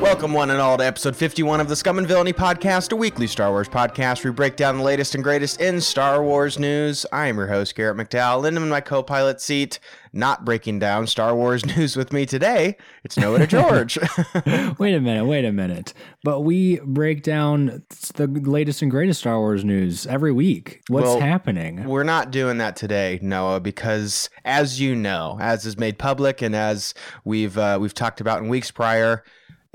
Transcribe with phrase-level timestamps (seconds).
[0.00, 3.26] Welcome, one and all, to episode 51 of the Scum and Villainy Podcast, a weekly
[3.26, 7.04] Star Wars podcast where we break down the latest and greatest in Star Wars news.
[7.12, 9.78] I am your host, Garrett McDowell, and in my co pilot seat,
[10.12, 14.78] not breaking down Star Wars news with me today, it's Noah Degorgeous.
[14.78, 15.92] wait a minute, wait a minute.
[16.24, 17.82] But we break down
[18.14, 20.80] the latest and greatest Star Wars news every week.
[20.88, 21.84] What's Well, happening?
[21.84, 26.54] We're not doing that today, Noah, because as you know, as is made public and
[26.56, 26.94] as
[27.24, 29.22] we've uh, we've talked about in weeks prior,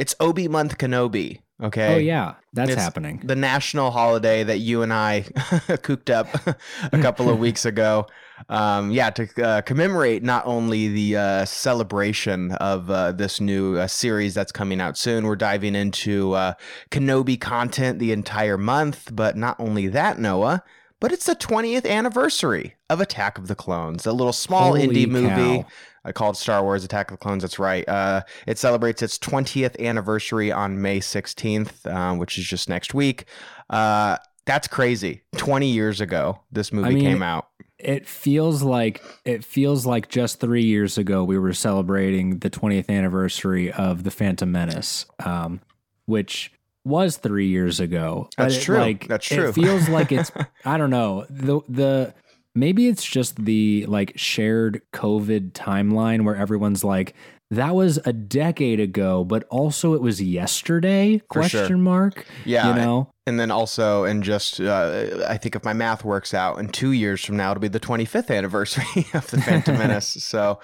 [0.03, 1.39] it's Obi Month Kenobi.
[1.63, 1.95] Okay.
[1.95, 3.21] Oh, yeah, that's It's happening.
[3.23, 5.21] The national holiday that you and I
[5.81, 6.27] cooked up
[6.91, 8.07] a couple of weeks ago.
[8.49, 13.87] Um, yeah, to uh, commemorate not only the uh, celebration of uh, this new uh,
[13.87, 16.55] series that's coming out soon, we're diving into uh,
[16.91, 19.09] Kenobi content the entire month.
[19.13, 20.63] But not only that, Noah,
[20.99, 25.07] but it's the 20th anniversary of Attack of the Clones, a little small Holy indie
[25.07, 25.65] movie
[26.05, 27.43] uh, called Star Wars Attack of the Clones.
[27.43, 27.87] That's right.
[27.87, 33.25] Uh, it celebrates its 20th anniversary on May 16th, um, which is just next week.
[33.69, 35.23] Uh, that's crazy.
[35.37, 37.47] 20 years ago, this movie mean, came out.
[37.79, 42.89] It feels like it feels like just three years ago we were celebrating the 20th
[42.89, 45.61] anniversary of the Phantom Menace, um,
[46.05, 46.51] which
[46.85, 48.29] was three years ago.
[48.37, 48.77] That's it, true.
[48.77, 49.49] Like, That's true.
[49.49, 50.31] It feels like it's
[50.65, 52.13] I don't know the the
[52.55, 57.13] maybe it's just the like shared COVID timeline where everyone's like
[57.51, 61.21] that was a decade ago, but also it was yesterday?
[61.31, 61.61] For sure.
[61.61, 62.25] Question mark.
[62.45, 62.69] Yeah.
[62.69, 63.12] you know.
[63.25, 66.91] And then also, and just, uh, I think if my math works out, in two
[66.91, 70.17] years from now, it'll be the 25th anniversary of the Phantom Menace.
[70.33, 70.59] So,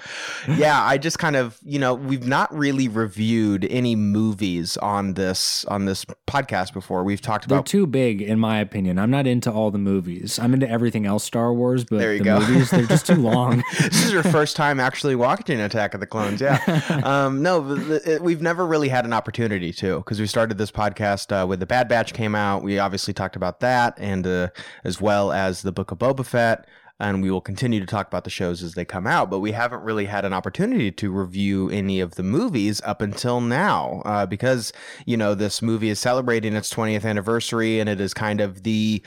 [0.58, 5.64] yeah, I just kind of, you know, we've not really reviewed any movies on this
[5.66, 7.04] on this podcast before.
[7.06, 9.00] We've talked They're about too big, in my opinion.
[9.00, 10.38] I'm not into all the movies.
[10.38, 12.40] I'm into everything else Star Wars, but There you the go.
[12.42, 13.64] movies they're just too long.
[13.80, 16.42] this is your first time actually watching Attack of the Clones.
[16.42, 16.60] Yeah.
[17.06, 20.58] Um, no, the- the- it- we've never really had an opportunity to because we started
[20.58, 22.49] this podcast uh, with the Bad Batch came out.
[22.58, 24.50] We obviously talked about that and uh,
[24.84, 26.68] as well as the Book of Boba Fett.
[27.02, 29.54] And we will continue to talk about the shows as they come out, but we
[29.54, 34.26] haven't really had an opportunity to review any of the movies up until now uh,
[34.26, 34.74] because,
[35.06, 39.02] you know, this movie is celebrating its 20th anniversary and it is kind of the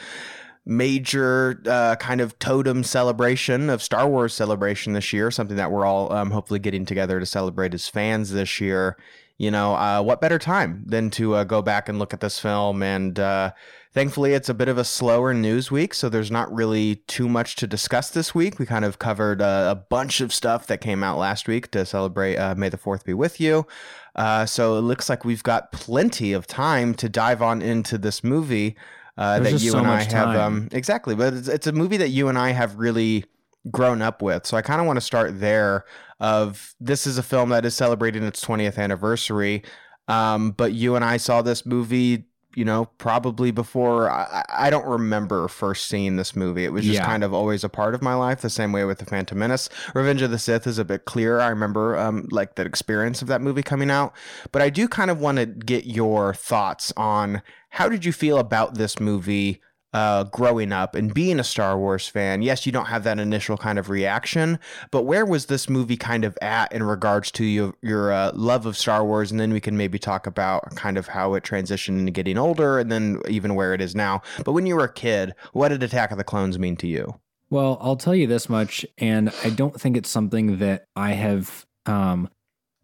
[0.64, 5.84] major uh, kind of totem celebration of Star Wars celebration this year, something that we're
[5.84, 8.96] all um, hopefully getting together to celebrate as fans this year.
[9.42, 12.38] You know, uh, what better time than to uh, go back and look at this
[12.38, 12.80] film?
[12.80, 13.50] And uh,
[13.92, 17.56] thankfully, it's a bit of a slower news week, so there's not really too much
[17.56, 18.60] to discuss this week.
[18.60, 21.84] We kind of covered uh, a bunch of stuff that came out last week to
[21.84, 23.66] celebrate uh, May the 4th be with you.
[24.14, 28.22] Uh, so it looks like we've got plenty of time to dive on into this
[28.22, 28.76] movie
[29.18, 32.10] uh, that you so and I have um, exactly, but it's, it's a movie that
[32.10, 33.24] you and I have really
[33.70, 34.46] grown up with.
[34.46, 35.84] So I kind of want to start there.
[36.22, 39.62] Of this is a film that is celebrating its 20th anniversary,
[40.08, 42.24] um, but you and I saw this movie.
[42.54, 46.66] You know, probably before I, I don't remember first seeing this movie.
[46.66, 47.06] It was just Yeah.
[47.06, 48.42] kind of always a part of my life.
[48.42, 49.70] The same way with the Phantom Menace.
[49.94, 51.40] Revenge of the Sith is a bit clearer.
[51.40, 54.12] I remember um, like the experience of that movie coming out.
[54.52, 57.40] But I do kind of want to get your thoughts on
[57.70, 59.62] how did you feel about this movie
[59.92, 62.42] uh, growing up and being a Star Wars fan?
[62.42, 64.58] Yes, you don't have that initial kind of reaction,
[64.90, 68.66] but where was this movie kind of at in regards to your your uh, love
[68.66, 69.30] of Star Wars?
[69.30, 72.78] And then we can maybe talk about kind of how it transitioned into getting older,
[72.78, 74.22] and then even where it is now.
[74.44, 77.18] But when you were a kid, what did Attack of the Clones mean to you?
[77.50, 81.66] Well, I'll tell you this much, and I don't think it's something that I have.
[81.84, 82.30] Um,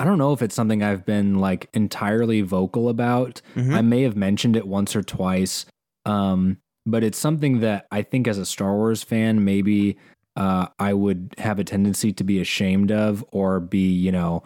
[0.00, 3.40] I don't know if it's something I've been like entirely vocal about.
[3.56, 3.74] Mhm.
[3.74, 5.64] I may have mentioned it once or twice,
[6.04, 6.58] um,
[6.90, 9.96] but it's something that I think as a Star Wars fan, maybe
[10.36, 14.44] uh, I would have a tendency to be ashamed of or be, you know,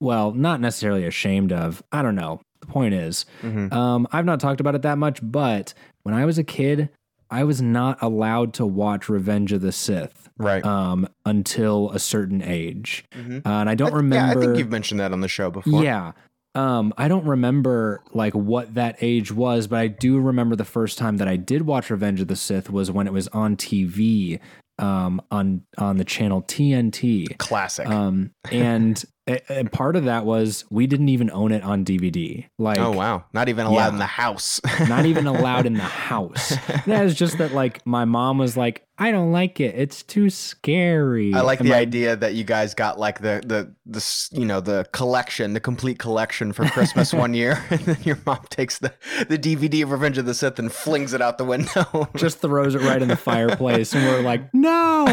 [0.00, 1.82] well, not necessarily ashamed of.
[1.92, 2.40] I don't know.
[2.60, 3.72] The point is, Mhm.
[3.72, 6.90] um, I've not talked about it that much, but when I was a kid,
[7.30, 10.64] I was not allowed to watch Revenge of the Sith Right.
[10.66, 13.46] um, until a certain age, Mhm.
[13.46, 14.16] uh, and I don't I th- remember.
[14.40, 15.82] Yeah, I think you've mentioned that on the show before.
[15.84, 16.12] Yeah.
[16.54, 20.98] Um, I don't remember like what that age was, but I do remember the first
[20.98, 24.40] time that I did watch Revenge of the Sith was when it was on TV,
[24.78, 27.38] um, on on the channel TNT.
[27.38, 27.86] Classic.
[27.86, 29.02] Um, and,
[29.48, 32.46] and part of that was we didn't even own it on DVD.
[32.58, 33.24] Like, oh wow!
[33.32, 33.92] Not even allowed yeah.
[33.92, 34.60] in the house.
[34.88, 35.80] not even allowed in the
[36.10, 36.50] house.
[36.86, 39.74] That is just that, like, my mom was like, I don't like it.
[39.78, 41.32] It's too scary.
[41.32, 44.44] I like And the my- idea that you guys got like the the the you
[44.44, 48.78] know the collection, the complete collection for Christmas one year, and then your mom takes
[48.78, 48.92] the
[49.26, 52.08] the DVD of Revenge of the Sith and flings it out the window.
[52.14, 55.04] Just throws it right in the fireplace, and we're like, no.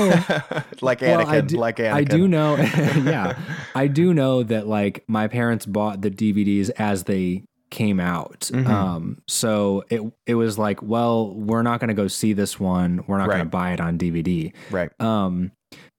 [0.81, 1.93] like Well, Anakin, I do, like Anakin.
[1.93, 3.39] I do know, yeah,
[3.73, 8.49] I do do know that like my parents bought the DVDs as they came out.
[8.53, 8.67] Mhm.
[8.67, 13.03] Um, so it it was like, well, we're not going to go see this one.
[13.07, 14.53] We're not going to buy it on DVD.
[14.71, 14.89] Right.
[15.01, 15.51] Um,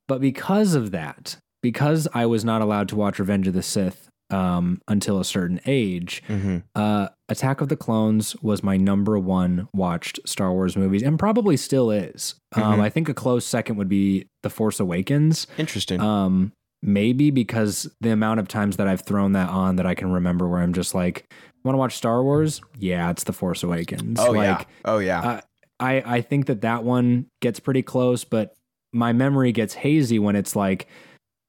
[0.07, 4.09] but because of that, because I was not allowed to watch Revenge of the Sith
[4.31, 9.69] um, until a certain age, hmm uh, Attack of the Clones was my number one
[9.75, 12.35] watched Star Wars movies, and probably still is.
[12.55, 12.81] Um, Mhm.
[12.81, 15.47] I think a close second would be The Force Awakens.
[15.59, 16.01] Interesting.
[16.01, 16.53] Um,
[16.83, 20.49] maybe because the amount of times that I've thrown that on that I can remember,
[20.49, 21.33] where I'm just like,
[21.65, 22.61] want to watch Star Wars?
[22.79, 24.19] Yeah, it's The Force Awakens.
[24.21, 24.65] oh like, yeah.
[24.85, 25.21] Oh yeah.
[25.21, 25.41] uh,
[25.81, 28.55] I I think that that one gets pretty close, but
[28.93, 30.89] my memory gets hazy when it's like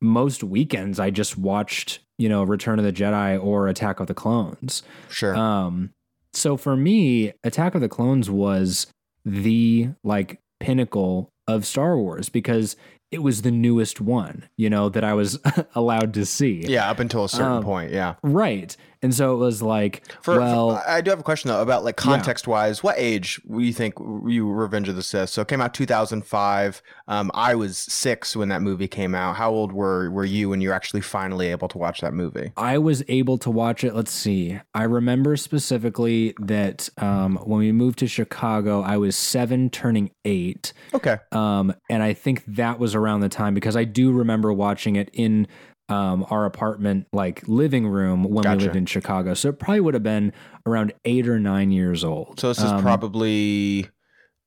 [0.01, 4.13] most weekends I just watched you know Return of the Jedi or Attack of the
[4.13, 4.83] Clones.
[5.09, 5.35] sure.
[5.35, 5.91] Um,
[6.33, 8.87] so for me, Attack of the Clones was
[9.25, 12.75] the like pinnacle of Star Wars because
[13.11, 15.39] it was the newest one, you know, that I was
[15.75, 16.65] allowed to see.
[16.67, 16.89] yeah.
[16.89, 17.91] Up until a certain um, point.
[17.91, 18.15] Yeah.
[18.21, 18.75] Right.
[19.01, 21.83] And so it was like, For, well, for- I do have a question though about
[21.83, 22.83] like context wise.
[22.83, 23.93] What age do you think
[24.27, 25.29] you Revenge of the Sith?
[25.29, 26.81] So it came out 2005.
[27.07, 29.35] Um, I was six when that movie came out.
[29.35, 32.51] How old were were you when you were actually finally able to watch that movie?
[32.57, 33.95] I was able to watch it.
[33.95, 34.59] Let's see.
[34.73, 40.73] I remember specifically that um, when we moved to Chicago, I was seven, turning eight.
[40.93, 41.17] Okay.
[41.31, 45.09] Um, and I think that was around the time because I do remember watching it
[45.13, 45.47] in
[45.89, 48.57] um, our apartment, like living room when Gotcha.
[48.57, 49.33] we lived in Chicago.
[49.33, 50.31] So it probably would have been
[50.65, 52.39] around eight or nine years old.
[52.39, 53.88] So this is Um, probably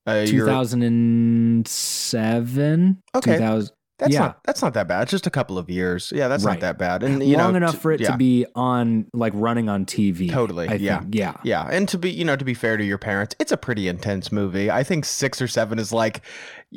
[0.08, 3.02] uh, your- 2007.
[3.14, 3.32] Okay.
[3.38, 4.18] 2000, That's yeah.
[4.20, 5.02] not that's not that bad.
[5.02, 6.12] It's just a couple of years.
[6.12, 6.54] Yeah, that's Right.
[6.54, 7.04] not that bad.
[7.04, 8.10] And you long know, enough t- for it yeah.
[8.10, 10.28] to be on, like running on TV.
[10.28, 10.98] Totally, I yeah.
[11.00, 11.14] think.
[11.14, 11.34] Yeah.
[11.44, 13.86] Yeah, and to be you know to be fair to your parents, it's a pretty
[13.86, 14.72] intense movie.
[14.72, 16.22] I think six or seven is like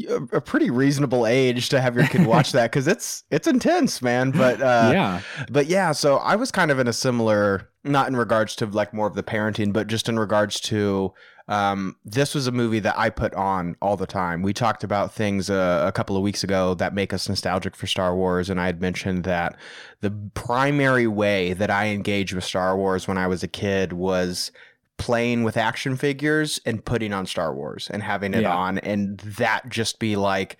[0.07, 4.03] a a pretty reasonable age to have your kid watch that because it's it's intense,
[4.03, 4.29] man.
[4.29, 5.21] But uh, yeah.
[5.49, 8.93] but yeah, so I was kind of in a similar, not in regards to like
[8.93, 11.11] more of the parenting, but just in regards to
[11.47, 14.41] um, this was a movie that I put on all the time.
[14.41, 17.85] We talked about things uh, a couple of weeks ago that make us nostalgic for
[17.87, 19.55] Star Wars, and I had mentioned that
[20.01, 24.51] the primary way that I engaged with Star Wars when I was a kid was
[24.97, 28.55] playing with action figures and putting on Star Wars and having it Yeah.
[28.55, 30.57] on, and that just be like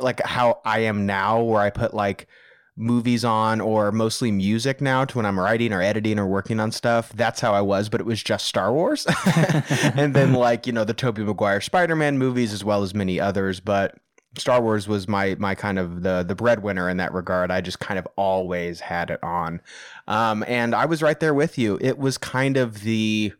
[0.00, 2.26] like how I am now, where I put like
[2.76, 6.72] movies on or mostly music now to when I'm writing or editing or working on
[6.72, 7.12] stuff.
[7.12, 9.06] That's how I was, but it was just Star Wars.
[9.94, 13.60] and then like, you know, the Tobey Maguire Spider-Man movies as well as many others,
[13.60, 13.96] but
[14.36, 17.52] Star Wars was my my kind of the the breadwinner in that regard.
[17.52, 19.60] I just kind of always had it on.
[20.08, 21.78] Um and I was right there with you.
[21.80, 23.32] It was kind of the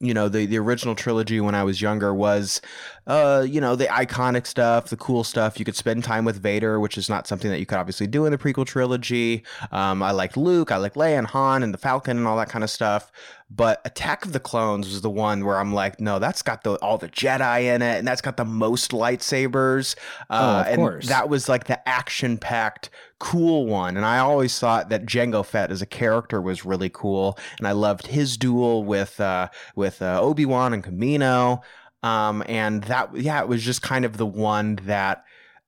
[0.00, 2.60] you know the the original trilogy when I was younger was
[3.06, 5.58] uh you know the iconic stuff the cool stuff.
[5.58, 8.24] You could spend time with Vader which is not something that you could obviously do
[8.26, 9.44] in the prequel trilogy.
[9.72, 12.48] Um I liked Luke I liked Leia and Han and the Falcon and all that
[12.48, 13.12] kind of stuff.
[13.50, 16.74] But Attack of the Clones was the one where I'm like no that's got the
[16.76, 19.94] all the Jedi in it and that's got the most lightsabers.
[20.30, 21.08] Uh Oh, of and course.
[21.08, 25.70] that was like the action packed cool one and I always thought that Jango Fett
[25.70, 30.20] as a character was really cool and I loved his duel with uh with uh,
[30.20, 31.62] Obi Wan and Kamino.
[32.04, 35.24] Um, and that, yeah, it was just kind of the one that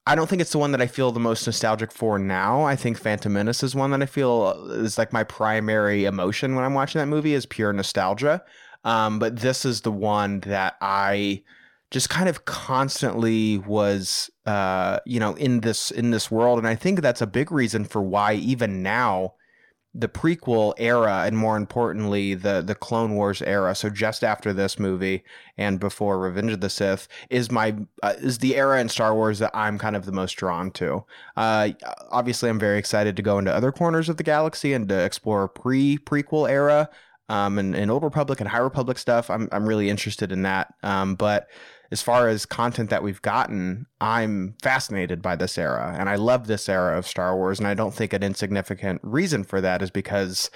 [0.07, 2.63] I don't think it's the one that I feel the most nostalgic for now.
[2.63, 6.65] I think Phantom Menace is one that I feel is like my primary emotion when
[6.65, 8.45] I'm watching that movie is pure nostalgia.
[8.85, 11.43] Um, but this is the one that I
[11.91, 16.75] just kind of constantly was, uh, you know, in this in this world, and I
[16.75, 19.35] think that's a big reason for why even now
[19.99, 24.79] the prequel era and more importantly the the clone wars era so just after this
[24.79, 25.25] movie
[25.57, 29.39] and before revenge of the sith is my uh, is the era in star wars
[29.39, 31.03] that i'm kind of the most drawn to.
[31.37, 31.71] Uh
[32.11, 35.49] obviously i'm very excited to go into other corners of the galaxy and to explore
[35.49, 36.91] pre prequel era
[37.31, 39.31] um and, and old republic and high republic stuff.
[39.31, 40.75] I'm i'm really interested in that.
[40.83, 41.49] Um but
[41.91, 46.47] as far as content that we've gotten, I'm fascinated by this era and I love
[46.47, 47.59] this era of Star Wars.
[47.59, 50.51] And I don't think an insignificant reason for that is because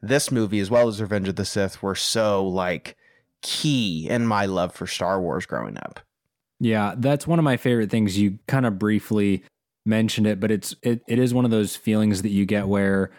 [0.00, 2.96] this movie, as well as Revenge of the Sith, were so like
[3.42, 6.00] key in my love for Star Wars growing up.
[6.58, 8.18] Yeah, that's one of my favorite things.
[8.18, 9.44] You kind of briefly
[9.84, 13.10] mentioned it, but it's it, it is one of those feelings that you get where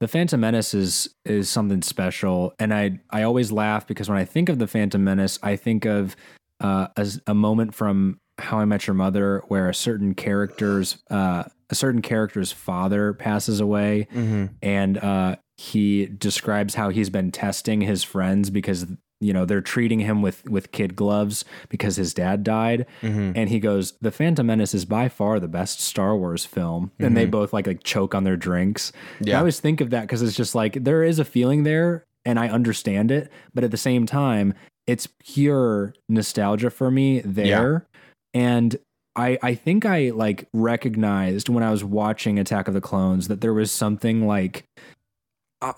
[0.00, 4.24] the Phantom Menace is is something special, and I I always laugh because when I
[4.24, 6.14] think of the Phantom Menace, I think of
[6.60, 11.44] uh, as a moment from How I Met Your Mother where a certain character's uh,
[11.70, 14.46] a certain character's father passes away, Mm-hmm.
[14.62, 18.86] and uh, he describes how he's been testing his friends because
[19.20, 23.32] you know they're treating him with with kid gloves because his dad died Mm-hmm.
[23.36, 27.16] and he goes the phantom menace is by far the best star wars film and
[27.16, 29.36] they both like like choke on their drinks And Yeah.
[29.36, 32.38] i always think of that because it's just like there is a feeling there and
[32.40, 34.52] i understand it but at the same time
[34.86, 37.86] it's pure nostalgia for me there.
[38.34, 38.76] And
[39.16, 43.40] I, I think I like recognized when I was watching Attack of the Clones that
[43.40, 44.64] there was something like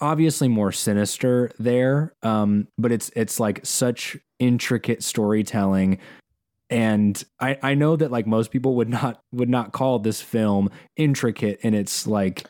[0.00, 5.98] obviously more sinister there um but it's it's like such intricate storytelling.
[6.68, 10.70] And I I know that like most people would not would not call this film
[10.96, 12.46] intricate in its like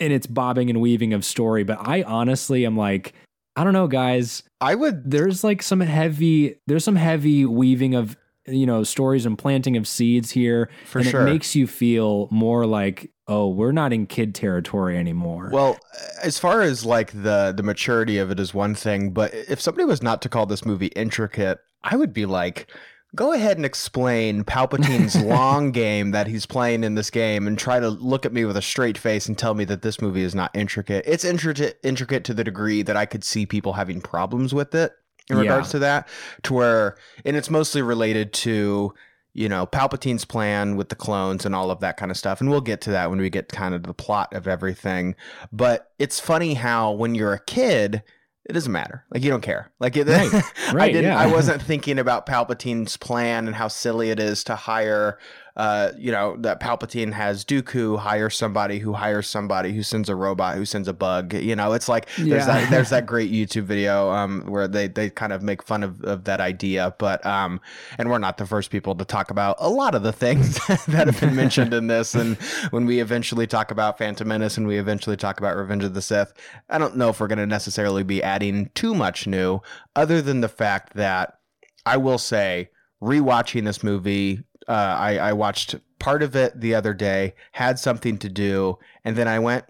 [0.00, 3.14] in its bobbing and weaving of story but I honestly am like
[3.56, 8.16] I don't know guys I would there's like some heavy there's some heavy weaving of
[8.46, 11.22] you know stories and planting of seeds here For and sure.
[11.22, 15.78] it makes you feel more like oh we're not in kid territory anymore Well,
[16.22, 19.84] as far as like the the maturity of it is one thing, but if somebody
[19.84, 22.66] was not to call this movie intricate, I would be like,
[23.14, 27.78] go ahead and explain Palpatine's long game that he's playing in this game and try
[27.80, 30.34] to look at me with a straight face and tell me that this movie is
[30.34, 31.04] not intricate.
[31.06, 34.92] It's intricate intricate to the degree that I could see people having problems with it
[35.30, 35.42] in Yeah.
[35.42, 36.08] regards to that
[36.42, 38.92] to where and it's mostly related to
[39.32, 42.50] you know Palpatine's plan with the clones and all of that kind of stuff and
[42.50, 45.14] we'll get to that when we get kind of the plot of everything
[45.52, 48.02] but it's funny how when you're a kid
[48.46, 50.06] it doesn't matter like you don't care like it,
[50.72, 50.76] Right.
[50.76, 51.18] I didn't yeah.
[51.18, 55.18] I wasn't thinking about Palpatine's plan and how silly it is to hire
[55.56, 60.16] uh you know that Palpatine has Dooku hire somebody who hires somebody who sends a
[60.16, 62.46] robot who sends a bug you know it's like there's Yeah.
[62.46, 66.02] that there's that great YouTube video um where they they kind of make fun of,
[66.02, 67.60] of that idea but um
[67.98, 70.58] and we're not the first people to talk about a lot of the things
[70.88, 72.36] that have been mentioned in this and
[72.70, 76.02] when we eventually talk about Phantom Menace and we eventually talk about Revenge of the
[76.02, 76.32] Sith
[76.68, 79.60] I don't know if we're going to necessarily be adding too much new
[79.94, 81.38] other than the fact that
[81.86, 82.70] I will say
[83.02, 88.18] rewatching this movie uh, I, I watched part of it the other day had something
[88.18, 89.64] to do and then I went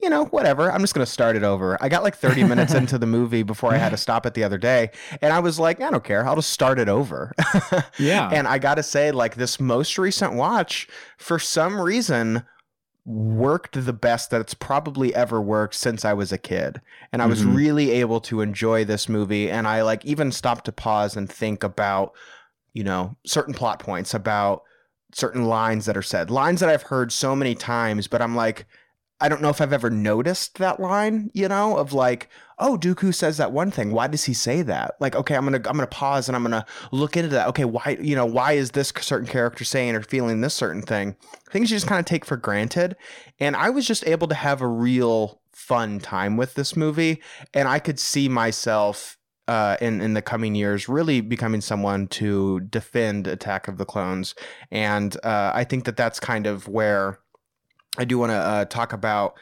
[0.00, 0.68] you know, whatever.
[0.68, 1.78] I'm just going to start it over.
[1.80, 4.42] I got like 30 minutes into the movie before I had to stop it the
[4.42, 4.90] other day.
[5.20, 6.26] And I was like, I don't care.
[6.26, 7.32] I'll just start it over.
[8.00, 12.42] yeah and I got to say, like, this most recent watch, for some reason,
[13.04, 16.80] worked the best that it's probably ever worked since I was a kid.
[17.12, 17.54] And I was Mhm.
[17.54, 19.48] really able to enjoy this movie.
[19.48, 22.12] And I, like, even stopped to pause and think about,
[22.72, 24.62] you know, certain plot points, about
[25.12, 28.66] certain lines that are said, lines that I've heard so many times, but I'm like,
[29.22, 33.14] I don't know if I've ever noticed that line, you know, of like, oh, Dooku
[33.14, 33.92] says that one thing.
[33.92, 34.96] Why does he say that?
[34.98, 37.46] Like, okay, I'm gonna I'm gonna pause and I'm gonna look into that.
[37.48, 41.14] Okay, why you know why is this certain character saying or feeling this certain thing?
[41.50, 42.96] Things you just kind of take for granted.
[43.38, 47.22] And I was just able to have a real fun time with this movie,
[47.54, 49.18] and I could see myself
[49.48, 54.34] uh, in in the coming years really becoming someone to defend Attack of the Clones,
[54.70, 57.18] and uh, I think that that's kind of where
[57.98, 59.34] I do want to uh, talk about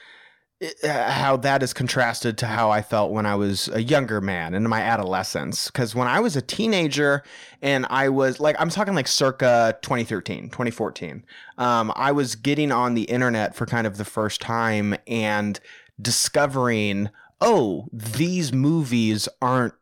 [0.85, 4.53] uh, how that is contrasted to how I felt when I was a younger man
[4.53, 5.69] in my adolescence.
[5.69, 7.23] Because when I was a teenager
[7.63, 11.25] and I was like, I'm talking like circa 2013, 2014,
[11.57, 15.59] um, I was getting on the internet for kind of the first time and
[15.99, 17.09] discovering,
[17.41, 19.73] oh, these movies aren't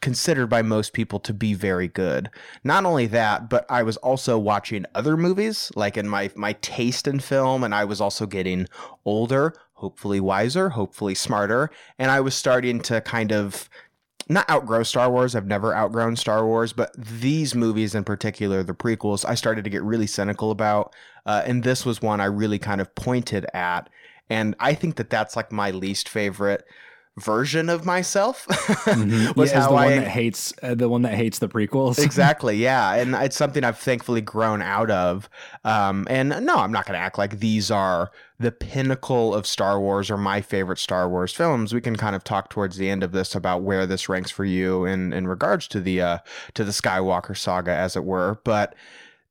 [0.00, 2.30] considered by most people to be very good.
[2.64, 7.06] Not only that, but I was also watching other movies, like in my my taste
[7.06, 8.66] in film, and I was also getting
[9.04, 13.68] older, hopefully wiser, hopefully smarter, and I was starting to kind of
[14.28, 15.34] not outgrow Star Wars.
[15.34, 19.70] I've never outgrown Star Wars, but these movies in particular, the prequels, I started to
[19.70, 20.94] get really cynical about,
[21.24, 23.88] uh, and this was one I really kind of pointed at,
[24.28, 26.64] and I think that that's like my least favorite
[27.18, 28.46] version of myself
[28.88, 29.36] Mhm.
[29.36, 31.98] was yeah, how the one I that hates uh, the one that hates the prequels
[32.04, 35.28] exactly yeah and it's something i've thankfully grown out of
[35.64, 38.10] um, and no i'm not going to act like these are
[38.40, 42.22] the pinnacle of star wars or my favorite star wars films we can kind of
[42.24, 45.66] talk towards the end of this about where this ranks for you in in regards
[45.68, 46.18] to the uh
[46.54, 48.74] to the skywalker saga as it were but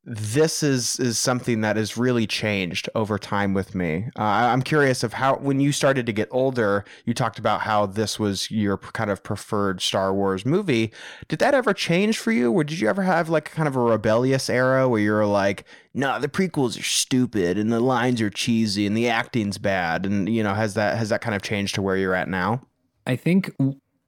[0.09, 4.05] this is is something that has really changed over time with me.
[4.17, 7.87] Uh, I'm curious of how when you started to get older, you talked about how
[7.87, 10.93] this was your kind of preferred Star Wars movie.
[11.27, 13.81] Did that ever change for you, or did you ever have like kind of a
[13.81, 18.87] rebellious era where you're like, "No, the prequels are stupid and the lines are cheesy
[18.87, 21.81] and the acting's bad," and you know, has that has that kind of changed to
[21.81, 22.61] where you're at now?
[23.05, 23.53] I think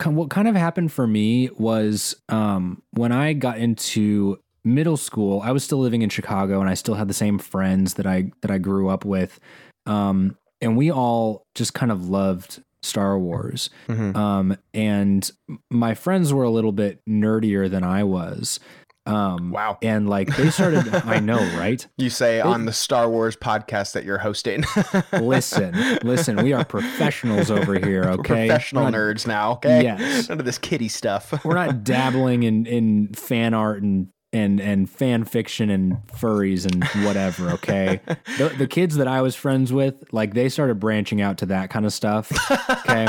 [0.06, 4.40] what kind of happened for me was um, when I got into
[4.74, 5.42] middle school.
[5.44, 8.32] I was still living in Chicago, and I still had the same friends that I
[8.42, 9.40] that I grew up with,
[9.86, 13.70] um, and we all just kind of loved Star Wars.
[13.88, 14.16] Mhm.
[14.16, 15.30] Um, and
[15.70, 18.60] my friends were a little bit nerdier than I was.
[19.06, 19.80] Um, Wow.
[19.82, 21.86] And like they started, I know, right?
[21.98, 24.64] You say on the Star Wars podcast that you're hosting.
[25.14, 25.74] Listen,
[26.04, 28.48] listen, we are professionals over here, okay?
[28.48, 29.84] Professional not- nerds now, okay?
[29.84, 30.30] Yes.
[30.30, 31.44] None of this kitty stuff.
[31.44, 36.84] We're not dabbling in, in fan art and and and fan fiction and furries and
[37.06, 37.50] whatever.
[37.52, 38.00] Okay,
[38.38, 41.70] the, the kids that I was friends with, like they started branching out to that
[41.72, 42.32] kind of stuff.
[42.70, 43.08] Okay,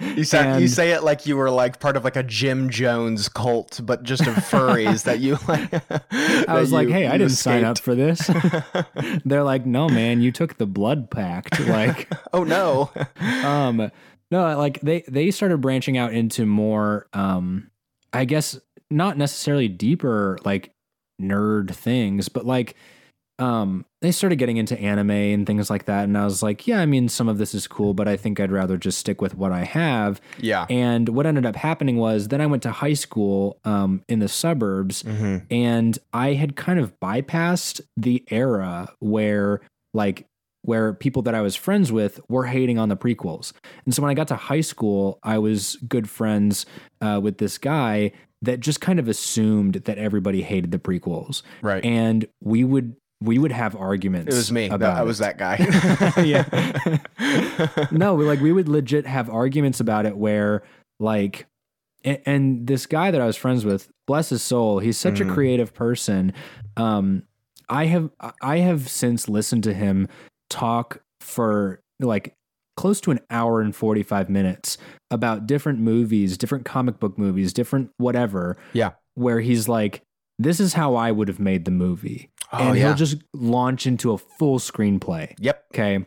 [0.16, 3.28] You say you say it like you were like part of like a Jim Jones
[3.28, 5.72] cult, but just of furries that you like.
[6.48, 8.30] I was like, hey, I didn't sign up for this.
[9.24, 11.58] They're like, no, man, you took the blood pact.
[11.60, 12.90] Like, Oh no.
[13.44, 13.90] um,
[14.30, 17.70] no, like they they started branching out into more, um,
[18.12, 18.58] I guess
[18.92, 20.72] not necessarily deeper like
[21.20, 22.76] nerd things, but like,
[23.38, 26.80] um, they started getting into anime and things like that, and I was like, yeah,
[26.80, 29.34] I mean, some of this is cool, but I think I'd rather just stick with
[29.34, 30.20] what I have.
[30.38, 30.66] Yeah.
[30.68, 34.28] And what ended up happening was then I went to high school um, in the
[34.28, 39.60] suburbs, hmm and I had kind of bypassed the era where
[39.94, 40.26] like
[40.62, 43.52] where people that I was friends with were hating on the prequels.
[43.84, 46.64] And so when I got to high school, I was good friends
[47.00, 51.84] uh, with this guy that just kind of assumed that everybody hated the prequels, Right.
[51.84, 54.34] and we would we would have arguments.
[54.34, 54.66] it was me.
[54.68, 55.56] That, About I was that guy.
[56.24, 56.98] yeah.
[57.92, 60.62] no, we, like we would legit have arguments about it where
[60.98, 61.46] like
[62.04, 65.30] and, and this guy that I was friends with, bless his soul, he's such Mhm.
[65.30, 66.32] a creative person.
[66.76, 67.22] Um
[67.68, 68.10] I have
[68.42, 70.08] I have since listened to him
[70.50, 72.34] talk for like
[72.76, 74.78] close to an hour and 45 minutes
[75.10, 78.56] about different movies, different comic book movies, different whatever.
[78.72, 78.92] Yeah.
[79.14, 80.02] Where he's like
[80.38, 82.30] this is how I would have made the movie.
[82.52, 82.86] oh and yeah.
[82.86, 85.34] he'll just launch into a full screenplay.
[85.38, 85.64] yep.
[85.72, 86.04] Okay.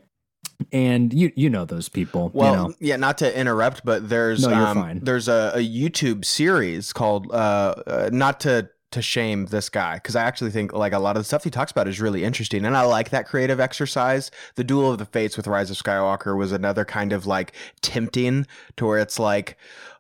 [0.71, 2.31] And you you know those people.
[2.33, 2.75] Well, you know.
[2.79, 7.75] yeah, not to interrupt, but there's No, um, there's a, a YouTube series called uh,
[7.85, 11.19] uh not to to shame this guy because I actually think like a lot of
[11.19, 14.31] the stuff he talks about is really interesting and I like that creative exercise.
[14.55, 18.47] The Duel of the Fates with Rise of Skywalker was another kind of like tempting
[18.77, 19.57] to where it's like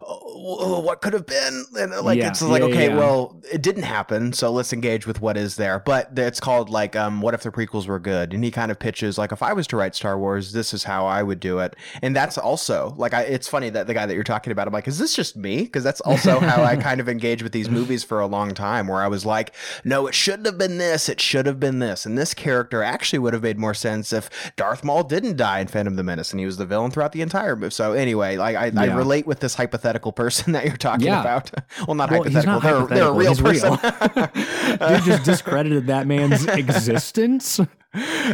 [0.07, 1.65] oh, what could have been?
[1.77, 2.97] And uh, like Yeah, it's like yeah, okay yeah.
[2.97, 5.79] well it didn't happen so let's engage with what is there.
[5.79, 8.33] But it's called like um what if the prequels were good?
[8.33, 10.83] And he kind of pitches like if I was to write Star Wars this is
[10.83, 11.75] how I would do it.
[12.01, 14.73] And that's also like I it's funny that the guy that you're talking about I'm
[14.73, 15.63] like is this just me?
[15.63, 18.87] Because that's also how I kind of engage with these movies for a long time
[18.87, 22.05] where I was like no it shouldn't have been this it should have been this.
[22.05, 25.67] And this character actually would have made more sense if Darth Maul didn't die in
[25.67, 28.37] Phantom of the Menace and he was the villain throughout the entire movie so anyway
[28.37, 31.21] like I, I relate with this hypothetical person that you're talking Yeah.
[31.21, 31.51] about
[31.87, 35.87] well not Well, he's hypothetical not they're, they're a real hypothetical, person Dude just discredited
[35.87, 37.59] that man's existence.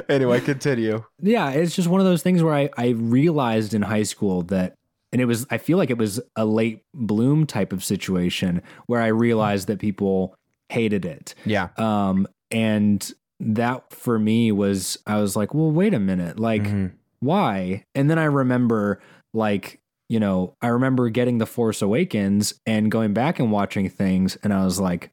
[0.10, 4.04] anyway continue Yeah, it's just one of those things where I, I realized in high
[4.04, 4.74] school that,
[5.12, 9.02] and it was, I feel like it was a late bloom type of situation where
[9.02, 10.34] I realized that people
[10.70, 11.36] hated it.
[11.46, 16.64] yeah Um, and that for me was, I was like, well, wait a minute, like,
[16.64, 16.92] Mhm.
[17.20, 17.84] why?
[17.94, 19.02] And then I remember,
[19.34, 19.81] like,
[20.12, 24.54] you know, I remember getting The Force Awakens and going back and watching things, and
[24.54, 25.10] I was like,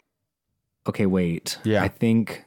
[0.88, 1.82] okay, wait, Yeah.
[1.82, 2.44] I think.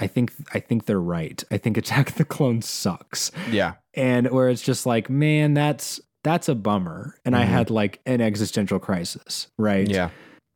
[0.00, 1.42] I think I think they're right.
[1.52, 6.00] I think Attack of the Clones sucks yeah and where it's just like man that's
[6.24, 7.48] that's a bummer and i Mhm.
[7.48, 10.10] had like an existential crisis right yeah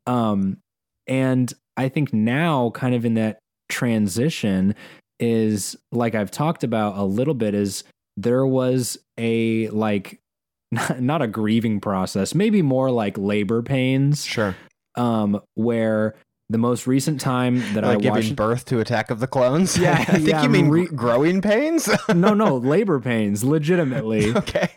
[0.07, 0.57] um
[1.07, 4.75] and i think now kind of in that transition
[5.21, 7.85] is like i've talked about a little bit is
[8.17, 10.19] there was a like
[10.99, 14.25] not a grieving process maybe more like labor pains.
[14.25, 14.55] Sure.
[14.97, 16.15] Um where
[16.51, 19.77] the most recent time that like i giving watched birth to Attack of the Clones?
[19.77, 21.89] Yeah, I think yeah, you mean re- growing pains?
[22.15, 24.35] No no labor pains legitimately.
[24.35, 24.69] Okay.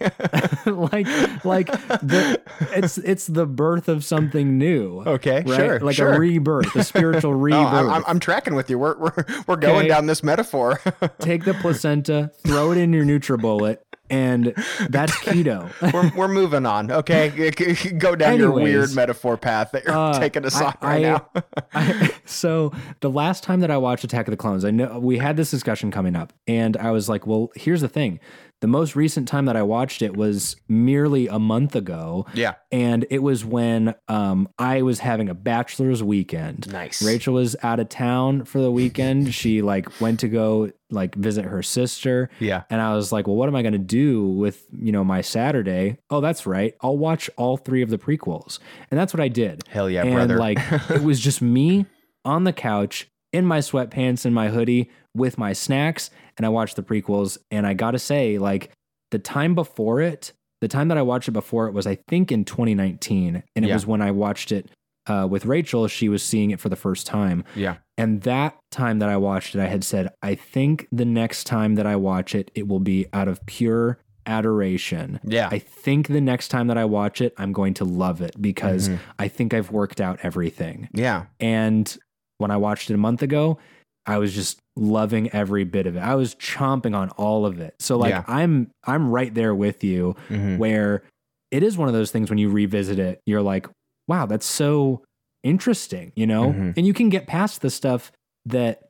[0.65, 1.07] Like
[1.45, 2.41] like the
[2.75, 5.01] it's it's the birth of something new.
[5.01, 5.47] Okay right?
[5.55, 6.13] sure like sure.
[6.13, 8.77] a rebirth a spiritual rebirth I'm, I'm, I'm tracking with you.
[8.77, 9.87] We're we're, we're going Okay.
[9.87, 10.79] down this metaphor.
[11.19, 13.77] take the placenta throw it in your nutribullet
[14.11, 14.53] and
[14.89, 16.91] that's keto we're, we're moving on.
[16.91, 17.51] Okay,
[17.97, 21.27] go down your weird metaphor path that you're uh, taking us on right now.
[21.73, 25.17] I, so the last time that I watched Attack of the Clones, I know we
[25.17, 28.19] had this discussion coming up, and I was like, "Well, here's the thing:
[28.61, 33.05] the most recent time that I watched it was merely a month ago, yeah, and
[33.09, 36.71] it was when um, I was having a bachelor's weekend.
[36.71, 37.01] nice.
[37.01, 39.33] Rachel was out of town for the weekend.
[39.41, 42.29] She like went to go like visit her sister.
[42.39, 45.03] Yeah, And I was like, well, what am I going to do with, you know,
[45.03, 45.97] my Saturday?
[46.09, 46.75] Oh, that's right.
[46.81, 48.59] I'll watch all three of the prequels.
[48.91, 49.63] And that's what I did.
[49.67, 50.37] hell yeah, and brother.
[50.37, 51.85] like it was just me
[52.23, 56.09] on the couch in my sweatpants and my hoodie with my snacks
[56.41, 58.71] and I watched the prequels and I got to say like
[59.11, 62.31] the time before it the time that I watched it before it was I think
[62.31, 63.73] in 2019, and it Yeah.
[63.75, 64.69] was when I watched it
[65.07, 65.87] uh, with Rachel.
[65.87, 67.77] She was seeing it for the first time, Yeah.
[67.97, 71.75] and that time that I watched it, I had said, I think the next time
[71.75, 75.19] that I watch it, it will be out of pure adoration.
[75.23, 75.49] Yeah.
[75.51, 78.89] I think the next time that I watch it, I'm going to love it because
[78.89, 78.99] Mhm.
[79.17, 80.89] I think I've worked out everything.
[80.93, 81.25] yeah.
[81.39, 81.97] And
[82.37, 83.57] when I watched it a month ago,
[84.05, 85.99] I was just loving every bit of it.
[85.99, 87.75] I was chomping on all of it.
[87.79, 88.23] So like Yeah.
[88.27, 90.57] I'm I'm right there with you Mhm.
[90.57, 91.03] where
[91.51, 93.67] it is one of those things when you revisit it, you're like,
[94.07, 95.03] wow, that's so
[95.43, 96.53] interesting, you know?
[96.53, 96.77] Mhm.
[96.77, 98.11] And you can get past the stuff
[98.45, 98.83] that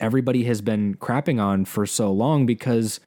[0.00, 3.00] everybody has been crapping on for so long because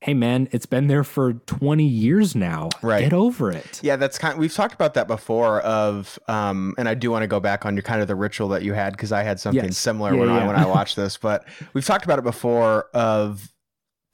[0.00, 2.68] hey man, it's been there for 20 years now.
[2.82, 3.02] Right.
[3.02, 3.80] Get over it.
[3.82, 4.34] Yeah, that's kind.
[4.34, 5.60] of, we've talked about that before.
[5.60, 8.48] Of um, and I do want to go back on your kind of the ritual
[8.50, 9.76] that you had because I had something Yes.
[9.78, 11.16] similar Yeah, when I when I watched this.
[11.16, 13.52] But we've talked about it before of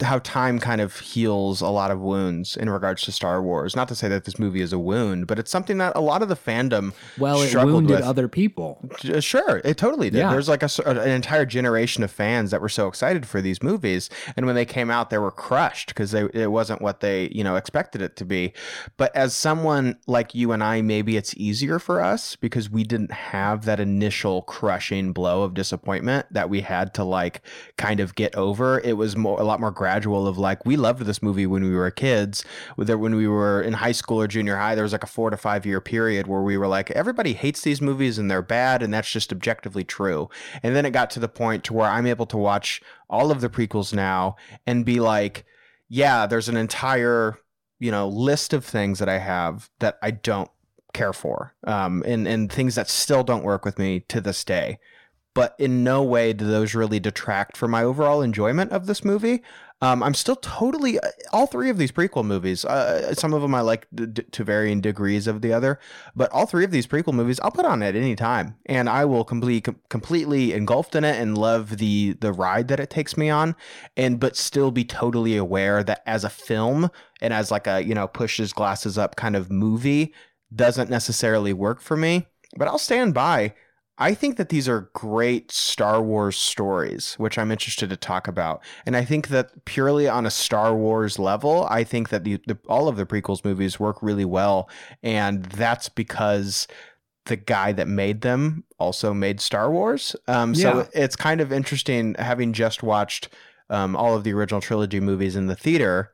[0.02, 3.76] how time kind of heals a lot of wounds in regards to Star Wars.
[3.76, 6.20] Not to say that this movie is a wound, but it's something that a lot
[6.20, 8.04] of the fandom Well, it struggled wounded with.
[8.04, 8.80] other people.
[9.20, 10.18] Sure, it totally did.
[10.18, 10.30] Yeah.
[10.30, 14.10] There's like a, an entire generation of fans that were so excited for these movies,
[14.36, 17.44] and when they came out, they were crushed because they it wasn't what they you
[17.44, 18.52] know expected it to be.
[18.96, 23.12] But as someone like you and I, maybe it's easier for us because we didn't
[23.12, 27.42] have that initial crushing blow of disappointment that we had to like
[27.78, 28.80] kind of get over.
[28.80, 31.70] It was more a lot more gradual of like we loved this movie when we
[31.74, 32.44] were kids.
[32.76, 35.30] Whether when we were in high school or junior high, there was like a four
[35.30, 38.82] to five year period where we were like everybody hates these movies and they're bad,
[38.82, 40.28] and that's just objectively true.
[40.62, 43.40] And then it got to the point to where I'm able to watch all of
[43.40, 45.44] the prequels now and be like,
[45.88, 47.38] yeah, there's an entire
[47.78, 50.50] you know list of things that I have that I don't
[50.92, 54.78] care for, um, and and things that still don't work with me to this day.
[55.34, 59.42] But in no way do those really detract from my overall enjoyment of this movie.
[59.84, 60.98] Um, I'm still totally
[61.30, 62.64] all three of these prequel movies.
[62.64, 65.78] Uh, some of them I like d- d- to varying degrees of the other,
[66.16, 69.04] but all three of these prequel movies I'll put on at any time, and I
[69.04, 73.18] will completely com- completely engulfed in it and love the the ride that it takes
[73.18, 73.56] me on,
[73.94, 77.94] and but still be totally aware that as a film and as like a you
[77.94, 80.14] know pushes glasses up kind of movie
[80.54, 82.26] doesn't necessarily work for me.
[82.56, 83.52] But I'll stand by.
[83.96, 88.60] I think that these are great Star Wars stories, which I'm interested to talk about.
[88.86, 92.58] And I think that purely on a Star Wars level, I think that the, the
[92.68, 94.68] all of the prequels movies work really well,
[95.02, 96.66] and that's because
[97.26, 100.16] the guy that made them also made Star Wars.
[100.26, 100.86] Um, so Yeah.
[100.92, 103.28] it's kind of interesting having just watched
[103.70, 106.10] um, all of the original trilogy movies in the theater.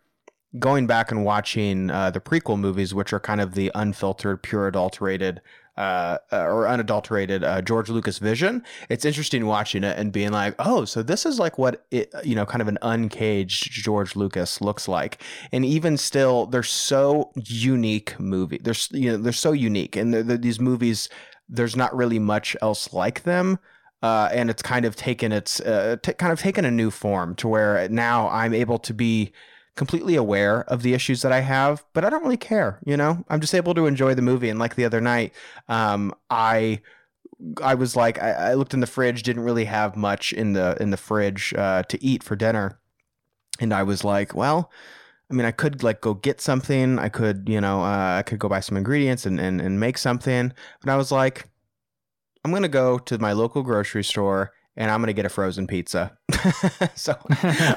[0.59, 4.67] Going back and watching uh, the prequel movies, which are kind of the unfiltered, pure
[4.67, 5.41] adulterated
[5.81, 8.63] uh, uh, or unadulterated uh, George Lucas vision.
[8.91, 12.35] It's interesting watching it and being like, oh, so this is like what it, you
[12.35, 15.23] know, kind of an uncaged George Lucas looks like.
[15.53, 18.61] And even still, they're so unique movie.
[18.63, 21.09] They're you know they're so unique, and they're, they're- these movies.
[21.53, 23.59] There's not really much else like them.
[24.03, 27.35] Uh, and it's kind of taken its uh, t- kind of taken a new form
[27.37, 29.33] to where now I'm able to be
[29.81, 32.81] completely aware of the issues that I have, but I don't really care.
[32.85, 34.51] You know, I'm just able to enjoy the movie.
[34.51, 35.33] And like the other night,
[35.71, 36.83] um, I
[37.63, 40.77] I was like, I, I looked in the fridge, didn't really have much in the
[40.79, 42.79] in the fridge uh, to eat for dinner,
[43.59, 44.71] and I was like, well.
[45.33, 46.99] I mean, I could like go get something.
[46.99, 49.97] I could, you know, uh, I could go buy some ingredients and, and, and make
[49.97, 50.53] something.
[50.81, 51.49] But I was like,
[52.45, 55.67] I'm to go to my local grocery store and I'm going to get a frozen
[55.67, 56.17] pizza.
[56.95, 57.17] so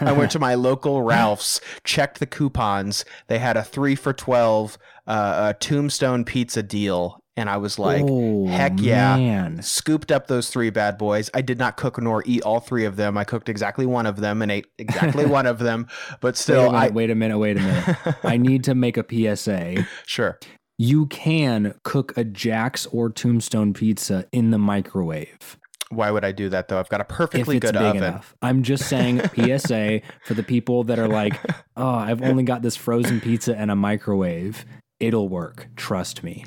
[0.01, 3.05] I went to my local Ralph's, checked the coupons.
[3.27, 4.77] They had a three for 12
[5.07, 7.19] uh, a tombstone pizza deal.
[7.35, 9.17] And I was like, oh, heck yeah.
[9.17, 9.63] Man.
[9.63, 11.31] scooped up those three bad boys.
[11.33, 13.17] I did not cook nor eat all three of them.
[13.17, 15.87] I cooked exactly one of them and ate exactly one of them.
[16.21, 16.89] But Wait still, minute, I.
[16.89, 17.97] wait a minute, wait a minute.
[18.23, 19.87] I need to make a PSA.
[20.05, 20.39] sure.
[20.77, 25.57] You can cook a Jack's or Tombstone pizza in the microwave
[25.95, 26.79] Why would I do that though?
[26.79, 28.03] I've got a perfectly good oven.
[28.03, 28.35] enough.
[28.41, 31.39] I'm just saying PSA for the people that are like,
[31.77, 34.65] "Oh, I've only got this frozen pizza and a microwave."
[35.03, 35.67] It'll work.
[35.75, 36.45] Trust me.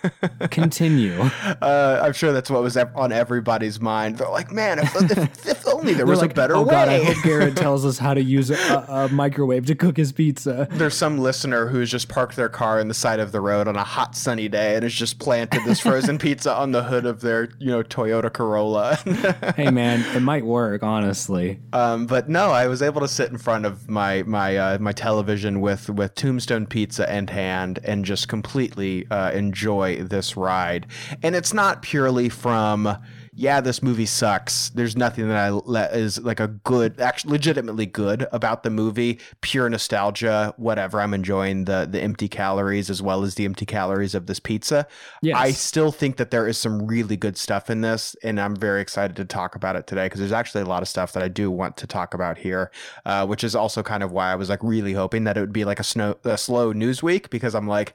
[0.50, 1.20] Continue.
[1.60, 4.18] Uh, I'm sure that's what was on everybody's mind.
[4.18, 6.70] They're like, man, if, if, if only there They're was like, a better oh way.
[6.70, 10.12] God, I hope Garrett tells us how to use a, a microwave to cook his
[10.12, 10.68] pizza.
[10.70, 13.74] There's some listener who's just parked their car in the side of the road on
[13.74, 17.22] a hot sunny day and has just planted this frozen pizza on the hood of
[17.22, 18.98] their, you know, Toyota Corolla.
[19.56, 21.60] Hey man, it might work, honestly.
[21.72, 24.92] Um, but no, I was able to sit in front of my my uh, my
[24.92, 30.86] television with with Tombstone Pizza in hand and just completely uh, enjoy this ride.
[31.22, 32.96] And it's not purely from
[33.38, 34.70] yeah, this movie sucks.
[34.70, 39.20] There's nothing that I le- is like a good, actually legitimately good about the movie.
[39.42, 41.02] Pure nostalgia, whatever.
[41.02, 44.86] I'm enjoying the the empty calories as well as the empty calories of this pizza.
[45.20, 45.36] Yes.
[45.36, 48.80] I still think that there is some really good stuff in this, and I'm very
[48.80, 51.28] excited to talk about it today because there's actually a lot of stuff that I
[51.28, 52.70] do want to talk about here,
[53.04, 55.52] uh, which is also kind of why I was like really hoping that it would
[55.52, 57.94] be like a, snow, a slow news week because I'm like.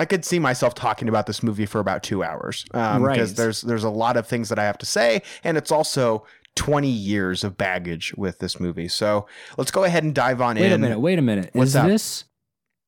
[0.00, 3.14] I could see myself talking about this movie for about two hours um, Right.
[3.14, 6.24] because there's there's a lot of things that I have to say, and it's also
[6.56, 8.88] 20 years of baggage with this movie.
[8.88, 10.70] So let's go ahead and dive on Wait in.
[10.70, 11.00] Wait a minute.
[11.00, 11.50] Wait a minute.
[11.52, 11.86] What's is that?
[11.86, 12.24] this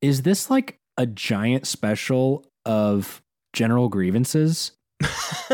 [0.01, 4.73] is this like a giant special of general grievances?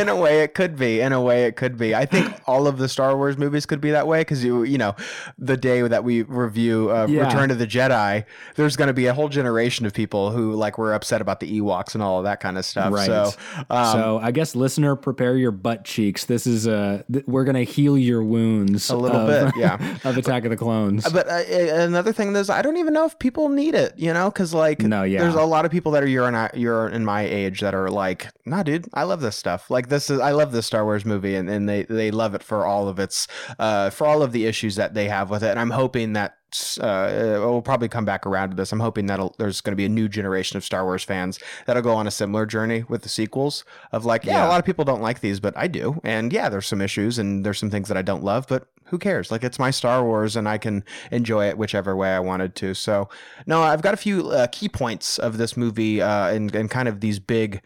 [0.00, 1.00] in a way, it could be.
[1.00, 1.94] In a way, it could be.
[1.94, 4.78] I think all of the Star Wars movies could be that way because you, you
[4.78, 4.94] know,
[5.38, 7.24] the day that we review uh, Yeah.
[7.26, 8.24] Return of the Jedi,
[8.56, 11.60] there's going to be a whole generation of people who like were upset about the
[11.60, 12.92] Ewoks and all of that kind of stuff.
[12.92, 13.06] Right.
[13.06, 13.30] So,
[13.70, 16.24] um, so I guess listener, prepare your butt cheeks.
[16.24, 19.98] This is uh th- we're gonna heal your wounds A little of- bit, yeah.
[20.04, 21.10] of Attack of the Clones.
[21.10, 21.42] But uh,
[21.74, 24.80] another thing is, I don't even know if people need it, you know, because like,
[24.80, 25.20] No, yeah.
[25.20, 27.90] there's a lot of people that are you're in, you're in my age that are
[27.90, 28.13] like,
[28.46, 29.70] nah, dude, I love this stuff.
[29.70, 32.42] Like this is, I love this Star Wars movie, and, and they they love it
[32.42, 33.26] for all of its,
[33.58, 35.48] uh, for all of the issues that they have with it.
[35.50, 36.36] And I'm hoping that.
[36.80, 37.08] Uh,
[37.40, 38.70] we'll probably come back around to this.
[38.70, 41.82] I'm hoping that there's going to be a new generation of Star Wars fans that'll
[41.82, 43.64] go on a similar journey with the sequels.
[43.90, 44.46] Of like, yeah, Yeah.
[44.46, 47.18] a lot of people don't like these, but I do, and yeah, there's some issues
[47.18, 49.32] and there's some things that I don't love, but who cares?
[49.32, 52.72] Like it's my Star Wars, and I can enjoy it whichever way I wanted to.
[52.72, 53.08] So,
[53.48, 56.86] no, I've got a few uh, key points of this movie, uh, and and kind
[56.86, 57.62] of these big,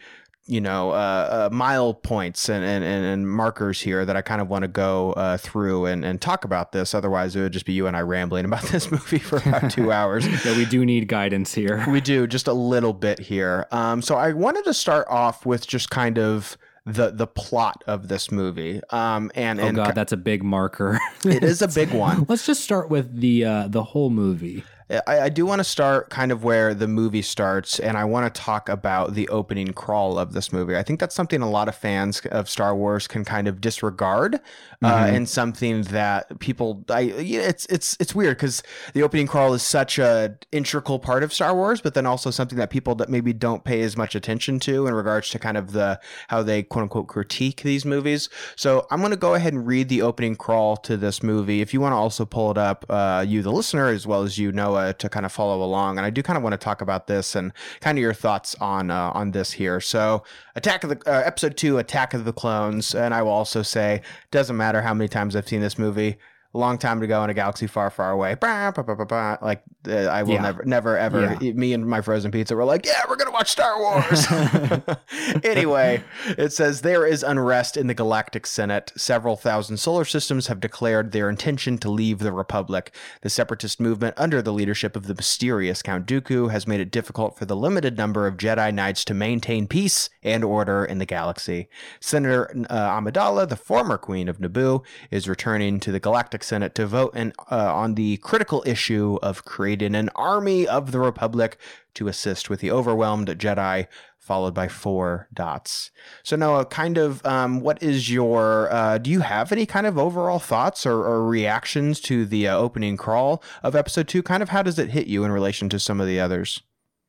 [0.48, 4.48] you know, uh, uh, mile points and, and and markers here that I kind of
[4.48, 6.94] want to go uh, through and and talk about this.
[6.94, 9.92] Otherwise, it would just be you and I rambling about this movie for about two
[9.98, 10.26] hours.
[10.44, 11.84] yeah, we do need guidance here.
[11.90, 13.66] We do just a little bit here.
[13.70, 16.56] Um, so I wanted to start off with just kind of
[16.86, 18.80] the the plot of this movie.
[18.90, 20.98] Um, and Oh and god, that's a big marker.
[21.24, 22.24] it is a big one.
[22.28, 24.64] Let's just start with the uh the whole movie.
[25.06, 28.32] I, I do want to start kind of where the movie starts, and I want
[28.32, 30.76] to talk about the opening crawl of this movie.
[30.76, 34.36] I think that's something a lot of fans of Star Wars can kind of disregard,
[34.82, 35.14] uh, Mhm.
[35.14, 36.84] and something that people.
[36.88, 38.62] I it's it's it's weird because
[38.94, 42.56] the opening crawl is such a integral part of Star Wars, but then also something
[42.58, 45.72] that people that maybe don't pay as much attention to in regards to kind of
[45.72, 48.28] the how they quote unquote critique these movies.
[48.56, 51.60] So I'm going to go ahead and read the opening crawl to this movie.
[51.60, 54.38] If you want to also pull it up, uh, you the listener as well as
[54.38, 55.98] you Noah to kind of follow along.
[55.98, 58.54] And I do kind of want to talk about this and kind of your thoughts
[58.60, 59.80] on uh, on this here.
[59.80, 60.22] So
[60.56, 64.02] Attack of the uh, episode two, Attack of the Clones, and I will also say
[64.30, 66.18] doesn't matter how many times I've seen this movie.
[66.54, 68.34] A long time to go in a galaxy far, far away.
[68.34, 69.36] Bah, bah, bah.
[69.42, 70.40] Like uh, I will Yeah.
[70.42, 71.36] never, never, ever.
[71.40, 71.52] Yeah.
[71.52, 74.26] Me and my frozen pizza were like, yeah, we're gonna watch Star Wars.
[75.44, 76.02] anyway,
[76.38, 78.92] it says there is unrest in the Galactic Senate.
[78.96, 82.94] Several thousand solar systems have declared their intention to leave the Republic.
[83.22, 87.36] The separatist movement, under the leadership of the mysterious Count Dooku, has made it difficult
[87.38, 91.68] for the limited number of Jedi Knights to maintain peace and order in the galaxy.
[92.00, 96.86] Senator uh, Amidala, the former Queen of Naboo, is returning to the Galactic Senate to
[96.86, 101.58] vote in, uh, on the critical issue of creating an army of the Republic
[101.94, 103.86] to assist with the overwhelmed Jedi,
[104.18, 105.90] followed by four dots.
[106.22, 108.70] So Noah, kind of, um, what is your?
[108.70, 112.56] Uh, do you have any kind of overall thoughts or, or reactions to the uh,
[112.56, 114.22] opening crawl of episode two?
[114.22, 116.62] Kind of, how does it hit you in relation to some of the others?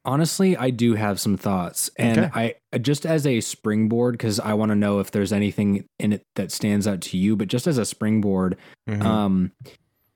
[0.06, 1.90] Honestly, I do have some thoughts.
[1.98, 6.14] And I just as a springboard, because I want to know if there's anything in
[6.14, 8.56] it that stands out to you, but just as a springboard,
[8.88, 9.04] Mhm.
[9.04, 9.52] um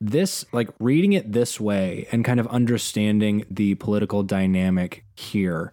[0.00, 5.72] this like reading it this way and kind of understanding the political dynamic here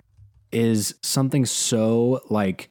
[0.51, 2.69] is something so like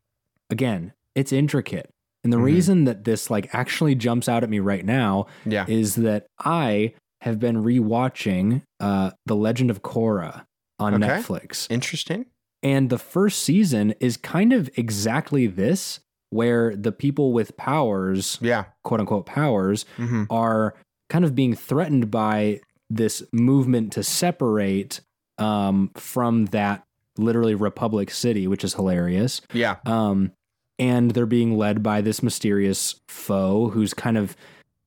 [0.49, 1.91] again it's intricate
[2.23, 2.45] and the Mhm.
[2.45, 5.67] reason that this like actually jumps out at me right now yeah.
[5.69, 10.45] is that i have been rewatching uh the legend of korra
[10.81, 11.07] on Okay.
[11.07, 12.27] netflix Interesting.
[12.63, 18.65] and the first season is kind of exactly this where the people with powers Yeah.
[18.85, 20.75] quote unquote powers hmm are
[21.09, 25.01] kind of being threatened by this movement to separate
[25.39, 26.85] um, from that
[27.19, 29.41] literally Republic City, which is hilarious.
[29.53, 29.77] Yeah.
[29.87, 30.33] Um,
[30.79, 34.37] and they're being led by this mysterious foe who's kind of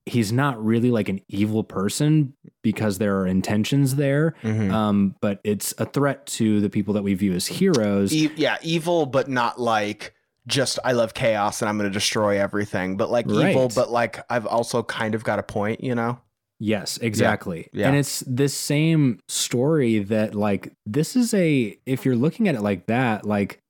[0.06, 4.72] he's not really like an evil person because there are intentions there Mhm.
[4.72, 8.58] um, but it's a threat to the people that we view as heroes E- yeah,
[8.62, 10.14] evil, but not like
[10.46, 14.20] just I love chaos and I'm going to destroy everything, but like evil, but like
[14.30, 16.20] I've also kind of got a point, you know?
[16.60, 17.70] Yes, exactly.
[17.74, 17.88] Yeah.
[17.88, 22.62] And it's this same story that like this is a if you're looking at it
[22.62, 23.62] like that, like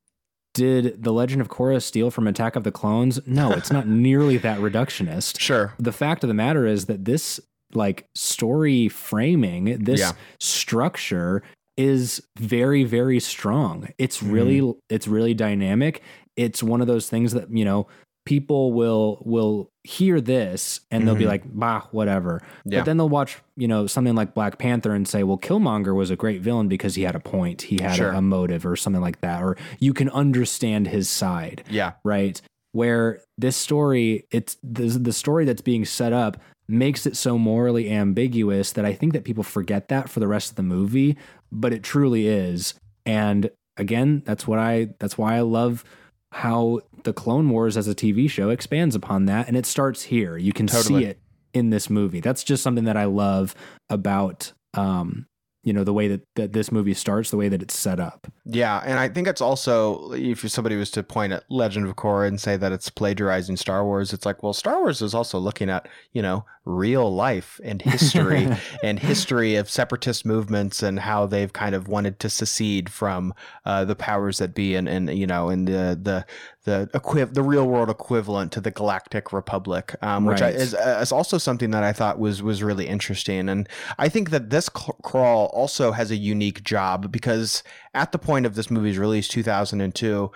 [0.53, 3.19] did the Legend of Korra steal from Attack of the Clones?
[3.25, 5.39] No, it's not nearly that reductionist.
[5.39, 5.73] Sure.
[5.79, 7.39] The fact of the matter is that this
[7.73, 10.11] like story framing, this Yeah.
[10.39, 11.41] structure
[11.75, 13.87] is very very strong.
[13.97, 14.79] It's really Mm-hmm.
[14.89, 16.01] it's really dynamic.
[16.35, 17.87] It's one of those things that, you know,
[18.25, 21.27] people will will hear this and they'll be Mhm.
[21.27, 22.79] like, "Bah, whatever." Yeah.
[22.79, 26.09] But then they'll watch, you know, something like Black Panther and say, "Well, Killmonger was
[26.09, 28.11] a great villain because he had a point, he had Sure.
[28.11, 31.93] a, a motive or something like that or you can understand his side." Yeah.
[32.03, 32.41] right?
[32.71, 37.91] Where this story, it's the, the story that's being set up makes it so morally
[37.91, 41.17] ambiguous that I think that people forget that for the rest of the movie,
[41.51, 42.73] but it truly is.
[43.05, 45.83] And again, that's what I that's why I love
[46.31, 50.37] how the Clone Wars as a TV show expands upon that and it starts here.
[50.37, 51.03] You can Totally.
[51.03, 51.19] see it
[51.53, 52.19] in this movie.
[52.19, 53.55] That's just something that I love
[53.89, 55.27] about um
[55.63, 58.27] you know the way that, that this movie starts, the way that it's set up.
[58.45, 62.27] Yeah, and I think it's also if somebody was to point at Legend of Korra
[62.27, 65.69] and say that it's plagiarizing Star Wars, it's like, well, Star Wars is also looking
[65.69, 68.47] at you know real life and history
[68.83, 73.33] and history of separatist movements and how they've kind of wanted to secede from
[73.65, 76.25] uh, the powers that be and and you know in the the
[76.65, 80.99] the equiv- the real world equivalent to the Galactic Republic, um, which I, is uh,
[81.01, 84.69] is also something that I thought was was really interesting, and I think that this
[84.69, 90.31] crawl also has a unique job because at the point of this movie's release, 2002,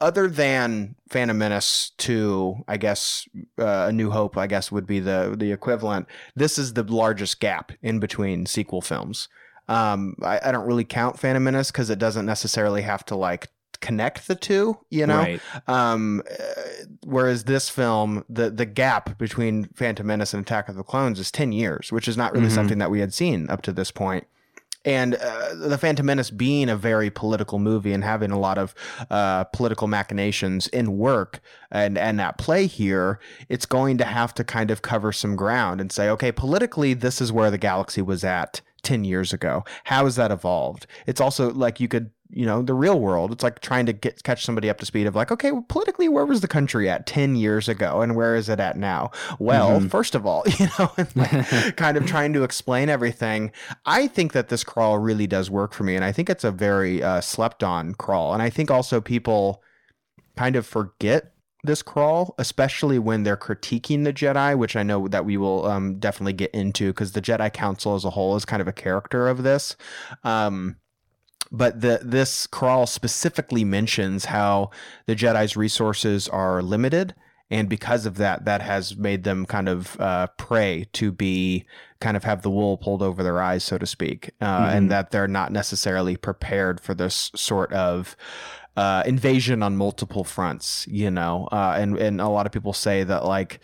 [0.00, 5.00] other than Phantom Menace 2, I guess uh, A New Hope, I guess would be
[5.00, 6.06] the the equivalent.
[6.36, 9.28] This is the largest gap in between sequel films.
[9.68, 13.48] Um, I, I don't really count Phantom Menace because it doesn't necessarily have to like
[13.80, 15.18] connect the two, you know.
[15.18, 15.40] Right.
[15.66, 16.62] Um, uh,
[17.04, 21.30] whereas this film, the the gap between Phantom Menace and Attack of the Clones is
[21.30, 22.54] ten years, which is not really Mhm.
[22.54, 24.26] something that we had seen up to this point.
[24.84, 28.74] And uh, the Phantom Menace being a very political movie and having a lot of
[29.10, 34.44] uh, political machinations in work and and at play here, it's going to have to
[34.44, 38.24] kind of cover some ground and say, okay, politically, this is where the galaxy was
[38.24, 39.64] at 10 years ago.
[39.84, 40.86] How has that evolved?
[41.06, 44.22] It's also like you could, you know, the real world, it's like trying to get
[44.22, 47.06] catch somebody up to speed of like, okay, well, politically, where was the country at
[47.06, 49.10] 10 years ago and where is it at now?
[49.38, 49.90] Well, Mhm.
[49.90, 53.50] first of all, you know, and like kind of trying to explain everything.
[53.86, 55.96] I think that this crawl really does work for me.
[55.96, 58.34] And I think it's a very uh, slept on crawl.
[58.34, 59.62] And I think also people
[60.36, 61.32] kind of forget
[61.64, 65.98] this crawl, especially when they're critiquing the Jedi, which I know that we will um,
[65.98, 69.28] definitely get into because the Jedi Council as a whole is kind of a character
[69.28, 69.76] of this.
[70.24, 70.76] Um,
[71.50, 74.70] but the this crawl specifically mentions how
[75.06, 77.14] the Jedi's resources are limited,
[77.50, 81.64] and because of that, that has made them kind of uh, prey to be
[82.00, 84.74] kind of have the wool pulled over their eyes, so to speak, uh, Mhm.
[84.74, 88.16] and that they're not necessarily prepared for this sort of
[88.76, 93.02] uh, invasion on multiple fronts, you know, uh, and and a lot of people say
[93.02, 93.58] that like,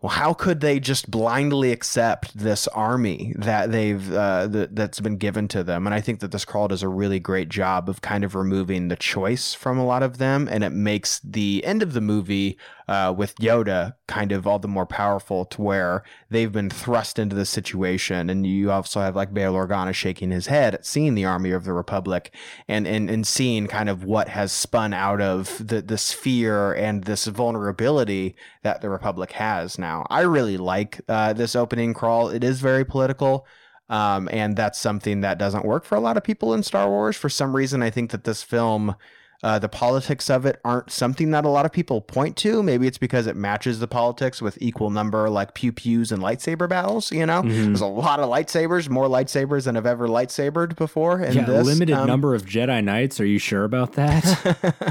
[0.00, 5.18] well, how could they just blindly accept this army that they've uh, that, that's been
[5.18, 5.86] given to them?
[5.86, 8.88] And I think that this crawl does a really great job of kind of removing
[8.88, 12.58] the choice from a lot of them, and it makes the end of the movie
[12.90, 17.36] uh, with Yoda kind of all the more powerful to where they've been thrust into
[17.36, 21.24] this situation, and you also have like Bail Organa shaking his head at seeing the
[21.24, 22.34] army of the Republic,
[22.66, 27.04] and and and seeing kind of what has spun out of the this fear and
[27.04, 30.04] this vulnerability that the Republic has now.
[30.10, 32.28] I really like uh, this opening crawl.
[32.28, 33.46] It is very political.
[33.88, 37.16] Um, and that's something that doesn't work for a lot of people in Star Wars.
[37.16, 38.94] For some reason, I think that this film,
[39.42, 42.62] uh, the politics of it aren't something that a lot of people point to.
[42.62, 46.68] Maybe it's because it matches the politics with equal number, like pew pews and lightsaber
[46.68, 47.10] battles.
[47.10, 47.66] You know, Mhm.
[47.66, 51.20] there's a lot of lightsabers, more lightsabers than I've ever lightsabered before.
[51.22, 51.66] In yeah, this.
[51.66, 53.18] limited Um, number of Jedi Knights.
[53.20, 54.24] Are you sure about that?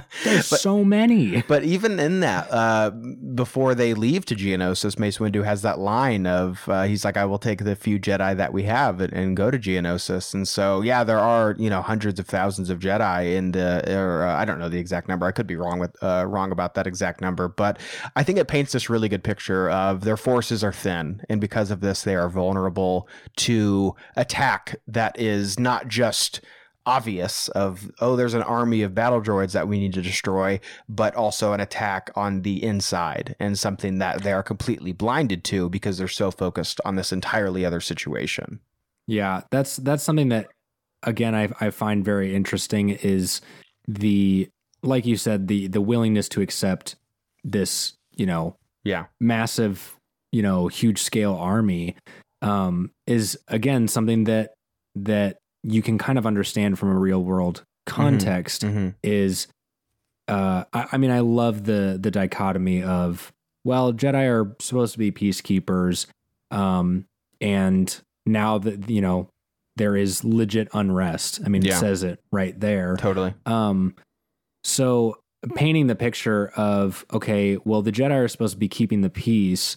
[0.23, 1.43] There's but so many.
[1.47, 6.25] but even in that, uh, before they leave to Geonosis, Mace Windu has that line
[6.25, 9.37] of uh, he's like, "I will take the few Jedi that we have and, and
[9.37, 13.35] go to Geonosis." And so, yeah, there are you know hundreds of thousands of Jedi
[13.35, 15.25] in the, or uh, I don't know the exact number.
[15.25, 17.79] I could be wrong with uh, wrong about that exact number, but
[18.15, 21.71] I think it paints this really good picture of their forces are thin, and because
[21.71, 26.41] of this, they are vulnerable to attack that is not just
[26.85, 31.13] obvious of oh there's an army of battle droids that we need to destroy but
[31.13, 35.97] also an attack on the inside and something that they are completely blinded to because
[35.97, 38.59] they're so focused on this entirely other situation
[39.09, 40.49] Yeah, that's that's something that
[41.01, 43.41] again I I find very interesting is
[43.89, 44.49] the
[44.83, 46.95] like you said the the willingness to accept
[47.43, 49.95] this you know yeah massive
[50.31, 51.95] you know huge scale army
[52.41, 54.53] um is again something that
[54.95, 58.89] that you can kind of understand from a real world context mm-hmm.
[59.03, 59.47] is
[60.29, 63.33] uh, I, I mean, I love the the dichotomy of
[63.63, 66.05] well, Jedi are supposed to be peacekeepers,
[66.51, 67.05] um,
[67.41, 69.29] and now that you know
[69.79, 71.39] there is legit unrest.
[71.43, 71.73] I mean, Yeah.
[71.75, 72.95] it says it right there.
[72.97, 73.33] Totally.
[73.47, 73.95] Um,
[74.63, 75.17] so
[75.55, 79.75] painting the picture of okay, well, the Jedi are supposed to be keeping the peace,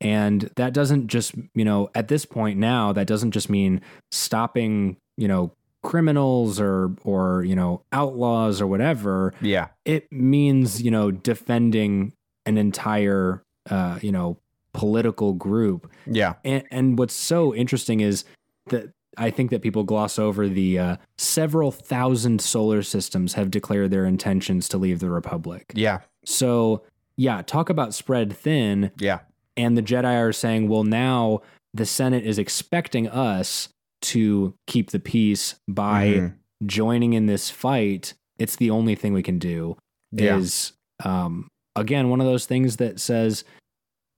[0.00, 3.80] and that doesn't just you know at this point now that doesn't just mean
[4.10, 9.34] stopping you know criminals or or you know outlaws or whatever.
[9.40, 9.68] Yeah.
[9.84, 12.14] It means you know defending
[12.46, 14.38] an entire uh, you know
[14.72, 16.34] political group Yeah.
[16.46, 18.24] and, and what's so interesting is
[18.68, 23.90] that I think that people gloss over the uh, several thousand solar systems have declared
[23.90, 25.72] their intentions to leave the Republic.
[25.74, 26.00] Yeah.
[26.24, 26.82] So,
[27.16, 28.90] yeah, talk about spread thin.
[28.98, 29.20] Yeah.
[29.56, 31.40] And the Jedi are saying, well, now
[31.74, 33.68] the Senate is expecting us
[34.02, 36.34] to keep the peace by Mhm.
[36.66, 38.14] joining in this fight.
[38.38, 39.76] It's the only thing we can do.
[40.10, 40.36] Yeah.
[40.38, 40.72] Is
[41.04, 43.44] um, again one of those things that says,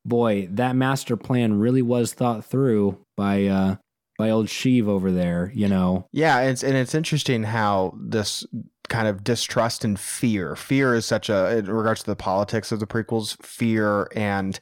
[0.04, 3.76] "Boy, that master plan really was thought through by uh,
[4.18, 8.44] by old Sheev over there." You know, Yeah, it's and it's interesting how this
[8.88, 10.54] kind of distrust and fear.
[10.56, 14.60] Fear is such a in regards to the politics of the prequels, fear and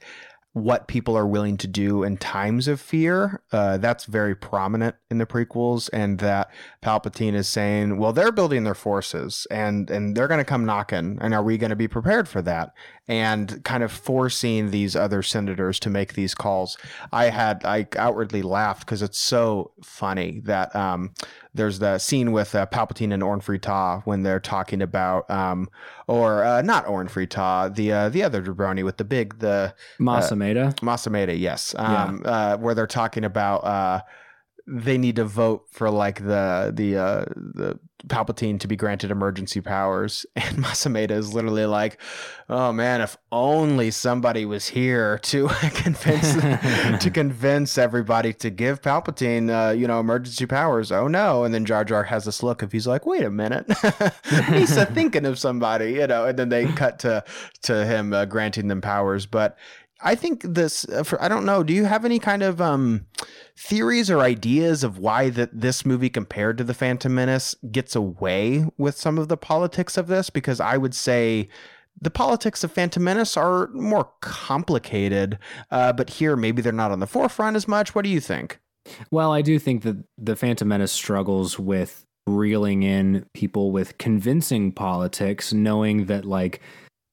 [0.55, 3.41] what people are willing to do in times of fear.
[3.53, 6.51] Uh, that's very prominent in the prequels, and that
[6.83, 11.19] Palpatine is saying, "Well, they're building their forces, and and they're going to come knocking,
[11.21, 12.73] and are we going to be prepared for that?"
[13.09, 16.77] And kind of forcing these other senators to make these calls.
[17.13, 21.15] I had I outwardly laughed because it's so funny that um,
[21.55, 25.69] there's the scene with uh, Palpatine and Orn Free-Taa when they're talking about, um,
[26.07, 29.75] or uh, not Orn Free-Taa, the uh, the other jabroni with the big the
[30.43, 31.33] Mas Amedda.
[31.33, 34.03] Masameda, yes, um, uh, where they're talking about uh,
[34.67, 37.79] they need to vote for like the the uh, the
[38.09, 42.01] Palpatine to be granted emergency powers, and Mas Amedda is literally like,
[42.49, 46.35] "Oh man, if only somebody was here to convince
[47.03, 51.45] to convince everybody to give Palpatine, uh, you know, emergency powers." Oh no!
[51.45, 53.67] And then Jar Jar has this look of he's like, "Wait a minute,
[54.49, 57.25] he's thinking of somebody," you know, and then they cut to
[57.63, 59.57] to him uh, granting them powers, but.
[60.03, 60.85] I think this.
[60.89, 61.63] Uh, for, I don't know.
[61.63, 63.07] Do you have any kind of um,
[63.57, 68.67] theories or ideas of why that this movie, compared to the Phantom Menace, gets away
[68.77, 70.31] with some of the politics of this?
[70.31, 71.49] Because I would say
[72.01, 75.39] the politics of Phantom Menace are more complicated,
[75.71, 77.95] uh, but here maybe they're not on the forefront as much.
[77.95, 78.59] What do you think?
[79.11, 84.73] Well, I do think that the Phantom Menace struggles with reeling in people with convincing
[84.73, 86.61] politics, knowing that like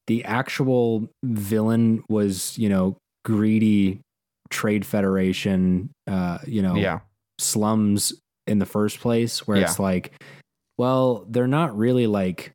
[0.09, 4.01] the actual villain was, you know, greedy
[4.49, 6.99] trade federation, uh, you know, Yeah,
[7.37, 8.13] slums
[8.47, 10.11] in the first place, where it's like,
[10.77, 12.51] well, they're not really like,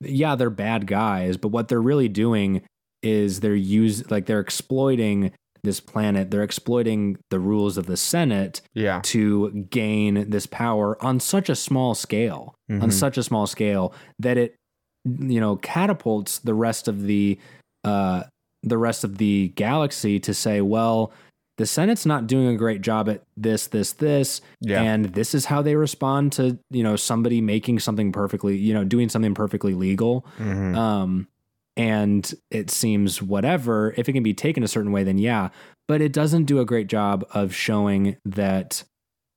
[0.00, 2.62] yeah, they're bad guys, but what they're really doing
[3.02, 5.30] is they're use like they're exploiting
[5.62, 6.30] this planet.
[6.30, 11.54] They're exploiting the rules of the Senate yeah, to gain this power on such a
[11.54, 12.92] small scale, on Mhm.
[12.92, 14.56] such a small scale that it,
[15.04, 17.38] you know, catapults the rest of the,
[17.84, 18.24] uh,
[18.62, 21.12] the rest of the galaxy to say, well,
[21.56, 25.44] the Senate's not doing a great job at this, this, this, yeah, and this is
[25.44, 29.74] how they respond to, you know, somebody making something perfectly, you know, doing something perfectly
[29.74, 30.26] legal.
[30.38, 30.74] Mhm.
[30.74, 31.28] Um,
[31.76, 33.94] and it seems whatever.
[33.96, 35.50] If it can be taken a certain way, then yeah.
[35.86, 38.84] But it doesn't do a great job of showing that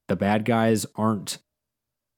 [0.08, 1.40] the bad guys aren't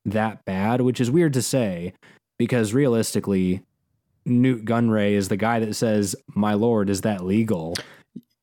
[0.05, 1.93] that bad, which is weird to say
[2.39, 3.61] because realistically,
[4.25, 7.75] Nute Gunray is the guy that says, "My lord, is that legal?"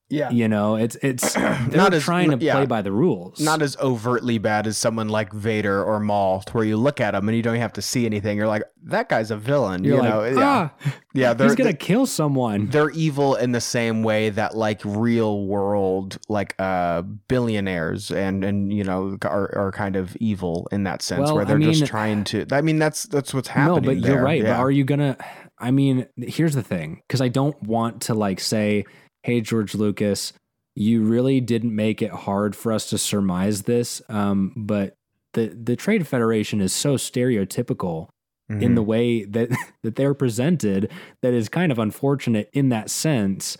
[0.08, 0.30] Yeah.
[0.30, 2.54] You know, it's it's they're Not as- trying to yeah.
[2.54, 3.40] play by the rules.
[3.40, 7.28] Not as overtly bad as someone like Vader or Maul, where you look at him
[7.28, 8.36] and you don't even have to see anything.
[8.36, 9.82] You're like, that guy's a villain.
[9.84, 10.74] You're you like, know, yeah, ah,
[11.14, 11.34] yeah.
[11.34, 12.66] They're, he's gonna kill someone.
[12.68, 17.02] they're evil in the same way that like real world like uh
[17.40, 21.44] billionaires and and you know are, are kind of evil in that sense Well, where
[21.44, 24.12] they're just mean- trying to i mean that's that's what's happening No, but there.
[24.14, 24.42] you're right.
[24.42, 25.16] But are you gonna?
[25.58, 28.84] I mean, here's the thing, because I don't want to like say,
[29.26, 30.32] "Hey, George Lucas,
[30.74, 34.94] you really didn't make it hard for us to surmise this." Um, but
[35.34, 38.08] the the Trade Federation is so stereotypical
[38.48, 38.74] in Mhm.
[38.76, 39.48] the way that
[39.82, 40.90] that they're presented
[41.22, 43.58] that is kind of unfortunate in that sense.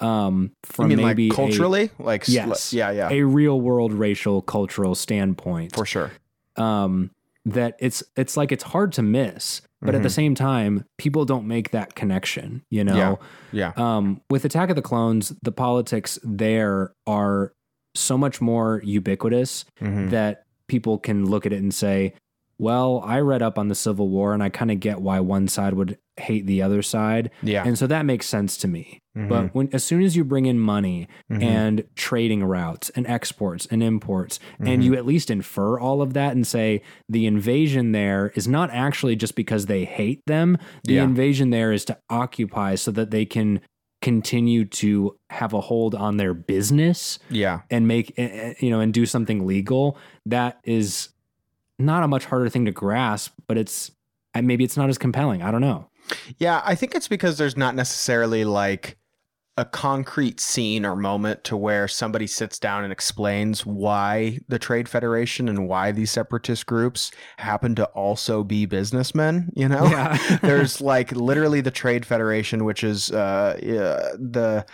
[0.00, 2.72] Um, from mean maybe like culturally like sl- Yes.
[2.72, 6.12] yeah yeah a, a real world racial cultural standpoint for sure
[6.54, 7.10] um,
[7.44, 10.12] that it's it's like it's hard to miss, but at the Mhm.
[10.12, 12.62] same time, people don't make that connection.
[12.70, 13.14] You know, yeah
[13.52, 13.72] yeah.
[13.76, 17.52] um, with Attack of the Clones, the politics there are
[17.94, 20.10] so much more ubiquitous Mhm.
[20.10, 22.12] that people can look at it and say,
[22.58, 25.46] well, I read up on the Civil War and I kind of get why one
[25.48, 27.30] side would hate the other side.
[27.42, 27.62] Yeah.
[27.64, 29.00] And so that makes sense to me.
[29.16, 29.28] Mhm.
[29.28, 31.42] But when as soon as you bring in money Mhm.
[31.42, 34.68] and trading routes and exports and imports, Mhm.
[34.68, 38.70] and you at least infer all of that and say the invasion there is not
[38.72, 40.58] actually just because they hate them.
[40.84, 41.04] The Yeah.
[41.04, 43.60] invasion there is to occupy so that they can
[44.02, 47.60] continue to have a hold on their business yeah.
[47.70, 51.08] and make eh, eh, you know and do something legal that is
[51.78, 53.90] not a much harder thing to grasp but it's
[54.40, 55.88] maybe it's not as compelling i don't know
[56.38, 58.98] Yeah, I think it's because there's not necessarily like
[59.56, 64.88] a concrete scene or moment to where somebody sits down and explains why the Trade
[64.88, 69.84] Federation and why these separatist groups happen to also be businessmen, you know?
[69.86, 70.38] Yeah.
[70.42, 74.64] there's like literally the Trade Federation, which is uh, the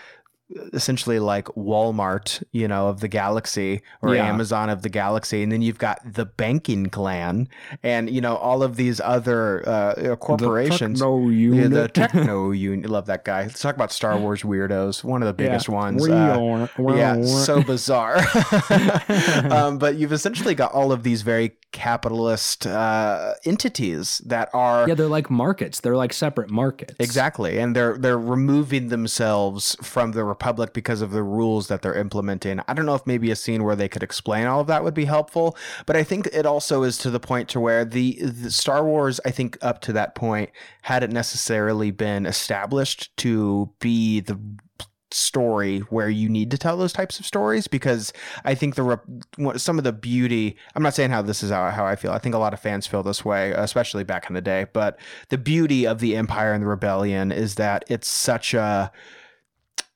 [0.72, 4.26] essentially like Walmart, you know, of the galaxy or Yeah.
[4.28, 5.42] Amazon of the galaxy.
[5.42, 7.48] And then you've got the banking clan
[7.82, 11.00] and, you know, all of these other uh, corporations.
[11.00, 11.70] no Yeah, unit.
[11.72, 12.90] the techno union.
[12.90, 13.42] Love that guy.
[13.42, 15.02] Let's talk about Star Wars weirdos.
[15.02, 16.06] One of the biggest ones.
[16.08, 18.18] Uh, are- we're- yeah, we're- so bizarre.
[19.50, 24.94] um, but you've essentially got all of these very capitalist uh, entities that are yeah
[24.94, 30.22] they're like markets they're like separate markets Exactly, and they're they're removing themselves from the
[30.44, 32.60] republic because of the rules that they're implementing.
[32.68, 34.92] I don't know if maybe a scene where they could explain all of that would
[34.92, 38.50] be helpful, but I think it also is to the point to where the, the
[38.50, 40.50] Star Wars, I think up to that point,
[40.82, 44.38] hadn't necessarily been established to be the
[45.10, 48.12] story where you need to tell those types of stories because
[48.44, 49.00] I think the
[49.56, 52.18] some of the beauty I'm not saying how this is how, how I feel I
[52.18, 55.38] think a lot of fans feel this way especially back in the day but the
[55.38, 58.90] beauty of the empire and the rebellion is that it's such a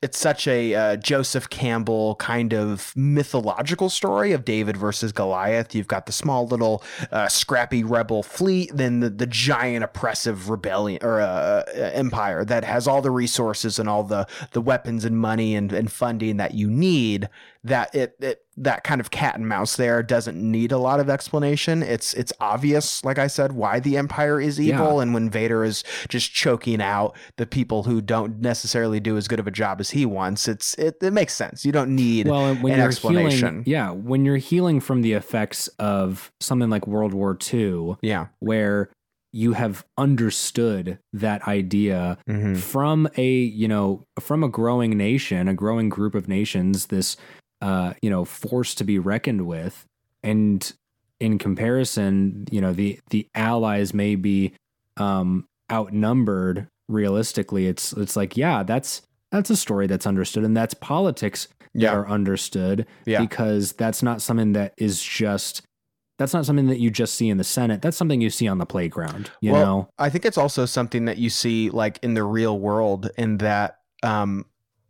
[0.01, 5.75] it's such a uh, Joseph Campbell kind of mythological story of David versus Goliath.
[5.75, 11.01] You've got the small little uh, scrappy rebel fleet, then the, the giant oppressive rebellion
[11.03, 15.19] or uh, uh, empire that has all the resources and all the the weapons and
[15.19, 17.29] money and, and funding that you need.
[17.65, 21.11] That it, it that kind of cat and mouse there doesn't need a lot of
[21.11, 21.83] explanation.
[21.83, 25.03] It's it's obvious, like I said, why the empire is evil, Yeah.
[25.03, 29.41] and when Vader is just choking out the people who don't necessarily do as good
[29.41, 31.65] of a job as he wants, it's it, it makes sense.
[31.65, 33.49] You don't need well when an you're explanation.
[33.49, 38.27] healing yeah when you're healing from the effects of something like world war ii yeah.
[38.41, 38.91] where
[39.33, 45.55] you have understood that idea hmm from a you know from a growing nation a
[45.55, 47.17] growing group of nations this
[47.61, 49.85] uh you know force to be reckoned with
[50.23, 50.73] and
[51.21, 54.53] in comparison you know the the allies may be
[54.97, 60.75] um outnumbered realistically it's it's like yeah that's that's a story that's understood and that's
[60.75, 63.21] politics that are understood Yeah.
[63.21, 65.63] because that's not something that is just
[66.19, 67.81] that's not something that you just see in the senate.
[67.81, 69.89] That's something you see on the playground you Well, know?
[69.99, 73.79] I think it's also something that you see like in the real world in that
[74.03, 74.45] um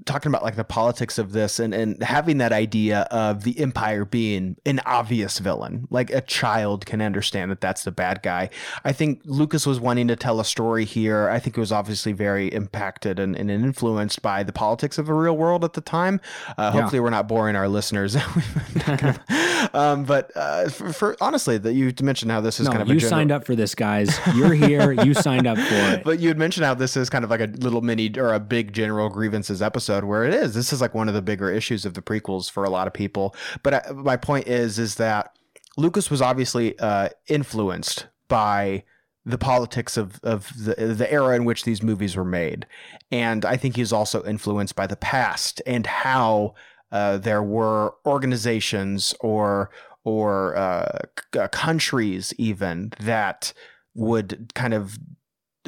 [0.05, 4.05] talking about like the politics of this and and having that idea of the empire
[4.05, 8.49] being an obvious villain like a child can understand that that's the bad guy
[8.85, 12.13] i think lucas was wanting to tell a story here i think it was obviously
[12.13, 16.21] very impacted and, and influenced by the politics of the real world at the time
[16.57, 16.81] uh, Yeah.
[16.83, 18.17] hopefully we're not boring our listeners
[19.75, 22.89] um, but uh, for, for honestly that you mentioned how this is no, kind of
[22.89, 24.17] you general- signed up for this, guys.
[24.35, 24.93] You're here.
[24.93, 26.05] you signed up for it.
[26.05, 28.41] but you had mentioned how this is kind of like a little mini or a
[28.41, 30.55] big general grievances episode where it is.
[30.55, 32.93] This is like one of the bigger issues of the prequels for a lot of
[32.93, 33.35] people.
[33.63, 35.37] But I, my point is, is that
[35.77, 38.85] Lucas was obviously uh, influenced by
[39.25, 42.67] the politics of, of the, the era in which these movies were made.
[43.11, 46.55] And I think he's also influenced by the past and how
[46.91, 49.71] uh, there were organizations or
[50.05, 51.01] or uh,
[51.35, 53.53] c- uh, countries even that
[53.95, 54.99] would kind of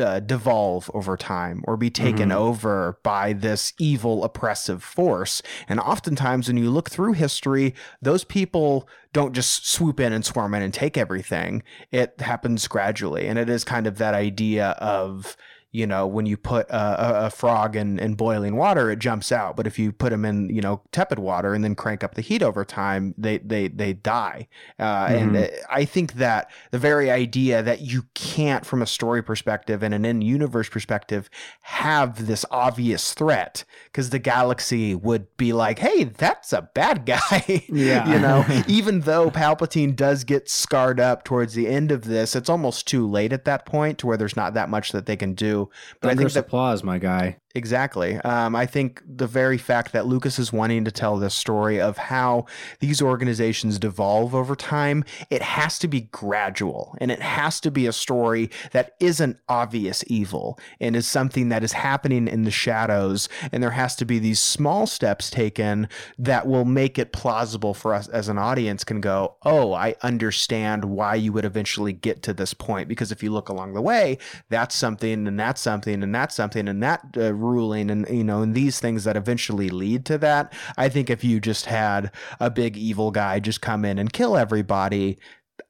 [0.01, 2.35] uh, devolve over time or be taken Mhm.
[2.37, 5.43] over by this evil oppressive force.
[5.69, 10.55] And oftentimes, when you look through history, those people don't just swoop in and swarm
[10.55, 11.63] in and take everything.
[11.91, 13.27] It happens gradually.
[13.27, 15.37] And it is kind of that idea of,
[15.73, 19.57] you know, when you put a, a, frog in, in boiling water, it jumps out.
[19.57, 22.23] But if you put them in, you know, tepid water and then crank up the
[22.23, 24.49] heat over time, they they they die.
[24.79, 25.45] Uh, And Mhm.
[25.45, 29.95] uh, I think that the very idea that you can't, from a story perspective and
[29.95, 31.31] an in-universe perspective,
[31.63, 37.65] have this obvious threat because the galaxy would be like, "Hey, that's a bad guy."
[37.69, 38.13] Yeah.
[38.13, 38.45] you know.
[38.67, 43.07] Even though Palpatine does get scarred up towards the end of this, it's almost too
[43.09, 45.60] late at that point to where there's not that much that they can do.
[46.01, 47.39] But I think that applause, my guy.
[47.57, 48.17] Exactly.
[48.19, 51.99] Um, I think the very fact that Lucas is wanting to tell this story of
[51.99, 52.47] how
[52.79, 57.89] these organizations devolve over time, it has to be gradual and it has to be
[57.89, 63.29] a story that isn't obvious evil and is something that is happening in the shadows.
[63.51, 65.89] And there has to be these small steps taken
[66.19, 70.85] that will make it plausible for us as an audience can go, oh, I understand
[70.85, 72.87] why you would eventually get to this point.
[72.87, 74.19] Because if you look along the way,
[74.51, 77.01] that's something and that's something and that's something and that.
[77.17, 81.11] Uh, ruling and you know and these things that eventually lead to that i think
[81.11, 85.19] if you just had a big evil guy just come in and kill everybody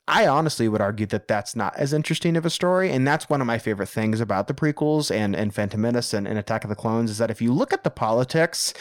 [0.08, 3.40] I honestly would argue that that's not as interesting of a story, and that's one
[3.40, 6.70] of my favorite things about the prequels and and Phantom Menace and, and Attack of
[6.70, 8.74] the Clones is that if you look at the politics,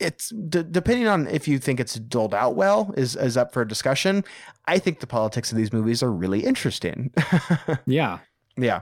[0.00, 3.64] it's d- depending on if you think it's doled out well is is up for
[3.64, 4.24] discussion.
[4.66, 7.12] I think the politics of these movies are really interesting.
[7.86, 8.18] yeah,
[8.56, 8.80] yeah.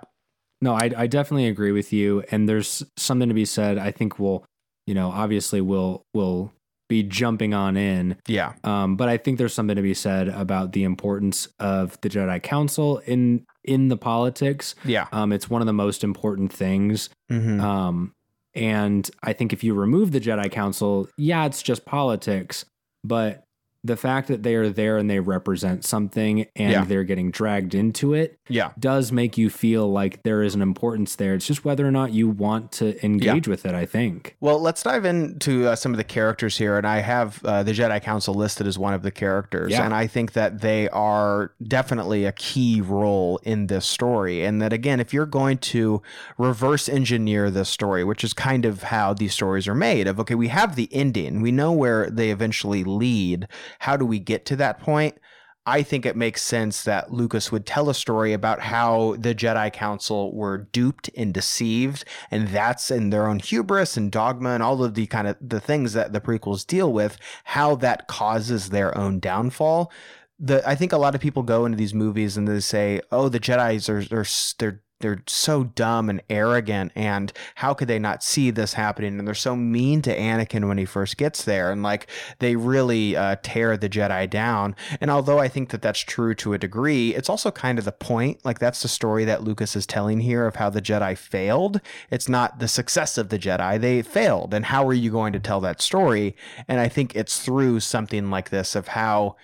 [0.61, 2.25] No, I, I definitely agree with you.
[2.31, 3.79] And there's something to be said.
[3.79, 4.45] I think we'll,
[4.87, 6.53] you know, obviously we'll we'll
[6.89, 8.17] be jumping on in.
[8.27, 8.55] Yeah.
[8.65, 12.43] Um, but I think there's something to be said about the importance of the Jedi
[12.43, 14.75] Council in in the politics.
[14.85, 15.09] Yeah.
[15.13, 17.11] Um, it's one of the most important things.
[17.31, 17.61] Mm-hmm.
[17.61, 18.13] Um,
[18.55, 22.65] and I think if you remove the Jedi Council, yeah, it's just politics.
[23.05, 23.45] But
[23.87, 26.85] the fact that they are there and they represent something and Yeah.
[26.85, 28.71] they're getting dragged into it Yeah.
[28.79, 31.35] does make you feel like there is an importance there.
[31.35, 34.37] It's just whether or not you want to engage with it, I think.
[34.41, 36.77] Well, let's dive into uh, some of the characters here.
[36.77, 39.73] And I have uh, the Jedi Council listed as one of the characters.
[39.73, 39.85] Yeah.
[39.85, 44.45] And I think that they are definitely a key role in this story.
[44.45, 46.03] And that, again, if you're going to
[46.39, 50.35] reverse engineer this story, which is kind of how these stories are made of, okay,
[50.35, 53.47] we have the ending, we know where they eventually lead.
[53.81, 55.19] How do we get to that point?
[55.69, 59.73] I think it makes sense that Lucas would tell a story about how the Jedi
[59.73, 64.85] Council were duped and deceived, and that's in their own hubris and dogma and all
[64.85, 68.97] of the kind of the things that the prequels deal with, how that causes their
[68.97, 69.91] own downfall.
[70.39, 73.29] The I think a lot of people go into these movies and they say, "Oh,
[73.29, 74.27] the Jedi's are they're
[74.59, 79.19] they're they're so dumb and arrogant and how could they not see this happening?
[79.19, 83.17] And they're so mean to Anakin when he first gets there and like they really
[83.17, 84.75] uh, tear the Jedi down.
[85.01, 87.93] And although I think that that's true to a degree it's also kind of the
[87.93, 91.81] point like that's the story that Lucas is telling here of how the Jedi failed.
[92.11, 93.81] It's not the success of the Jedi.
[93.81, 94.55] They failed.
[94.55, 96.37] And how are you going to tell that story?
[96.69, 99.37] And I think it's through something like this of how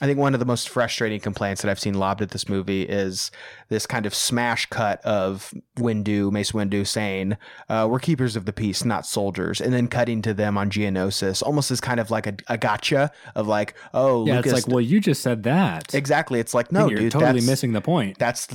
[0.00, 2.82] I think one of the most frustrating complaints that I've seen lobbed at this movie
[2.82, 3.30] is
[3.68, 7.36] this kind of smash cut of Windu, Mace Windu saying,
[7.68, 11.42] uh, "We're keepers of the peace, not soldiers," and then cutting to them on Geonosis,
[11.42, 14.72] almost as kind of like a, a gotcha of like, "Oh, Yeah, Lucas." it's like,
[14.74, 15.94] well, you just said that.
[15.94, 16.40] exactly.
[16.40, 18.18] It's like, no, You're dude, totally missing the point.
[18.18, 18.48] that's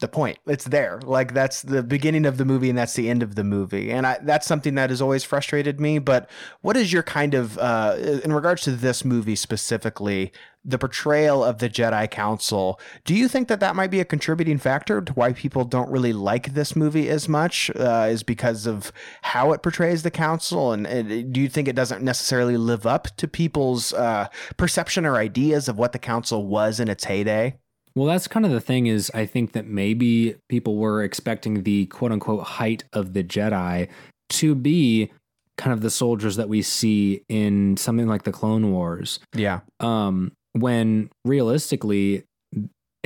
[0.00, 0.38] the point.
[0.46, 1.00] It's there.
[1.04, 3.90] Like that's the beginning of the movie and that's the end of the movie.
[3.90, 5.98] And I, that's something that has always frustrated me.
[6.00, 6.28] But
[6.60, 10.32] what is your kind of, uh, in regards to this movie specifically,
[10.64, 12.78] the portrayal of the Jedi Council?
[13.04, 16.12] Do you think that that might be a contributing factor to why people don't really
[16.12, 17.70] like this movie as much?
[17.74, 18.92] Uh, is because of
[19.22, 20.72] how it portrays the Council?
[20.72, 25.16] And, and do you think it doesn't necessarily live up to people's uh, perception or
[25.16, 27.58] ideas of what the Council was in its heyday?
[27.94, 31.86] Well, that's kind of the thing is I think that maybe people were expecting the
[31.86, 33.88] quote unquote height of the Jedi
[34.28, 35.10] to be
[35.56, 39.18] kind of the soldiers that we see in something like the Clone Wars.
[39.34, 39.60] Yeah.
[39.80, 42.24] Um, when realistically,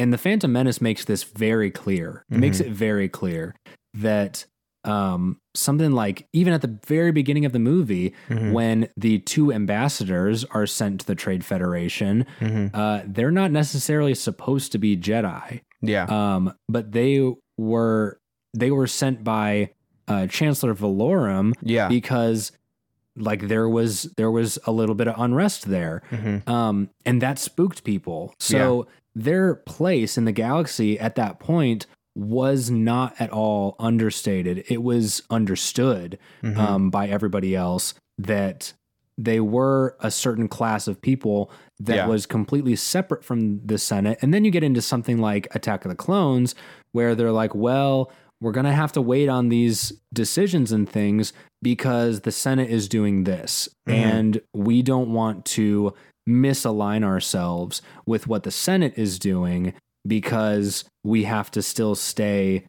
[0.01, 2.25] and the Phantom Menace makes this very clear.
[2.31, 3.55] It makes it very clear
[3.95, 4.47] that
[4.85, 8.53] um, something like even at the very beginning of the movie, Mhm.
[8.53, 12.71] when the two ambassadors are sent to the Trade Federation, Mhm.
[12.73, 16.05] uh, they're not necessarily supposed to be Jedi, Yeah.
[16.09, 18.19] um, but they were
[18.57, 19.71] they were sent by
[20.09, 21.87] uh, Chancellor Valorum yeah.
[21.89, 22.51] because
[23.17, 26.49] like there was there was a little bit of unrest there, Mhm.
[26.49, 28.33] um, and that spooked people.
[28.39, 31.87] So their place in the galaxy at that point
[32.17, 34.65] was not at all understated.
[34.69, 36.57] It was understood Mhm.
[36.57, 38.73] um, by everybody else that
[39.17, 42.07] they were a certain class of people that Yeah.
[42.07, 44.19] was completely separate from the Senate.
[44.23, 46.55] And then you get into something like Attack of the Clones,
[46.93, 51.33] where they're like, well, we're going to have to wait on these decisions and things
[51.63, 53.69] because the Senate is doing this.
[53.87, 53.93] Mhm.
[53.93, 55.93] And we don't want to
[56.29, 59.75] misalign ourselves with what the Senate is doing
[60.07, 62.67] because we have to still stay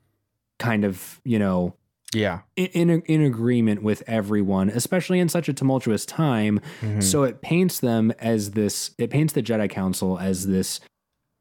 [0.59, 1.75] kind of, you know,
[2.13, 2.41] yeah.
[2.55, 6.59] in in, in agreement with everyone, especially in such a tumultuous time.
[6.81, 7.01] Mhm.
[7.01, 8.91] So it paints them as this.
[8.97, 10.79] It paints the Jedi Council as this,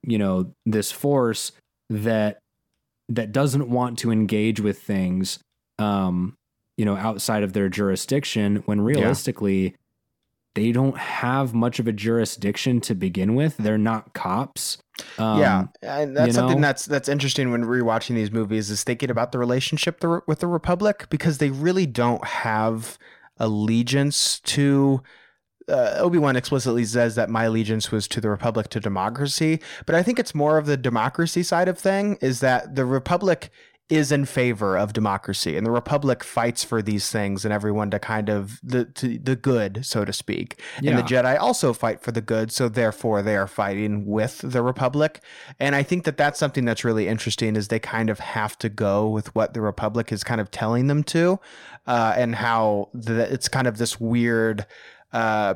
[0.07, 1.53] you know, this force
[1.89, 2.39] that
[3.09, 5.39] that doesn't want to engage with things.
[5.79, 6.37] Um,
[6.77, 9.75] you know, outside of their jurisdiction when realistically
[10.61, 13.57] they don't have much of a jurisdiction to begin with.
[13.57, 14.77] They're not cops.
[15.17, 16.67] Um, yeah, and that's you something know?
[16.69, 20.47] that's that's interesting when rewatching these movies is thinking about the relationship the, with the
[20.47, 22.99] Republic because they really don't have
[23.39, 25.03] allegiance to.
[25.67, 29.95] Uh, Obi Wan explicitly says that my allegiance was to the Republic to democracy, but
[29.95, 32.19] I think it's more of the democracy side of thing.
[32.21, 33.51] Is that the Republic
[33.91, 37.99] is in favor of democracy and the republic fights for these things and everyone to
[37.99, 40.91] kind of the to the good so to speak yeah.
[40.91, 44.63] and the jedi also fight for the good so therefore they are fighting with the
[44.63, 45.21] republic
[45.59, 48.69] and i think that that's something that's really interesting is they kind of have to
[48.69, 51.39] go with what the republic is kind of telling them to
[51.87, 54.65] uh, and how the, it's kind of this weird
[55.13, 55.55] uh,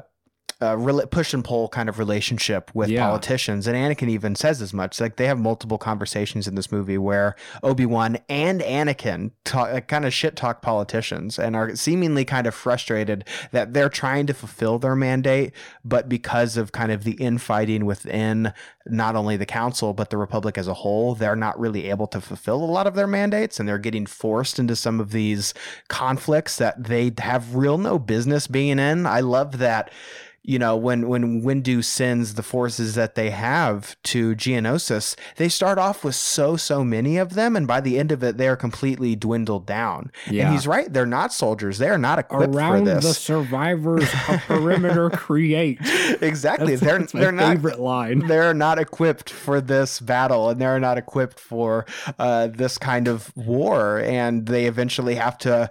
[0.64, 3.06] uh, push and pull kind of relationship with yeah.
[3.06, 3.66] politicians.
[3.66, 5.00] And Anakin even says as much.
[5.00, 9.88] Like they have multiple conversations in this movie where Obi Wan and Anakin talk, like,
[9.88, 14.34] kind of shit talk politicians and are seemingly kind of frustrated that they're trying to
[14.34, 15.52] fulfill their mandate,
[15.84, 18.52] but because of kind of the infighting within
[18.86, 22.20] not only the council but the Republic as a whole, they're not really able to
[22.20, 25.54] fulfill a lot of their mandates, and they're getting forced into some of these
[25.88, 29.06] conflicts that they have real no business being in.
[29.06, 29.90] I love that
[30.46, 35.78] you know, when when Windu sends the forces that they have to Geonosis, they start
[35.78, 38.56] off with so so many of them, and by the end of it, they are
[38.56, 40.12] completely dwindled down.
[40.30, 40.44] Yeah.
[40.44, 43.04] And he's right; they're not soldiers; they are not equipped Around for this.
[43.04, 44.04] the survivors,
[44.46, 45.78] perimeter create.
[46.20, 48.18] Exactly, they're that's they're not favorite line.
[48.34, 51.86] They're not equipped for this battle, and they're not equipped for
[52.18, 55.70] uh, this kind of war, and they eventually have to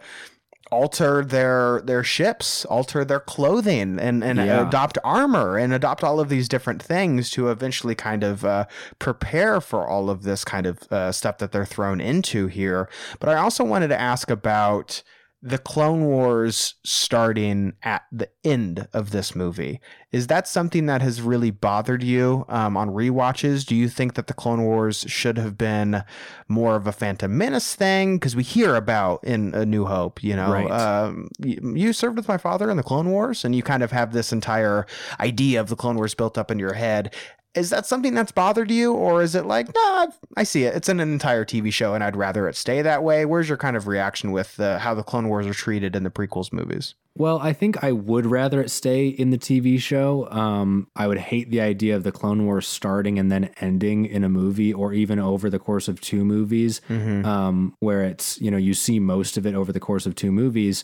[0.74, 4.68] alter their their ships, alter their clothing, and and yeah.
[4.68, 8.66] adopt armor and adopt all of these different things to eventually kind of uh,
[9.00, 12.90] prepare for all of this kind of uh, stuff that they're thrown into here.
[13.20, 15.04] But I also wanted to ask about
[15.46, 19.82] the Clone Wars starting at the end of this movie.
[20.14, 23.66] Is that something that has really bothered you um, on re-watches?
[23.66, 26.06] Do you think that the Clone Wars should have been
[26.48, 28.16] more of a Phantom Menace thing?
[28.16, 30.72] Because we hear about in A New Hope, you know, right.
[30.72, 33.92] um, you, you, served with my father in the Clone Wars, and you kind of
[33.92, 34.86] have this entire
[35.20, 37.14] idea of the Clone Wars built up in your head
[37.56, 40.76] is that something that's bothered you or is it like no i see it.
[40.76, 43.26] It's an entire tv show and i'd rather it stay that way.
[43.26, 46.10] Where's your kind of reaction with uh, how the clone wars are treated in the
[46.10, 46.96] prequels movies?
[47.16, 50.30] Well i think i would rather it stay in the tv show.
[50.32, 54.24] Um, i would hate the idea of the clone wars starting and then ending in
[54.24, 57.26] a movie or even over the course of two movies mm-hmm.
[57.26, 60.32] um, where it's you know you see most of it over the course of two
[60.32, 60.84] movies.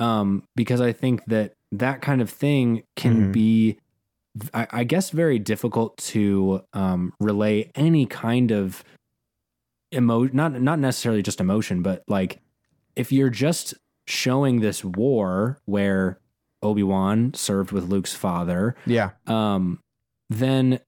[0.00, 3.32] Um, because i think that that kind of thing can mm-hmm.
[3.32, 3.78] be
[4.54, 8.84] I, I guess very difficult to um, relay any kind of
[9.92, 12.40] emotion, not not necessarily just emotion, but like
[12.96, 13.74] if you're just
[14.06, 16.20] showing this war where
[16.62, 19.80] Obi-Wan served with Luke's father, yeah, um,
[20.30, 20.80] then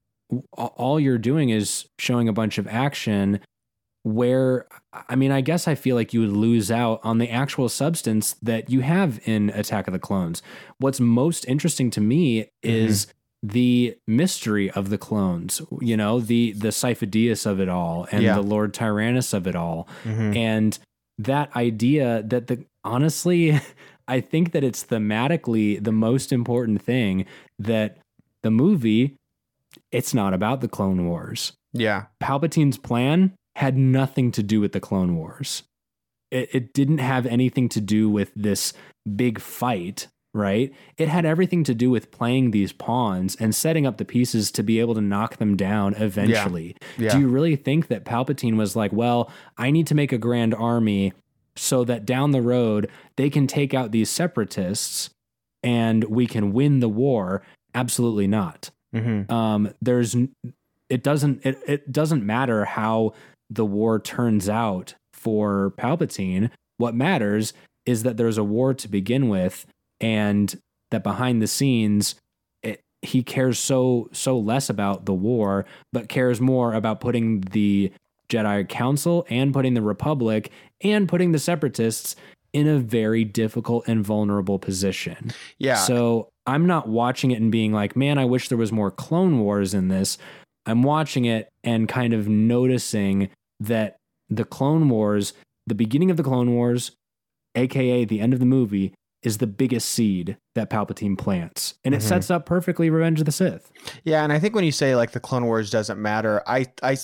[0.52, 3.40] all you're doing is showing a bunch of action
[4.02, 4.66] where
[5.08, 8.34] I mean, I guess I feel like you would lose out on the actual substance
[8.42, 10.42] that you have in Attack of the Clones.
[10.78, 16.52] What's most interesting to me is mm-hmm the mystery of the clones, you know, the
[16.52, 18.34] the Sifo-Dyas of it all and yeah.
[18.34, 19.88] the Lord Tyrannus of it all.
[20.04, 20.36] Mm-hmm.
[20.36, 20.78] And
[21.18, 23.60] that idea that the honestly,
[24.08, 27.26] I think that it's thematically the most important thing
[27.58, 27.98] that
[28.42, 29.16] the movie
[29.92, 31.52] it's not about the Clone Wars.
[31.72, 32.06] Yeah.
[32.20, 35.62] Palpatine's plan had nothing to do with the Clone Wars.
[36.30, 38.72] It, it didn't have anything to do with this
[39.16, 40.72] big fight right?
[40.96, 44.62] It had everything to do with playing these pawns and setting up the pieces to
[44.62, 46.76] be able to knock them down eventually.
[46.96, 47.06] Yeah.
[47.06, 47.12] Yeah.
[47.12, 50.54] Do you really think that Palpatine was like, well, I need to make a grand
[50.54, 51.12] army
[51.56, 55.10] so that down the road they can take out these separatists
[55.62, 57.42] and we can win the war?
[57.74, 58.70] Absolutely not.
[58.94, 59.32] Mm-hmm.
[59.32, 60.16] Um, there's
[60.88, 63.14] it doesn't it, it doesn't matter how
[63.48, 66.50] the war turns out for Palpatine.
[66.76, 67.52] What matters
[67.84, 69.66] is that there's a war to begin with
[70.00, 70.58] and
[70.90, 72.14] that behind the scenes
[72.62, 77.92] it, he cares so so less about the war but cares more about putting the
[78.30, 80.50] Jedi Council and putting the Republic
[80.82, 82.16] and putting the separatists
[82.52, 85.32] in a very difficult and vulnerable position.
[85.58, 85.76] Yeah.
[85.76, 89.40] So I'm not watching it and being like, man, I wish there was more Clone
[89.40, 90.18] Wars in this.
[90.66, 93.28] I'm watching it and kind of noticing
[93.60, 93.96] that
[94.28, 95.32] the Clone Wars,
[95.66, 96.92] the beginning of the Clone Wars,
[97.54, 101.98] aka the end of the movie, is the biggest seed that Palpatine plants, and it
[102.00, 102.08] Mhm.
[102.08, 103.70] sets up perfectly Revenge of the Sith.
[104.04, 106.96] Yeah, and I think when you say like the Clone Wars doesn't matter, I I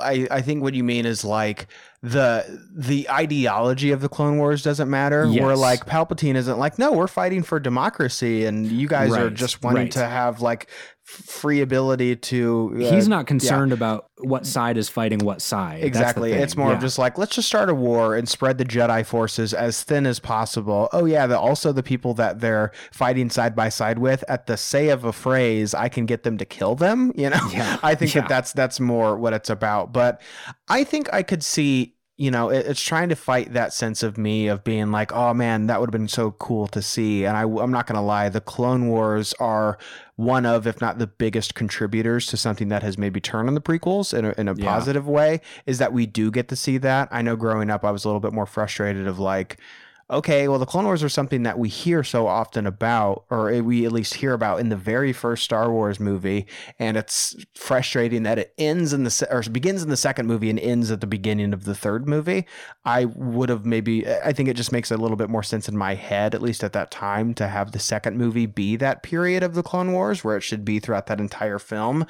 [0.00, 1.66] I, I think what you mean is like
[2.02, 2.44] the
[2.76, 5.26] the ideology of the Clone Wars doesn't matter.
[5.26, 5.58] Where Yes.
[5.58, 9.84] like Palpatine isn't like, no, we're fighting for democracy, and you guys are just wanting
[9.84, 9.92] right.
[9.92, 10.68] to have like
[11.04, 12.72] free ability to.
[12.76, 15.84] uh, He's not concerned about what side is fighting what side.
[15.84, 16.32] Exactly.
[16.32, 16.76] It's more Yeah.
[16.76, 20.06] of just like let's just start a war and spread the Jedi forces as thin
[20.06, 20.88] as possible.
[20.92, 24.56] Oh yeah, the, also the people that they're fighting side by side with at the
[24.56, 27.48] say of a phrase, I can get them to kill them, you know.
[27.52, 27.78] Yeah.
[27.82, 28.22] I think Yeah.
[28.22, 29.92] that that's that's more what it's about.
[29.92, 30.20] But
[30.68, 34.16] I think I could see you know, it, it's trying to fight that sense of
[34.16, 37.24] me of being like, oh man, that would have been so cool to see.
[37.24, 39.78] And I, I'm not going to lie, the Clone Wars are
[40.14, 43.60] one of, if not the biggest contributors to something that has maybe turned on the
[43.60, 44.64] prequels in a, in a Yeah.
[44.64, 47.08] positive way, is that we do get to see that.
[47.10, 49.58] I know growing up, I was a little bit more frustrated of like,
[50.10, 53.60] okay, well, the Clone Wars are something that we hear so often about, or eh,
[53.60, 56.46] we at least hear about in the very first Star Wars movie,
[56.78, 60.60] and it's frustrating that it ends in the or begins in the second movie and
[60.60, 62.46] ends at the beginning of the third movie.
[62.84, 65.76] I would have maybe, I think it just makes a little bit more sense in
[65.76, 69.42] my head, at least at that time, to have the second movie be that period
[69.42, 72.06] of the Clone Wars where it should be throughout that entire film.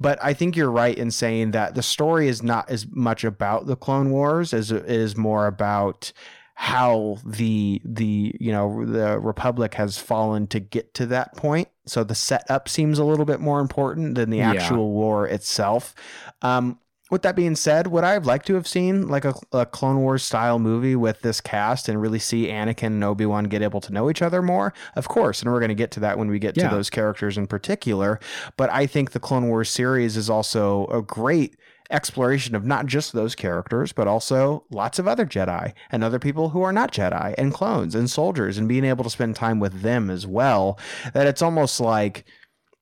[0.00, 3.66] But I think you're right in saying that the story is not as much about
[3.66, 6.12] the Clone Wars as it is more about
[6.58, 12.02] how the the you know the republic has fallen to get to that point so
[12.02, 14.52] the setup seems a little bit more important than the Yeah.
[14.52, 15.94] actual war itself
[16.40, 16.78] um
[17.10, 19.98] with that being said would i have liked to have seen like a, a clone
[19.98, 23.92] wars style movie with this cast and really see anakin and obi-wan get able to
[23.92, 26.38] know each other more of course and we're going to get to that when we
[26.38, 26.70] get Yeah.
[26.70, 28.18] to those characters in particular
[28.56, 31.54] but i think the clone wars series is also a great
[31.90, 36.50] exploration of not just those characters, but also lots of other Jedi and other people
[36.50, 39.82] who are not Jedi and clones and soldiers and being able to spend time with
[39.82, 40.78] them as well.
[41.14, 42.24] That it's almost like,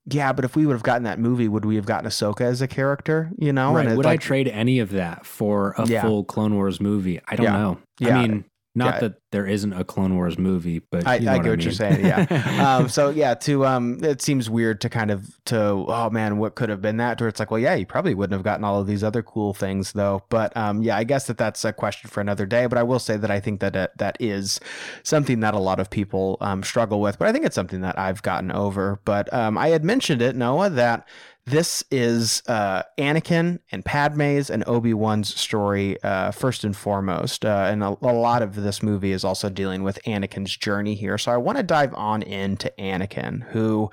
[0.07, 2.61] yeah, but if we would have gotten that movie, would we have gotten Ahsoka as
[2.61, 3.31] a character?
[3.39, 3.97] You know, right.
[3.97, 6.03] Would I trade any of that for a Yeah.
[6.03, 7.21] full Clone Wars movie?
[7.27, 7.53] I don't Yeah.
[7.57, 7.79] know.
[8.01, 8.19] Yeah.
[8.19, 8.45] I mean,
[8.75, 9.01] not Yeah.
[9.01, 11.73] that there isn't a Clone Wars movie, but I, you know I get what you're
[11.73, 12.05] saying.
[12.05, 12.77] Yeah.
[12.79, 15.59] um, so yeah, to um, it seems weird to kind of to
[15.89, 17.21] oh man, what could have been that?
[17.21, 19.55] Where it's like, well, yeah, you probably wouldn't have gotten all of these other cool
[19.55, 20.23] things though.
[20.29, 22.67] But um, yeah, I guess that that's a question for another day.
[22.67, 24.61] But I will say that I think that it, that is
[25.03, 27.19] something that a lot of people um, struggle with.
[27.19, 29.01] But I think it's something that I've gotten over.
[29.05, 31.07] But um, I had mentioned it, Noah, that
[31.47, 37.69] this is uh, Anakin and Padme's and Obi Wan's story uh, first and foremost, uh,
[37.71, 41.19] and a, a lot of this movie is also dealing with Anakin's journey here.
[41.19, 43.91] So I want to dive on into Anakin, who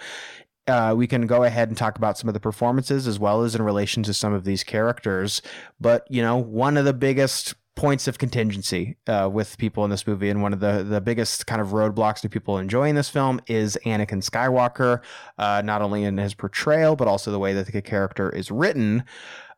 [0.67, 3.53] uh, we can go ahead and talk about some of the performances as well as
[3.53, 5.41] in relation to some of these characters.
[5.79, 10.05] But you know, one of the biggest points of contingency uh, with people in this
[10.05, 13.41] movie, and one of the the biggest kind of roadblocks to people enjoying this film
[13.47, 15.01] is Anakin Skywalker,
[15.39, 19.03] uh, not only in his portrayal but also the way that the character is written.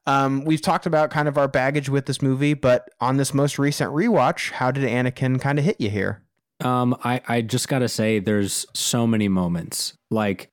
[0.05, 3.59] Um, we've talked about kind of our baggage with this movie, but on this most
[3.59, 6.23] recent rewatch, how did Anakin kind of hit you here?
[6.61, 10.49] Um, I, I just gotta say, there's so many moments, like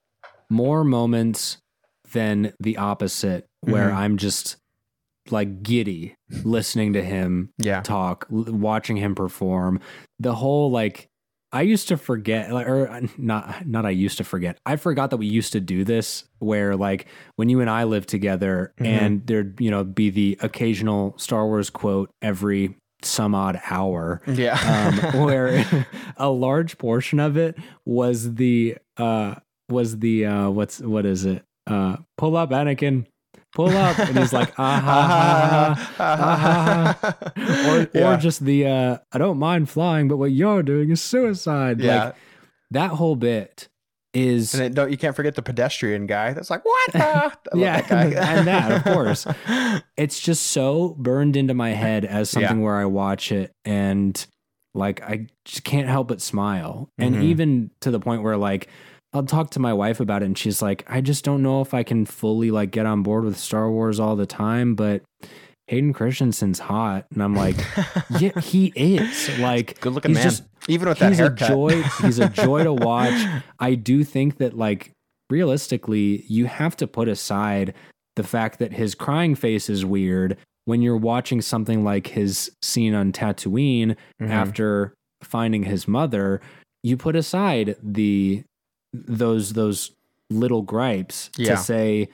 [0.48, 1.58] more moments
[2.12, 3.94] than the opposite, where Mhm.
[3.96, 4.56] I'm just
[5.32, 6.14] like giddy
[6.44, 7.80] listening to him Yeah.
[7.82, 9.80] talk, l- watching him perform.
[10.18, 11.06] The whole like,
[11.52, 14.56] I used to forget, like, or uh, not, not I used to forget.
[14.64, 17.06] I forgot that we used to do this, where like
[17.36, 18.86] when you and I lived together, Mhm.
[18.86, 24.54] and there'd you know be the occasional Star Wars quote every some odd hour Yeah.
[25.14, 25.64] um, where
[26.18, 29.34] a large portion of it was the uh
[29.68, 33.06] was the uh what's what is it uh pull up Anakin
[33.54, 36.98] pull up and he's like ah ha, ha, ha, ah,
[37.36, 38.14] ha, or Yeah.
[38.14, 42.04] or just the uh I don't mind flying but what you're doing is suicide Yeah.
[42.06, 42.14] like
[42.70, 43.68] that whole bit
[44.14, 46.32] is And don't you can't forget the pedestrian guy.
[46.32, 46.92] That's like what?
[46.92, 47.32] the?
[47.58, 48.04] Yeah, that guy.
[48.38, 49.24] and that, of course.
[49.96, 54.24] it's just so burned into my head as something where I watch it and
[54.74, 56.90] like I just can't help but smile.
[56.98, 57.22] And Mhm.
[57.22, 58.68] even to the point where like
[59.12, 61.74] I'll talk to my wife about it and she's like, I just don't know if
[61.74, 65.02] I can fully like get on board with Star Wars all the time, but
[65.66, 67.06] Hayden Christensen's hot.
[67.12, 67.56] And I'm like,
[68.20, 69.38] yeah, he is.
[69.40, 70.22] Like Good looking man.
[70.22, 71.82] just Even with that he's a joy.
[72.02, 73.42] He's a joy to watch.
[73.58, 74.92] I do think that like
[75.28, 77.74] realistically, you have to put aside
[78.16, 80.36] the fact that his crying face is weird
[80.66, 84.30] when you're watching something like his scene on Tatooine Mhm.
[84.30, 86.40] after finding his mother.
[86.82, 88.42] You put aside the
[88.92, 89.92] those those
[90.30, 91.56] little gripes Yeah.
[91.56, 92.08] to say,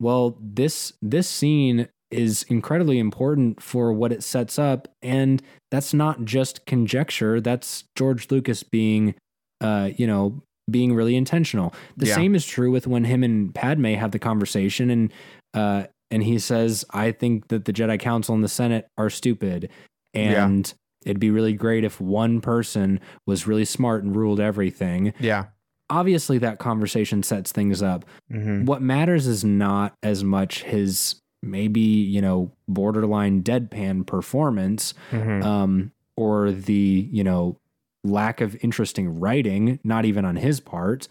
[0.00, 6.24] well, this this scene is incredibly important for what it sets up, and that's not
[6.24, 7.40] just conjecture.
[7.40, 9.14] That's George Lucas being,
[9.62, 11.72] uh, you know, being really intentional.
[11.96, 12.14] The Yeah.
[12.16, 15.12] same is true with when him and Padme have the conversation and
[15.54, 19.70] uh and he says, I think that the Jedi Council and the Senate are stupid.
[20.12, 20.44] Yeah.
[20.46, 20.72] And
[21.06, 25.14] it'd be really great if one person was really smart and ruled everything.
[25.18, 25.46] Yeah.
[25.90, 28.04] Obviously that conversation sets things up.
[28.30, 35.42] hmm What matters is not as much his maybe, you know, borderline deadpan performance hmm
[35.42, 37.56] um, or the you know
[38.04, 41.08] lack of interesting writing, not even on his part.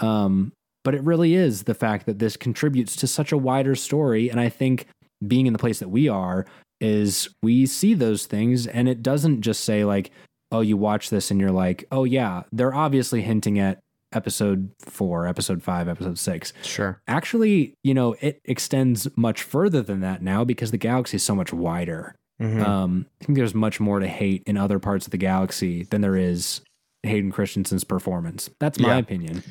[0.00, 0.52] Um,
[0.82, 4.38] but it really is the fact that this contributes to such a wider story, and
[4.40, 4.86] I think
[5.26, 6.44] being in the place that we are
[6.80, 10.10] is we see those things, and it doesn't just say like,
[10.52, 13.78] "Oh, you watch this and you're like, oh yeah, they're obviously hinting at."
[14.14, 17.00] Episode four, episode five, episode six Sure.
[17.08, 21.34] actually, you know, it extends much further than that now because the galaxy is so
[21.34, 22.14] much wider.
[22.40, 22.64] Mhm.
[22.66, 26.00] Um, I think there's much more to hate in other parts of the galaxy than
[26.00, 26.60] there is
[27.02, 28.48] Hayden Christensen's performance.
[28.60, 28.98] That's my Yeah.
[28.98, 29.42] opinion.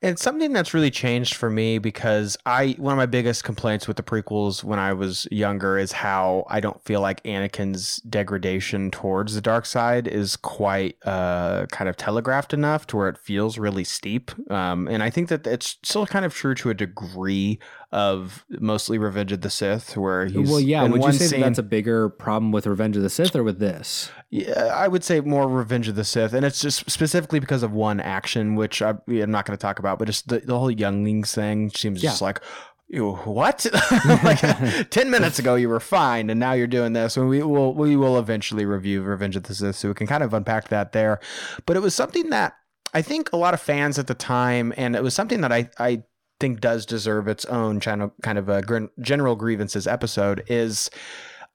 [0.00, 3.96] It's something that's really changed for me because I one of my biggest complaints with
[3.96, 9.34] the prequels when I was younger is how I don't feel like Anakin's degradation towards
[9.34, 13.84] the dark side is quite uh, kind of telegraphed enough to where it feels really
[13.84, 14.30] steep.
[14.50, 17.58] Um, and I think that it's still kind of true to a degree
[17.90, 20.84] of mostly Revenge of the Sith, where he's well, yeah.
[20.84, 23.42] Would you say scene- that that's a bigger problem with Revenge of the Sith or
[23.42, 24.10] with this?
[24.30, 27.72] Yeah, I would say more Revenge of the Sith, and it's just specifically because of
[27.72, 30.70] one action, which I, I'm not going to talk about, but just the, the whole
[30.70, 32.10] younglings thing seems Yeah.
[32.10, 32.40] just like,
[32.88, 33.66] "Ew, what?
[34.24, 34.40] like
[34.90, 37.16] ten minutes ago you were fine, and now you're doing this.
[37.16, 40.22] And we will we will eventually review Revenge of the Sith, so we can kind
[40.22, 41.20] of unpack that there.
[41.66, 42.54] But it was something that
[42.94, 45.68] I think a lot of fans at the time, and it was something that I
[45.78, 46.04] I
[46.40, 48.62] think does deserve its own channel kind of a
[49.00, 50.88] general grievances episode is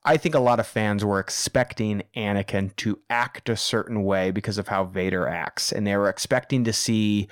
[0.04, 4.58] I think a lot of fans were expecting Anakin to act a certain way because
[4.58, 7.30] of how Vader acts and they were expecting to see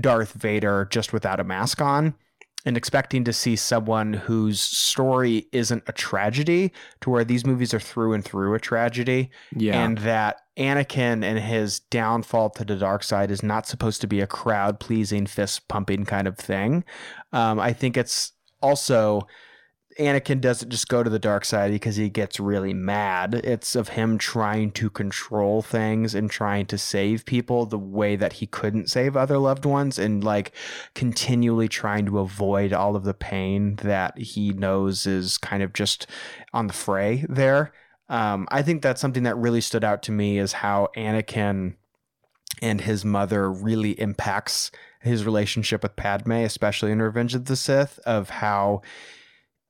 [0.00, 2.14] Darth Vader just without a mask on
[2.66, 6.72] and expecting to see someone whose story isn't a tragedy
[7.02, 9.84] to where these movies are through and through a tragedy Yeah.
[9.84, 14.20] and that Anakin and his downfall to the dark side is not supposed to be
[14.20, 16.84] a crowd pleasing, fist pumping kind of thing.
[17.32, 18.32] Um, I think it's
[18.62, 19.26] also
[19.98, 23.34] Anakin doesn't just go to the dark side because he gets really mad.
[23.34, 28.34] It's of him trying to control things and trying to save people the way that
[28.34, 30.52] he couldn't save other loved ones and like
[30.94, 36.08] continually trying to avoid all of the pain that he knows is kind of just
[36.52, 37.72] on the fray there.
[38.08, 41.74] Um, I think that's something that really stood out to me is how Anakin
[42.60, 44.70] and his mother really impacts
[45.00, 48.82] his relationship with Padme, especially in Revenge of the Sith, of how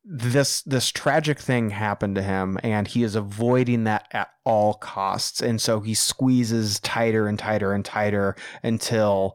[0.05, 5.41] this this tragic thing happened to him and he is avoiding that at all costs
[5.41, 9.35] and so he squeezes tighter and tighter and tighter until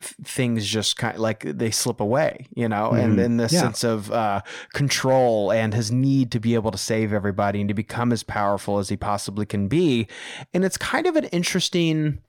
[0.00, 3.24] th- things just kind of like they slip away you know and Mhm.
[3.24, 3.62] in this Yeah.
[3.62, 4.42] sense of uh,
[4.72, 8.78] control and his need to be able to save everybody and to become as powerful
[8.78, 10.06] as he possibly can be
[10.52, 12.20] and it's kind of an interesting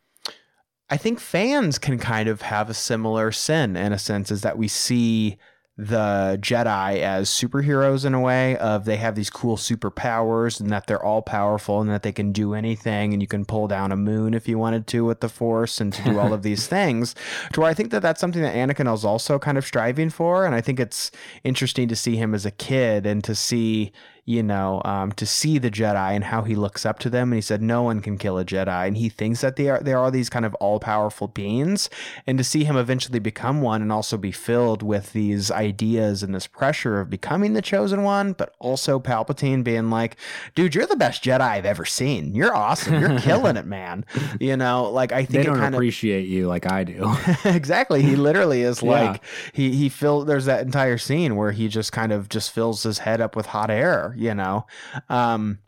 [0.90, 4.56] I think fans can kind of have a similar sin in a sense, is that
[4.56, 5.36] we see
[5.78, 10.88] the Jedi as superheroes in a way of they have these cool superpowers and that
[10.88, 13.98] they're all powerful and that they can do anything and you can pull down a
[13.98, 17.14] moon if you wanted to with the force and to do all of these things.
[17.54, 20.46] To where I think that that's something that Anakin is also kind of striving for
[20.46, 21.12] and I think it's
[21.44, 23.92] interesting to see him as a kid and to see
[24.28, 27.32] you know, um, to see the Jedi and how he looks up to them.
[27.32, 28.88] And he said, no one can kill a Jedi.
[28.88, 31.92] And he thinks that they are, they are these kind of all powerful beings.
[32.26, 36.34] And to see him eventually become one and also be filled with these ideas and
[36.34, 40.18] this pressure of becoming the chosen one, but also Palpatine being like,
[40.56, 42.34] dude, you're the best Jedi I've ever seen.
[42.34, 43.00] You're awesome.
[43.00, 44.06] You're killing it, man.
[44.40, 47.14] You know, like I think it don't kind of appreciate you like I do.
[47.46, 48.02] exactly.
[48.02, 48.90] He literally is Yeah.
[49.12, 49.24] like
[49.54, 52.98] he he fill there's that entire scene where he just kind of just fills his
[52.98, 54.66] head up with hot air, you know.
[55.10, 55.60] Um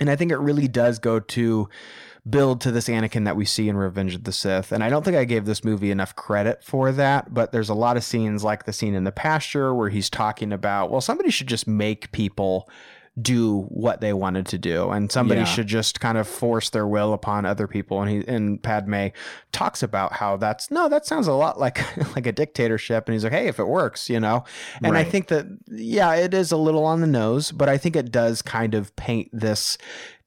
[0.00, 1.68] and I think it really does go to
[2.28, 4.72] build to this Anakin that we see in Revenge of the Sith.
[4.72, 7.74] And I don't think I gave this movie enough credit for that, but there's a
[7.74, 11.30] lot of scenes like the scene in the pasture where he's talking about, well, somebody
[11.30, 12.68] should just make people
[13.20, 14.88] do what they wanted to do.
[14.90, 15.46] And somebody Yeah.
[15.46, 18.00] should just kind of force their will upon other people.
[18.00, 19.08] And he and Padme
[19.52, 21.78] talks about how that's no that sounds a lot like
[22.16, 23.06] like a dictatorship.
[23.06, 24.44] And he's like hey if it works you know?
[24.82, 27.96] And I think that yeah it is a little on the nose but I think
[27.96, 29.76] it does kind of paint this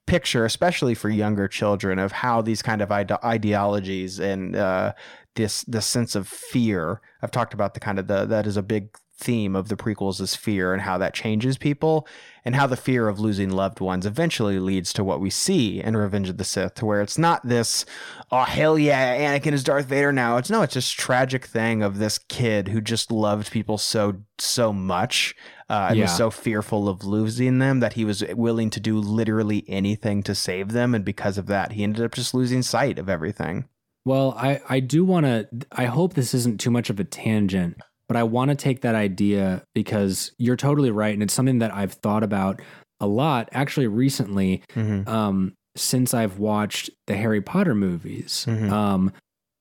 [0.05, 4.93] picture especially for younger children of how these kind of ide- ideologies and uh
[5.33, 7.01] this this sense of fear.
[7.21, 10.19] I've talked about the kind of the that is a big theme of the prequels
[10.19, 12.07] is fear and how that changes people
[12.43, 15.95] and how the fear of losing loved ones eventually leads to what we see in
[15.97, 17.85] Revenge of the Sith, where it's not this,
[18.31, 20.37] oh hell yeah, Anakin is Darth Vader now.
[20.37, 24.73] It's no, it's this tragic thing of this kid who just loved people so so
[24.73, 25.33] much
[25.69, 26.03] uh, and Yeah.
[26.03, 30.35] was so fearful of losing them that he was willing to do literally anything to
[30.35, 33.65] save them, and because of that, he ended up just losing sight of everything.
[34.03, 37.77] Well, I, I do want to, I hope this isn't too much of a tangent,
[38.07, 41.13] but I want to take that idea because you're totally right.
[41.13, 42.61] And it's something that I've thought about
[42.99, 45.07] a lot actually recently Mm-hmm.
[45.09, 48.45] um, since I've watched the Harry Potter movies.
[48.47, 48.69] Mhm.
[48.71, 49.11] Um,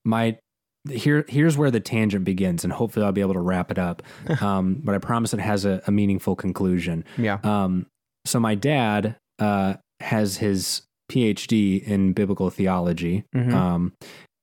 [0.04, 0.38] my,
[0.88, 4.02] here, here's where the tangent begins, and hopefully I'll be able to wrap it up.
[4.40, 7.04] um, but I promise it has a, a meaningful conclusion.
[7.18, 7.38] Yeah.
[7.42, 7.86] Um,
[8.26, 13.52] so my dad uh, has his PhD in biblical theology, Mhm.
[13.52, 13.92] um,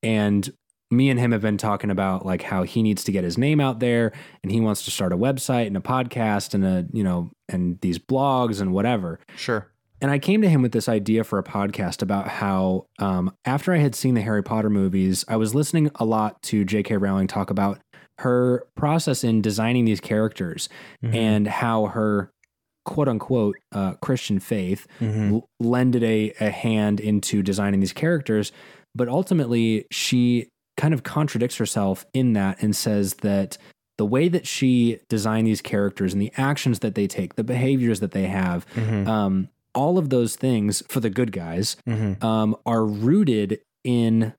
[0.03, 0.51] and
[0.91, 3.59] me and him have been talking about like how he needs to get his name
[3.59, 4.11] out there,
[4.43, 7.79] and he wants to start a website and a podcast and a you know and
[7.81, 9.19] these blogs and whatever.
[9.35, 9.67] Sure.
[10.01, 13.71] And I came to him with this idea for a podcast about how, um, after
[13.71, 16.97] I had seen the Harry Potter movies, I was listening a lot to J.K.
[16.97, 17.79] Rowling talk about
[18.17, 20.69] her process in designing these characters
[21.03, 21.15] Mhm.
[21.15, 22.31] and how her
[22.83, 25.31] quote unquote uh, Christian faith Mhm.
[25.33, 28.51] l- lended a, a hand into designing these characters.
[28.95, 30.47] But ultimately, she
[30.81, 33.55] kind of contradicts herself in that and says that
[33.99, 37.99] the way that she designed these characters and the actions that they take, the behaviors
[37.99, 39.05] that they have, Mhm.
[39.07, 42.21] um, all of those things for the good guys Mhm.
[42.23, 44.33] um, are rooted in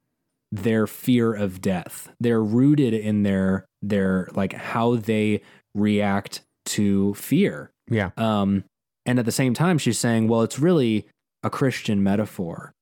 [0.51, 2.11] their fear of death.
[2.20, 5.43] They're rooted in their their like how they
[5.76, 7.70] react to fear.
[7.90, 8.11] Yeah.
[8.16, 8.64] Um,
[9.07, 11.07] and at the same time, she's saying, well, it's really
[11.43, 12.72] a Christian metaphor.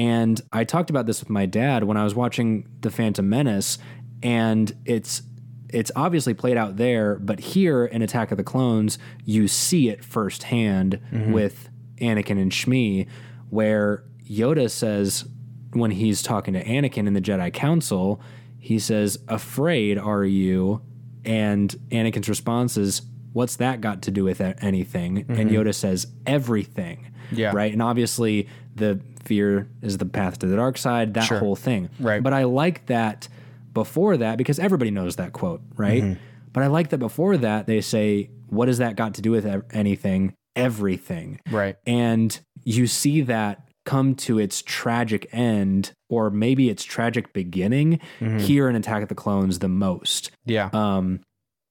[0.00, 3.76] And I talked about this with my dad when I was watching The Phantom Menace,
[4.22, 5.20] and it's
[5.68, 10.02] it's obviously played out there, but here in Attack of the Clones, you see it
[10.02, 11.32] firsthand mm-hmm.
[11.32, 13.08] with Anakin and Shmi,
[13.50, 15.26] where Yoda says
[15.74, 18.22] when he's talking to Anakin in the Jedi Council,
[18.58, 20.80] he says, "Afraid are you?"
[21.26, 23.02] And Anakin's response is,
[23.32, 27.52] "What's that got to do with anything?" And Yoda says, "Everything." Yeah.
[27.54, 27.72] Right.
[27.72, 31.14] And obviously, the fear is the path to the dark side.
[31.14, 31.38] That Sure.
[31.38, 31.88] whole thing.
[32.00, 32.22] Right.
[32.22, 33.28] But I like that
[33.72, 36.02] before that because everybody knows that quote, right?
[36.02, 36.20] Mm-hmm.
[36.52, 39.46] But I like that before that they say, "What does that got to do with
[39.72, 41.38] anything?" Everything.
[41.50, 41.76] Right.
[41.86, 48.40] And you see that come to its tragic end, or maybe its tragic beginning, Mhm.
[48.40, 50.30] here in Attack of the Clones the most.
[50.44, 50.68] Yeah.
[50.72, 51.20] Um,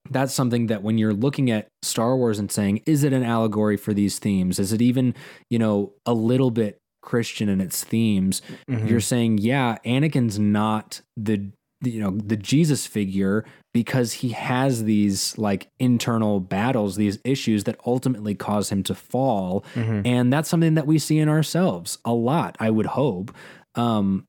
[0.09, 3.77] that's something that when you're looking at Star Wars and saying, is it an allegory
[3.77, 4.59] for these themes?
[4.59, 5.13] Is it even,
[5.49, 8.41] you know, a little bit Christian in its themes?
[8.69, 8.89] Mhm.
[8.89, 11.49] You're saying, yeah, Anakin's not the,
[11.81, 17.79] you know, the Jesus figure because he has these like internal battles, these issues that
[17.85, 19.63] ultimately cause him to fall.
[19.75, 20.05] Mhm.
[20.05, 23.31] And that's something that we see in ourselves a lot, I would hope.
[23.75, 24.25] Um,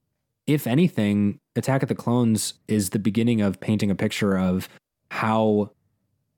[0.46, 4.68] if anything, Attack of the Clones is the beginning of painting a picture of
[5.10, 5.72] how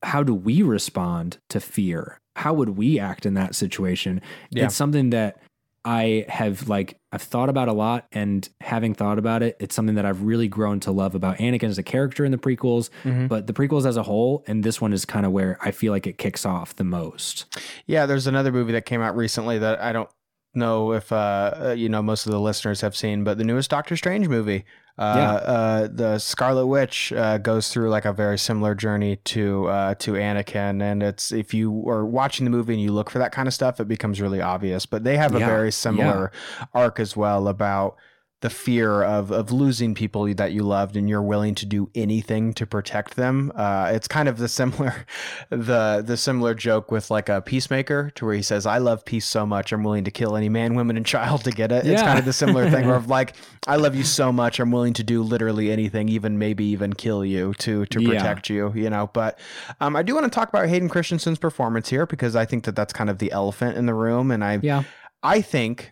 [0.02, 2.18] how do we respond to fear?
[2.34, 4.20] How would we act in that situation?
[4.50, 4.64] Yeah.
[4.64, 5.36] It's something that
[5.84, 9.96] I have like I've thought about a lot and having thought about it, it's something
[9.96, 13.28] that I've really grown to love about Anakin as a character in the prequels, Mhm.
[13.28, 15.92] but the prequels as a whole, and this one is kind of where I feel
[15.92, 17.44] like it kicks off the most.
[17.86, 20.08] Yeah, there's another movie that came out recently that I don't
[20.54, 23.70] know if uh, uh, you know most of the listeners have seen, but the newest
[23.70, 24.64] Doctor Strange movie.
[24.98, 25.32] Uh, Yeah.
[25.32, 30.12] uh, the Scarlet Witch uh, goes through like a very similar journey to uh, to
[30.12, 33.48] Anakin, and it's if you are watching the movie and you look for that kind
[33.48, 34.84] of stuff, it becomes really obvious.
[34.86, 36.30] But they have a Yeah, very similar
[36.74, 37.96] arc as well about
[38.42, 42.52] the fear of of losing people that you loved and you're willing to do anything
[42.52, 43.50] to protect them.
[43.54, 45.06] Uh, it's kind of the similar
[45.50, 49.26] the the similar joke with like a peacemaker to where he says, I love peace
[49.26, 51.86] so much I'm willing to kill any man, woman, and child to get it.
[51.86, 53.36] It's kind of the similar thing where of like,
[53.66, 57.24] I love you so much I'm willing to do literally anything, even maybe even kill
[57.24, 58.08] you to to Yeah.
[58.08, 59.08] protect you, you know.
[59.12, 59.38] But
[59.80, 62.74] um, I do want to talk about Hayden Christensen's performance here because I think that
[62.74, 64.82] that's kind of the elephant in the room and I Yeah.
[65.22, 65.91] I think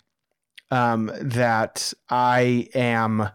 [0.70, 3.30] um, that I am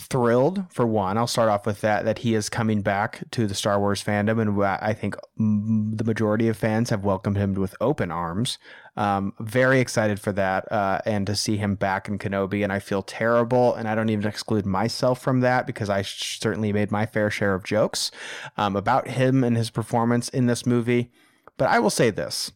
[0.00, 1.18] thrilled for one.
[1.18, 4.40] I'll start off with that that he is coming back to the Star Wars fandom,
[4.40, 8.58] and I think the majority of fans have welcomed him with open arms.
[8.96, 12.62] Um, very excited for that, uh, and to see him back in Kenobi.
[12.62, 16.72] And I feel terrible, and I don't even exclude myself from that because I certainly
[16.72, 18.12] made my fair share of jokes
[18.56, 21.10] um, about him and his performance in this movie.
[21.56, 22.52] But I will say this.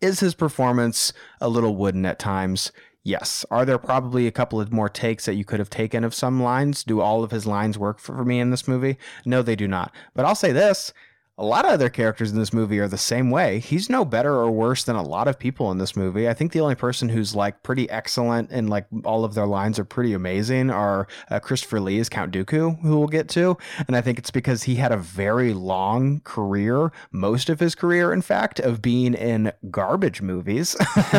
[0.00, 2.70] Is his performance a little wooden at times?
[3.02, 3.46] Yes.
[3.50, 6.42] Are there probably a couple of more takes that you could have taken of some
[6.42, 6.84] lines?
[6.84, 8.98] Do all of his lines work for, for me in this movie?
[9.24, 9.94] No, they do not.
[10.14, 10.92] But I'll say this
[11.40, 13.60] a lot of other characters in this movie are the same way.
[13.60, 16.28] He's no better or worse than a lot of people in this movie.
[16.28, 19.78] I think the only person who's like pretty excellent and like all of their lines
[19.78, 23.56] are pretty amazing are uh, Christopher Lee as Count Dooku, who we'll get to.
[23.88, 28.12] And I think it's because he had a very long career, most of his career,
[28.12, 30.76] in fact, of being in garbage movies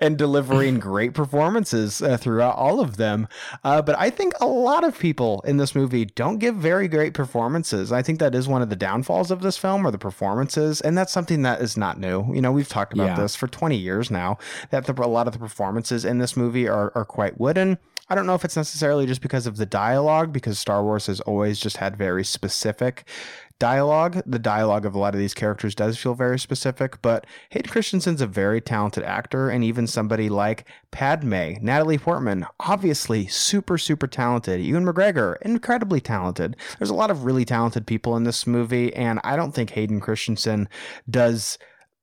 [0.00, 3.28] and delivering great performances uh, throughout all of them.
[3.62, 7.14] Uh, but I think a lot of people in this movie don't give very great
[7.14, 7.92] performances.
[7.92, 10.98] I think that is one of the downfalls of this film or the performances, and
[10.98, 12.34] that's something that is not new.
[12.34, 13.22] You know, we've talked about Yeah.
[13.22, 14.38] this for 20 years now.
[14.70, 17.78] That the, a lot of the performances in this movie are are quite wooden.
[18.10, 21.20] I don't know if it's necessarily just because of the dialogue, because Star Wars has
[21.22, 23.08] always just had very specific
[23.58, 24.22] dialogue.
[24.26, 28.20] The dialogue of a lot of these characters does feel very specific, but Hayden Christensen's
[28.20, 34.60] a very talented actor, and even somebody like Padme, Natalie Portman, obviously super, super talented.
[34.60, 36.56] Ewan McGregor, incredibly talented.
[36.78, 40.00] There's a lot of really talented people in this movie, and I don't think Hayden
[40.00, 40.68] Christensen
[41.08, 41.58] does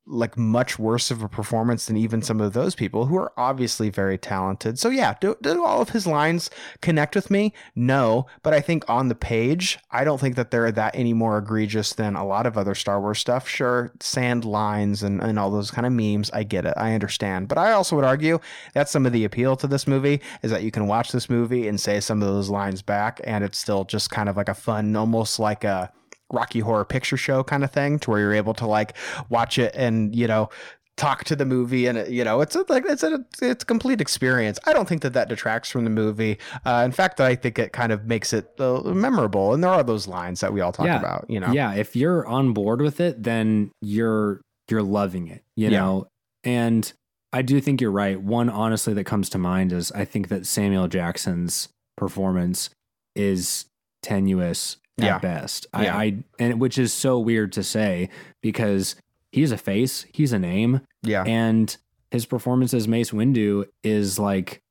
[0.07, 3.90] like much worse of a performance than even some of those people who are obviously
[3.90, 4.80] very talented.
[4.80, 6.49] So yeah, do, do all of his lines
[6.82, 7.53] connect with me?
[7.76, 11.38] No, but I think on the page, I don't think that they're that any more
[11.38, 13.48] egregious than a lot of other Star Wars stuff.
[13.48, 16.73] Sure, sand lines and, and all those kind of memes, I get it.
[16.78, 17.48] I understand.
[17.48, 18.40] But I also would argue
[18.73, 21.68] that's some of the appeal to this movie is that you can watch this movie
[21.68, 24.53] and say some of those lines back and it's still just kind of like a
[24.53, 25.91] fun, almost like a
[26.32, 28.95] Rocky Horror Picture Show kind of thing, to where you're able to like
[29.30, 30.49] watch it and you know
[30.98, 34.02] talk to the movie and you know it's a, like it's a it's a complete
[34.02, 34.60] experience.
[34.66, 36.38] I don't think that that detracts from the movie.
[36.66, 39.53] Uh, in fact, I think it kind of makes it uh, memorable.
[39.53, 40.99] And there are those lines that we all talk Yeah.
[40.99, 41.26] about.
[41.30, 45.70] You know, Yeah, if you're on board with it, then you're you're loving it, you
[45.70, 45.80] Yeah.
[45.80, 46.08] know.
[46.44, 46.91] And
[47.34, 48.22] I do think you're right.
[48.22, 52.70] One honestly that comes to mind is I think that Samuel Jackson's performance
[53.16, 53.66] is
[54.03, 55.19] tenuous at Yeah.
[55.19, 55.68] best.
[55.73, 55.95] Yeah.
[55.95, 58.09] I, I and which is so weird to say
[58.41, 58.95] because
[59.31, 61.76] he's a face, he's a name, yeah, and
[62.11, 64.61] his performance as Mace Windu is like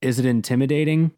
[0.00, 1.12] is it intimidating?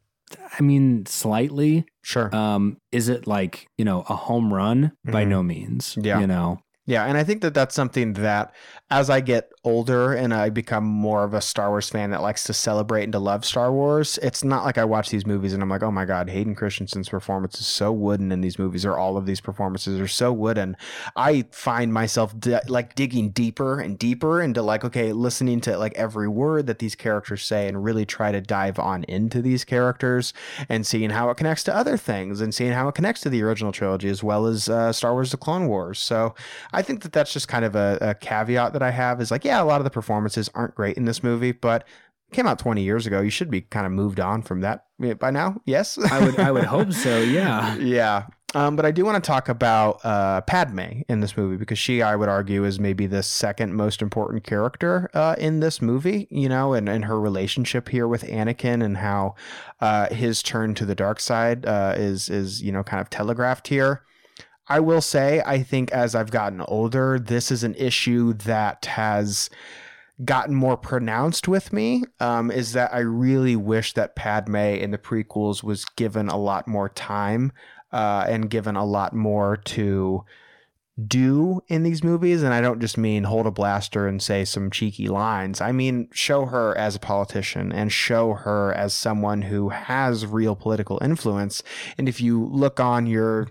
[0.59, 1.85] I mean, slightly.
[2.03, 2.35] sure.
[2.35, 4.93] Um, is it like you know a home run?
[5.05, 5.29] By Mhm.
[5.29, 5.99] no means.
[6.01, 6.21] Yeah.
[6.21, 6.61] you know.
[6.87, 8.55] Yeah, and I think that that's something that
[8.89, 12.45] as I get older and I become more of a Star Wars fan that likes
[12.45, 15.61] to celebrate and to love Star Wars, it's not like I watch these movies and
[15.61, 18.97] I'm like, oh my God, Hayden Christensen's performance is so wooden in these movies, or
[18.97, 20.77] all of these performances are so wooden.
[21.17, 22.33] I find myself
[22.69, 26.95] like digging deeper and deeper into like, okay, listening to like every word that these
[26.95, 30.33] characters say and really try to dive on into these characters
[30.69, 33.43] and seeing how it connects to other things and seeing how it connects to the
[33.43, 35.99] original trilogy as well as uh, Star Wars The Clone Wars.
[35.99, 36.37] So
[36.77, 39.47] I think that that's just kind of a, a caveat that I have is like,
[39.47, 41.87] yeah, a lot of the performances aren't great in this movie, but
[42.31, 43.23] it came out 20 years ago.
[43.23, 44.85] You should be kind of moved on from that
[45.19, 45.63] by now.
[45.65, 45.99] Yes.
[46.13, 47.21] I would I would hope so.
[47.21, 47.75] Yeah.
[47.79, 48.27] yeah.
[48.55, 52.03] Um, but I do want to talk about uh, Padme in this movie because she,
[52.03, 56.49] I would argue, is maybe the second most important character uh, in this movie, you
[56.49, 59.35] know, and, and her relationship here with Anakin and how
[59.81, 63.69] uh, his turn to the dark side uh, is, is, you know, kind of telegraphed
[63.69, 64.03] here.
[64.69, 69.49] I will say, I think as I've gotten older, this is an issue that has
[70.25, 74.99] gotten more pronounced with me um, is that I really wish that Padme in the
[74.99, 77.53] prequels was given a lot more time
[77.93, 80.25] uh, and given a lot more to
[81.05, 82.43] do in these movies.
[82.43, 85.61] And I don't just mean hold a blaster and say some cheeky lines.
[85.61, 90.57] I mean, show her as a politician and show her as someone who has real
[90.57, 91.63] political influence.
[91.99, 93.49] And if you look on your,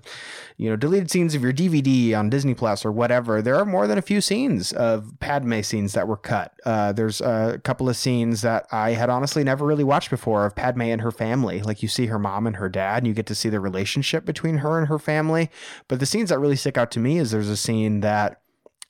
[0.58, 3.86] you know, deleted scenes of your DVD on Disney Plus or whatever, there are more
[3.86, 6.54] than a few scenes of Padme scenes that were cut.
[6.66, 10.56] Uh, there's a couple of scenes that I had honestly never really watched before of
[10.56, 11.62] Padme and her family.
[11.62, 14.26] Like you see her mom and her dad, and you get to see the relationship
[14.26, 15.52] between her and her family.
[15.88, 18.40] But the scenes that really stick out to me is there's a scene that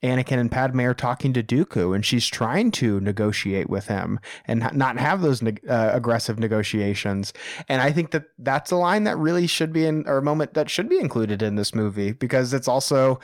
[0.04, 4.70] Anakin and Padme are talking to Dooku, and she's trying to negotiate with him and
[4.74, 7.34] not have those uh, aggressive negotiations.
[7.68, 10.54] And I think that that's a line that really should be in, or a moment
[10.54, 13.20] that should be included in this movie because it's also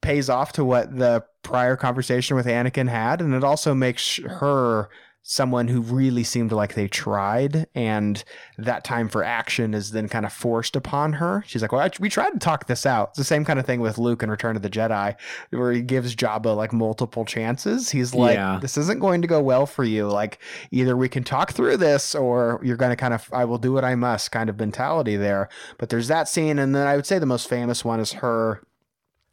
[0.00, 4.88] pays off to what the prior conversation with Anakin had, and it also makes her
[5.28, 8.22] someone who really seemed like they tried and
[8.58, 11.42] that time for action is then kind of forced upon her.
[11.48, 13.08] She's like well I, we tried to talk this out.
[13.08, 15.16] It's the same kind of thing with luke in return of the jedi
[15.50, 17.90] where he gives jabba like multiple chances.
[17.90, 18.60] He's like Yeah.
[18.62, 20.06] this isn't going to go well for you.
[20.06, 20.38] Like
[20.70, 23.72] either we can talk through this or you're going to kind of i will do
[23.72, 25.48] what i must kind of mentality there.
[25.76, 28.62] But there's that scene and then i would say the most famous one is her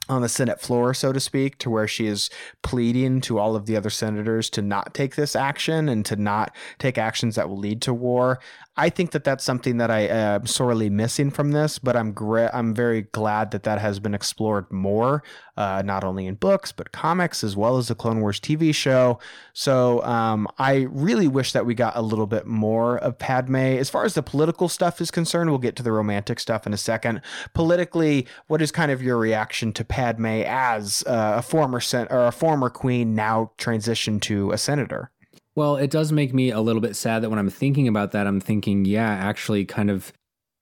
[0.10, 2.30] on the Senate floor, so to speak, to where she is
[2.62, 6.56] pleading to all of the other senators to not take this action and to not
[6.78, 8.40] take actions that will lead to war.
[8.76, 12.50] I think that that's something that I am sorely missing from this, but I'm gra-
[12.54, 15.24] I'm very glad that that has been explored more,
[15.56, 19.20] uh, not only in books but comics as well as the Clone Wars TV show.
[19.54, 23.56] So um, I really wish that we got a little bit more of Padme.
[23.56, 26.74] As far as the political stuff is concerned, we'll get to the romantic stuff in
[26.74, 27.22] a second.
[27.54, 32.26] Politically, what is kind of your reaction to Padme as uh, a former sen- or
[32.26, 35.12] a former queen now transitioned to a senator?
[35.56, 38.26] Well, it does make me a little bit sad that when I'm thinking about that,
[38.28, 40.12] I'm thinking, yeah, actually, kind of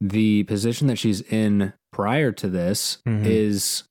[0.02, 3.26] the position that she's in prior to this Mhm.
[3.26, 3.84] is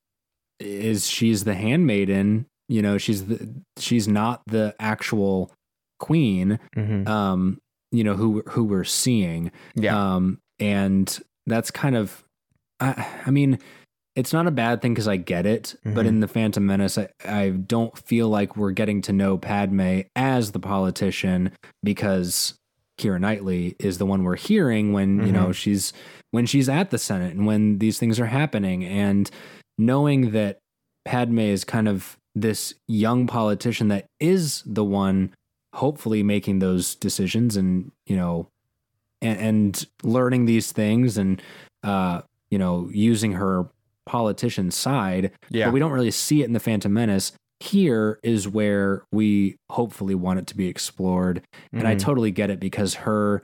[0.59, 2.47] is she's the handmaiden.
[2.69, 3.49] You know, she's the
[3.79, 5.53] she's not the actual
[5.99, 6.59] queen.
[6.77, 7.09] Mm-hmm.
[7.09, 7.59] Um,
[7.93, 9.51] you know who who we're seeing.
[9.75, 10.15] Yeah.
[10.15, 12.23] Um, and that's kind of,
[12.81, 13.59] I, I mean,
[14.17, 15.77] it's not a bad thing because I get it.
[15.85, 16.09] But Mhm.
[16.09, 20.53] in the Phantom Menace, I, I don't feel like we're getting to know Padme as
[20.53, 22.55] the politician because
[22.99, 25.93] Keira Knightley is the one we're hearing when you know she's
[26.33, 29.31] when she's at the Senate and when these things are happening, and
[29.79, 30.59] knowing that
[31.05, 35.33] Padme is kind of this young politician that is the one
[35.75, 38.47] hopefully making those decisions and you know
[39.23, 41.41] and, and learning these things and
[41.85, 42.21] uh
[42.51, 43.67] you know using her
[44.11, 45.67] politician side yeah.
[45.67, 47.31] but we don't really see it in the phantom menace
[47.61, 51.43] here is where we hopefully want it to be explored
[51.73, 52.01] and i Mhm.
[52.01, 53.43] totally get it because her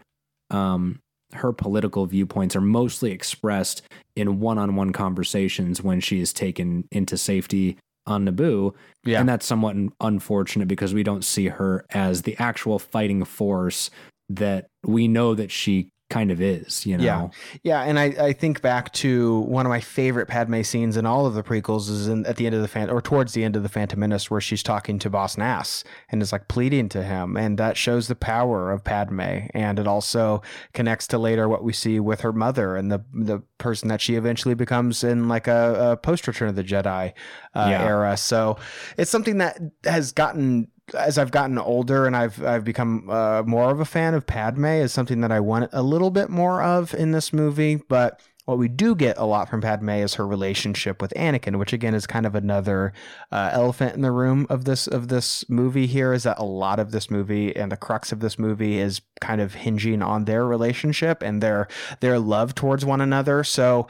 [0.50, 0.98] um
[1.34, 3.82] her political viewpoints are mostly expressed
[4.16, 7.76] in one-on-one conversations when she is taken into safety
[8.06, 8.72] on Naboo
[9.04, 9.20] yeah.
[9.20, 13.90] and that's somewhat unfortunate because we don't see her as the actual fighting force
[14.28, 17.02] that we know that she kind of is, you know.
[17.04, 17.28] Yeah.
[17.62, 21.26] Yeah, and I, I think back to one of my favorite Padme scenes in all
[21.26, 23.56] of the prequels is in, at the end of the fan or towards the end
[23.56, 27.02] of the Phantom Menace where she's talking to Boss Nass and is like pleading to
[27.02, 29.20] him, and that shows the power of Padme,
[29.52, 30.42] and it also
[30.74, 34.14] connects to later what we see with her mother and the the person that she
[34.14, 37.12] eventually becomes in like a, a post Return of the Jedi
[37.54, 37.84] uh, Yeah.
[37.84, 38.16] era.
[38.16, 38.58] So
[38.96, 43.70] it's something that has gotten as I've gotten older and I've I've become uh, more
[43.70, 46.94] of a fan of Padme is something that I want a little bit more of
[46.94, 47.76] in this movie.
[47.88, 51.72] But what we do get a lot from Padme is her relationship with Anakin, which
[51.72, 52.92] again is kind of another
[53.32, 55.86] uh, elephant in the room of this of this movie.
[55.86, 59.00] Here is that a lot of this movie and the crux of this movie is
[59.20, 61.66] kind of hinging on their relationship and their
[62.00, 63.42] their love towards one another.
[63.42, 63.88] So,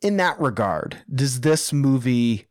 [0.00, 2.46] in that regard, does this movie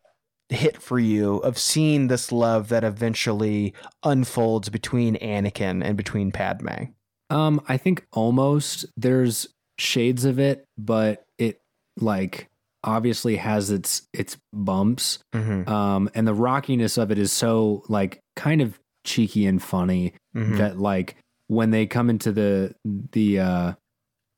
[0.52, 3.74] hit for you of seeing this love that eventually
[4.04, 6.86] unfolds between Anakin and between Padme?
[7.30, 9.48] Um I think almost there's
[9.78, 11.62] shades of it, but it
[11.98, 12.50] like
[12.84, 15.20] obviously has its its bumps.
[15.34, 15.70] Mm-hmm.
[15.72, 20.58] Um and the rockiness of it is so like kind of cheeky and funny Mm-hmm.
[20.58, 21.18] that like
[21.48, 22.74] when they come into the
[23.12, 23.74] the uh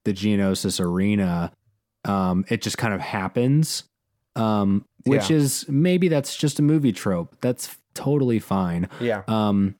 [0.05, 1.51] the Geonosis arena
[2.03, 3.83] um it just kind of happens
[4.35, 5.37] um which Yeah.
[5.37, 9.23] is maybe that's just a movie trope that's totally fine yeah.
[9.27, 9.75] um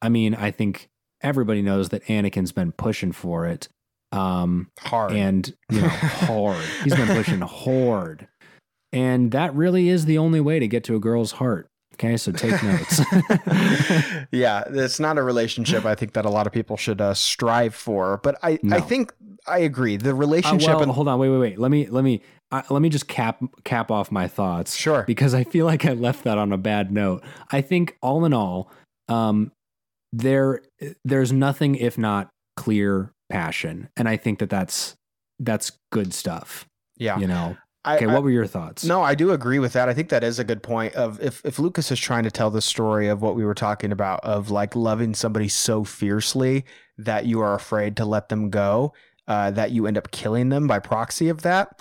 [0.00, 0.88] i mean i think
[1.20, 3.68] everybody knows that anakin's been pushing for it
[4.12, 5.12] um Hard.
[5.12, 8.28] and you know hard he's been pushing hard
[8.92, 12.32] and that really is the only way to get to a girl's heart okay so
[12.32, 13.00] take notes
[14.32, 17.74] yeah, it's not a relationship I think that a lot of people should uh, strive
[17.74, 18.18] for.
[18.22, 18.76] But I, No.
[18.76, 19.12] I think
[19.46, 19.96] I agree.
[19.96, 21.58] The Uh, relationship well, and hold on, wait, wait, wait.
[21.58, 25.04] Let me, let me, uh, let me just cap cap off my thoughts sure.
[25.06, 27.22] because I feel like I left that on a bad note.
[27.50, 28.70] I think all in all,
[29.08, 29.50] um,
[30.12, 30.60] there,
[31.04, 34.94] there's nothing if not clear passion, and I think that that's
[35.40, 36.66] that's good stuff.
[36.98, 37.18] Yeah.
[37.18, 37.56] You know.
[37.84, 38.84] I, Okay, I- what were your thoughts?
[38.84, 39.88] No, I do agree with that.
[39.88, 42.48] I think that is a good point of if, if Lucas is trying to tell
[42.48, 46.64] the story of what we were talking about of like loving somebody so fiercely
[46.96, 48.92] that you are afraid to let them go,
[49.28, 51.80] uh, that you end up killing them by proxy of that.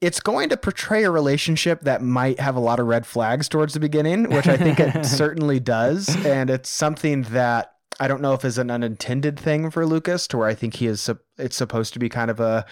[0.00, 3.74] It's going to portray a relationship that might have a lot of red flags towards
[3.74, 6.08] the beginning, which I think it certainly does.
[6.24, 10.38] And it's something that I don't know if it's an unintended thing for Lucas, to
[10.38, 11.10] where I think he is.
[11.36, 12.64] It's supposed to be kind of a,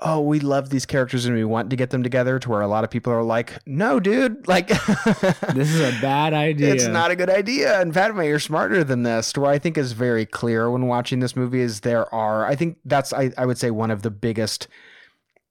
[0.00, 2.40] oh, we love these characters and we want to get them together.
[2.40, 6.34] To where a lot of people are like, no, dude, like this is a bad
[6.34, 6.74] idea.
[6.74, 7.80] it's not a good idea.
[7.80, 9.32] And Padme, you're smarter than this.
[9.34, 12.44] To where I think is very clear when watching this movie is there are.
[12.46, 14.66] I think that's I, I would say one of the biggest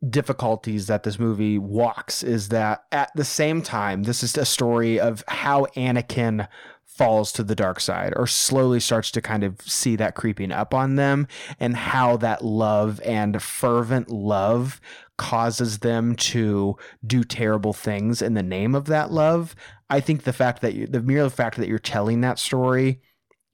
[0.09, 4.99] difficulties that this movie walks is that at the same time, this is a story
[4.99, 6.47] of how Anakin
[6.95, 10.73] falls to the dark side or slowly starts to kind of see that creeping up
[10.73, 11.27] on them
[11.59, 14.79] and how that love and fervent love
[15.17, 16.75] causes them to
[17.05, 19.55] do terrible things in the name of that love.
[19.89, 23.01] I think the fact that you, the mere fact that you're telling that story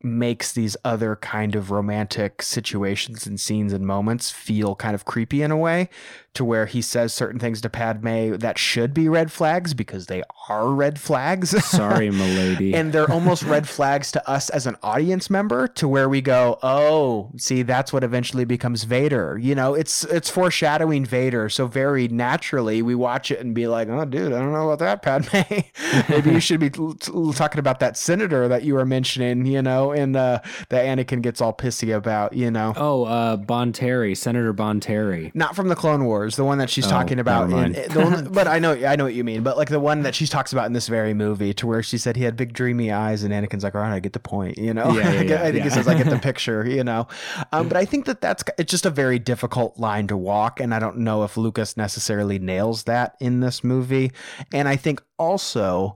[0.02, 5.42] makes these other kind of romantic situations and scenes and moments feel kind of creepy
[5.42, 5.90] in a way
[6.34, 10.22] to where he says certain things to Padme that should be red flags because they
[10.48, 11.50] are red flags.
[11.70, 12.74] Sorry, milady.
[12.74, 16.58] and they're almost red flags to us as an audience member to where we go,
[16.64, 21.50] "Oh, see, that's what eventually becomes Vader." You know, it's it's foreshadowing Vader.
[21.50, 24.80] So very naturally, we watch it and be like, "Oh, dude, I don't know about
[24.80, 25.62] that, Padme.
[26.10, 30.16] Maybe you should be talking about that senator that you were mentioning, you know, and
[30.16, 30.40] uh,
[30.70, 35.34] that Anakin gets all pissy about, you know." oh, uh, Bonteri, Senator Bonteri.
[35.36, 37.46] Not from the Clone Wars, the one that she's Oh, talking about.
[37.46, 37.76] In, mind.
[37.76, 39.44] the one, but I know, I know what you mean.
[39.44, 41.98] But like the one that she talks about in this very movie, to where she
[41.98, 44.58] said he had big dreamy eyes, and Anakin's like, "All right, I get the point,"
[44.58, 44.92] you know.
[44.94, 47.08] Yeah, yeah, I, get- I yeah, think he says, "I get the picture," you know.
[47.52, 50.74] Um, but I think that that's it's just a very difficult line to walk, and
[50.74, 54.12] I don't know if Lucas necessarily nails that in this movie.
[54.54, 55.96] And I think also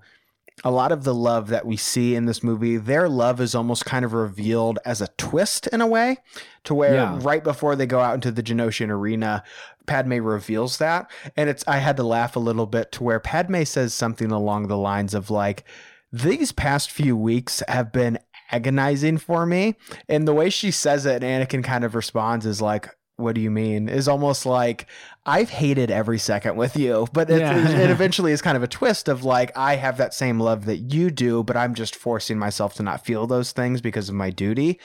[0.64, 3.86] a lot of the love that we see in this movie, their love is almost
[3.86, 6.18] kind of revealed as a twist in a way,
[6.64, 7.20] to where Yeah.
[7.22, 9.44] right before they go out into the Geonosian arena,
[9.88, 11.10] Padme reveals that.
[11.36, 14.68] And it's I had to laugh a little bit to where Padme says something along
[14.68, 15.66] the lines of like,
[16.12, 18.20] these past few weeks have been
[18.52, 19.76] agonizing for me.
[20.08, 23.42] And the way she says it, and Anakin kind of responds is like, what do
[23.42, 23.90] you mean?
[23.90, 24.88] Is almost like
[25.26, 27.70] I've hated every second with you, but it, Yeah.
[27.70, 30.78] it eventually is kind of a twist of like I have that same love that
[30.94, 34.30] you do, but I'm just forcing myself to not feel those things because of my
[34.30, 34.80] duty.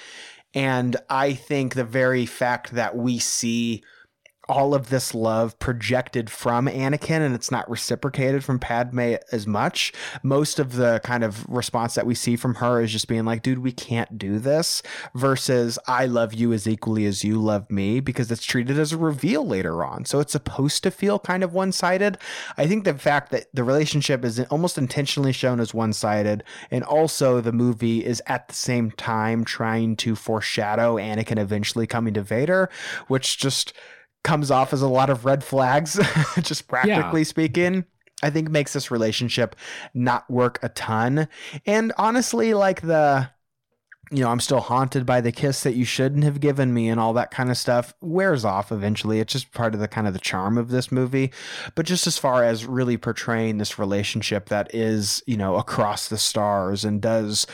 [0.54, 3.82] And I think the very fact that we see
[4.48, 9.92] all of this love projected from Anakin and it's not reciprocated from Padme as much.
[10.22, 13.42] Most of the kind of response that we see from her is just being like,
[13.42, 14.82] dude, we can't do this
[15.14, 18.96] versus I love you as equally as you love me because it's treated as a
[18.96, 20.06] reveal later on.
[20.06, 22.16] So it's supposed to feel kind of one sided.
[22.56, 26.82] I think the fact that the relationship is almost intentionally shown as one sided and
[26.84, 32.22] also the movie is at the same time trying to foreshadow Anakin eventually coming to
[32.22, 32.70] Vader,
[33.08, 33.72] which just
[34.24, 35.98] comes off as a lot of red flags,
[36.40, 37.84] just practically speaking.
[38.22, 39.54] I think makes this relationship
[39.94, 41.28] not work a ton.
[41.66, 43.30] And honestly, like the
[44.10, 46.98] you know, I'm still haunted by the kiss that you shouldn't have given me and
[46.98, 49.20] all that kind of stuff wears off eventually.
[49.20, 51.30] It's just part of the kind of the charm of this movie.
[51.74, 56.18] But just as far as really portraying this relationship that is, you know, across the
[56.18, 57.46] stars and does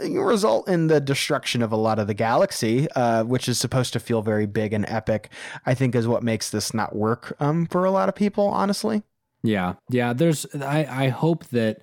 [0.00, 4.00] result in the destruction of a lot of the galaxy, uh, which is supposed to
[4.00, 5.30] feel very big and epic,
[5.66, 9.02] I think is what makes this not work um, for a lot of people, honestly.
[9.42, 10.12] Yeah, yeah.
[10.12, 11.82] There's, I, I hope that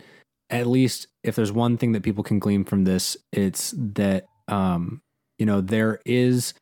[0.49, 5.01] at least if there's one thing that people can glean from this, it's that, um,
[5.37, 6.53] you know, there is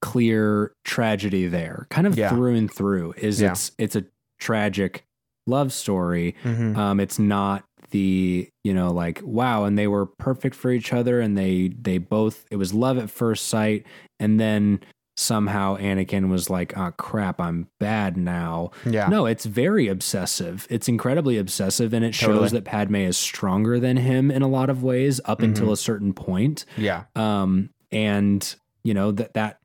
[0.00, 2.28] clear tragedy there, kind of Yeah.
[2.30, 3.14] through and through.
[3.16, 3.52] Is Yeah.
[3.52, 4.04] it's it's a
[4.38, 5.04] tragic
[5.46, 6.34] love story.
[6.44, 6.76] Mm-hmm.
[6.78, 7.64] Um, it's not
[7.94, 11.98] the you know like wow, and they were perfect for each other, and they they
[11.98, 13.86] both it was love at first sight,
[14.18, 14.80] and then
[15.16, 18.72] somehow Anakin was like, oh crap, I'm bad now.
[18.84, 19.06] Yeah.
[19.06, 20.66] No, it's very obsessive.
[20.70, 22.40] It's incredibly obsessive, and it Totally.
[22.40, 25.44] shows that Padme is stronger than him in a lot of ways up Mhm.
[25.44, 26.64] until a certain point.
[26.76, 27.04] Yeah.
[27.14, 29.58] Um, and you know that that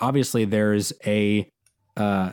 [0.00, 1.46] obviously there's a
[1.98, 2.32] uh,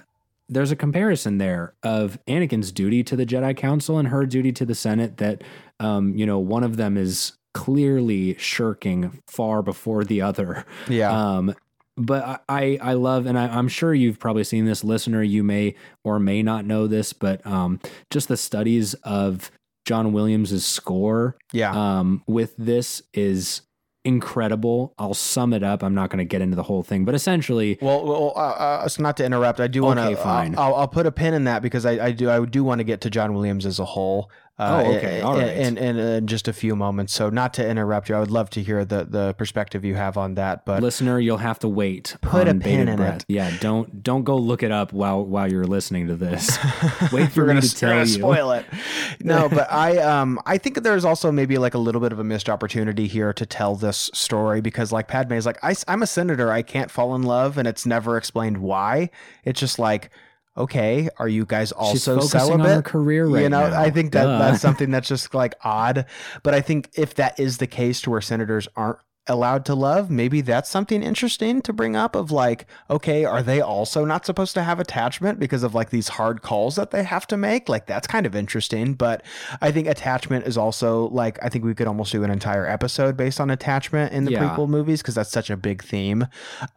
[0.49, 4.65] there's a comparison there of Anakin's duty to the Jedi Council and her duty to
[4.65, 5.17] the Senate.
[5.17, 5.43] That
[5.79, 10.65] um, you know one of them is clearly shirking far before the other.
[10.87, 11.11] Yeah.
[11.11, 11.55] Um,
[11.95, 15.21] but I, I love, and I, I'm sure you've probably seen this, listener.
[15.21, 17.79] You may or may not know this, but um,
[18.09, 19.51] just the studies of
[19.85, 21.71] John Williams's score yeah.
[21.99, 23.61] um, with this is
[24.05, 24.93] incredible.
[24.97, 25.83] I'll sum it up.
[25.83, 28.87] I'm not going to get into the whole thing, but essentially, Well, well uh, uh,
[28.87, 30.07] so not to interrupt, I do want to.
[30.07, 30.55] Okay, fine.
[30.57, 32.29] I'll, I'll put a pin in that because I, I do.
[32.29, 34.29] I do want to get to John Williams as a whole.
[34.59, 35.57] Uh, Oh, okay, all right.
[35.57, 37.11] In, in, in just a few moments.
[37.11, 40.15] So, not to interrupt you, I would love to hear the the perspective you have
[40.15, 40.63] on that.
[40.63, 42.15] But listener, you'll have to wait.
[42.21, 43.21] Put a pin in breath.
[43.21, 43.25] it.
[43.29, 46.57] Yeah, don't don't go look it up while while you're listening to this.
[47.11, 48.05] Wait for me to tell you.
[48.05, 48.65] spoil it.
[49.23, 52.19] No, but I um I think that there's also maybe like a little bit of
[52.19, 56.03] a missed opportunity here to tell this story because like Padme is like I, am
[56.03, 59.09] a senator I can't fall in love and it's never explained why.
[59.45, 60.09] It's just like
[60.55, 62.61] okay, are you guys also celibate?
[62.61, 63.79] on her career right you know, now.
[63.79, 64.39] I think that Duh.
[64.39, 66.05] that's something that's just like odd.
[66.43, 70.09] But I think if that is the case to where senators aren't allowed to love,
[70.09, 74.53] maybe that's something interesting to bring up of like, okay, are they also not supposed
[74.53, 77.69] to have attachment because of like these hard calls that they have to make?
[77.69, 78.93] Like that's kind of interesting.
[78.95, 79.23] But
[79.61, 83.15] I think attachment is also like I think we could almost do an entire episode
[83.15, 84.49] based on attachment in the Yeah.
[84.49, 86.27] prequel movies because that's such a big theme.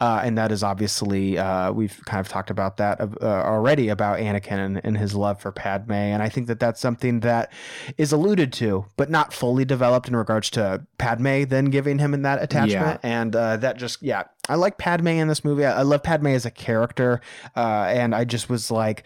[0.01, 4.19] Uh, and that is obviously uh, we've kind of talked about that uh, already about
[4.19, 7.53] Anakin and, and his love for Padme, and I think that that's something that
[7.99, 12.23] is alluded to, but not fully developed in regards to Padme then giving him in
[12.23, 15.65] that dad attachment, and uh, that just yeah, I like Padme in this movie.
[15.65, 17.21] I, I love Padme as a character,
[17.57, 19.05] uh, and I just was like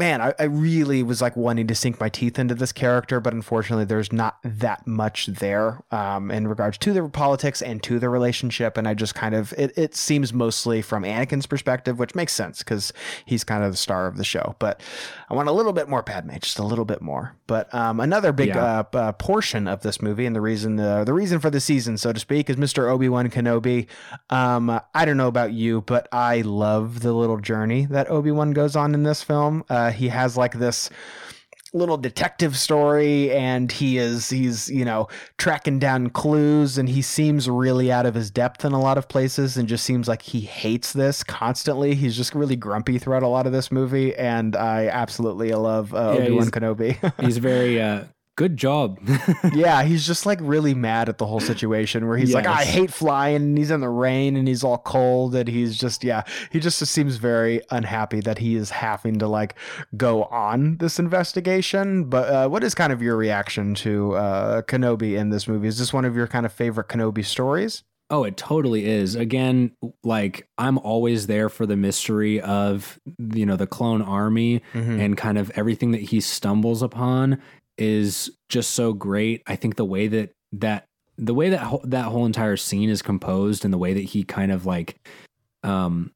[0.00, 3.34] man, I, I, really was like wanting to sink my teeth into this character, but
[3.34, 8.08] unfortunately, there's not that much there um, in regards to the politics and to the
[8.08, 8.78] relationship.
[8.78, 12.60] And I just kind of it, it seems mostly from Anakin's perspective, which makes sense
[12.60, 12.94] because
[13.26, 14.56] he's kind of the star of the show.
[14.58, 14.80] But
[15.28, 17.36] I want a little bit more Padme, just a little bit more.
[17.46, 18.84] But um, another big yeah.
[18.92, 21.98] uh, uh, portion of this movie and the reason uh, the reason for the season,
[21.98, 22.90] so to speak, is Mr.
[22.90, 23.86] Obi Wan Kenobi.
[24.30, 28.52] Um, I don't know about you, but I love the little journey that Obi Wan
[28.52, 29.62] goes on in this film.
[29.68, 30.90] Uh, he has like this
[31.72, 35.06] little detective story and he is he's you know
[35.38, 39.08] tracking down clues and he seems really out of his depth in a lot of
[39.08, 41.94] places and just seems like he hates this constantly.
[41.94, 46.16] He's just really grumpy throughout a lot of this movie and i absolutely love uh,
[46.18, 47.20] yeah, obi-wan kenobi.
[47.24, 48.04] he's very uh
[48.36, 48.98] good job.
[49.54, 52.34] yeah, he's just like really mad at the whole situation where he's yes.
[52.34, 55.76] like, I hate flying and he's in the rain and he's all cold and he's
[55.76, 59.56] just, yeah, he just seems very unhappy that he is having to like
[59.96, 62.04] go on this investigation.
[62.04, 65.68] But uh, what is kind of your reaction to uh, Kenobi in this movie?
[65.68, 67.84] Is this one of your kind of favorite Kenobi stories?
[68.10, 69.14] Oh, it totally is.
[69.14, 69.70] Again,
[70.02, 72.98] like I'm always there for the mystery of
[73.32, 74.98] you know the clone army mm-hmm.
[74.98, 77.40] and kind of everything that he stumbles upon
[77.80, 79.42] is just so great.
[79.46, 80.86] I think the way that that
[81.16, 84.22] the way that ho- that whole entire scene is composed and the way that he
[84.24, 84.96] kind of like
[85.62, 86.12] um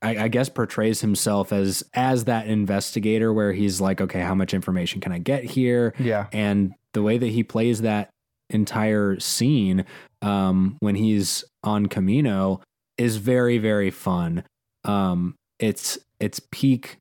[0.00, 4.54] I, I, guess portrays himself as as that investigator where he's like okay how much
[4.54, 8.08] information can i get here yeah and the way that he plays that
[8.48, 9.84] entire scene
[10.22, 12.62] um when he's on Kamino
[12.96, 14.44] is very very fun
[14.84, 16.96] um it's it's peak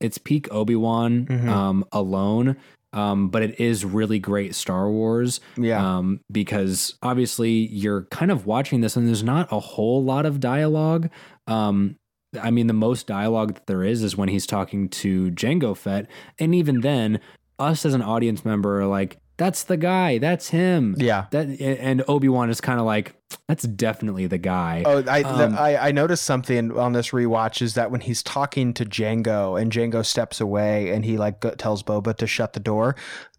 [0.00, 1.48] it's peak obi-wan mm-hmm.
[1.48, 2.56] um alone
[2.92, 5.40] um, but it is really great Star Wars.
[5.56, 5.98] Yeah.
[5.98, 10.40] Um, because obviously you're kind of watching this and there's not a whole lot of
[10.40, 11.10] dialogue.
[11.46, 11.96] Um,
[12.40, 16.06] I mean, the most dialogue that there is is when he's talking to Jango Fett.
[16.38, 17.20] And even then,
[17.58, 20.18] us as an audience member are like, that's the guy.
[20.18, 20.94] That's him.
[20.98, 21.24] Yeah.
[21.30, 23.14] That and Obi Wan is kind of like
[23.48, 24.82] that's definitely the guy.
[24.84, 28.22] Oh, I, um, the, I I noticed something on this rewatch is that when he's
[28.22, 32.60] talking to Jango and Jango steps away and he like tells Boba to shut the
[32.60, 32.96] door,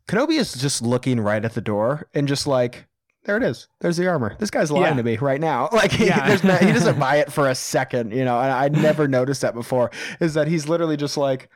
[0.07, 2.87] Kenobi is just looking right at the door and just like
[3.25, 3.67] there it is.
[3.81, 4.35] There's the armor.
[4.39, 4.95] This guy's lying yeah.
[4.95, 5.69] to me right now.
[5.81, 6.35] Like he, yeah.
[6.43, 8.39] no, he doesn't buy it for a second, you know.
[8.41, 9.91] And I never noticed that before.
[10.19, 11.47] Is that he's literally just like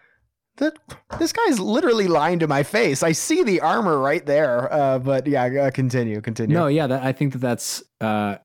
[0.58, 0.78] that
[1.20, 3.04] this guy's literally lying to my face.
[3.04, 4.72] I see the armor right there.
[4.72, 6.56] Uh, but yeah, uh, continue, continue.
[6.56, 8.38] No, yeah, that, I think that that's uh,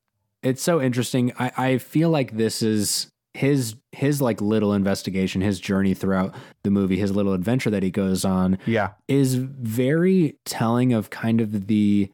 [0.43, 1.33] it's so interesting.
[1.37, 6.71] I, I feel like this is his his like little investigation, his journey throughout the
[6.71, 8.57] movie, his little adventure that he goes on.
[8.65, 12.11] Yeah, is very telling of kind of the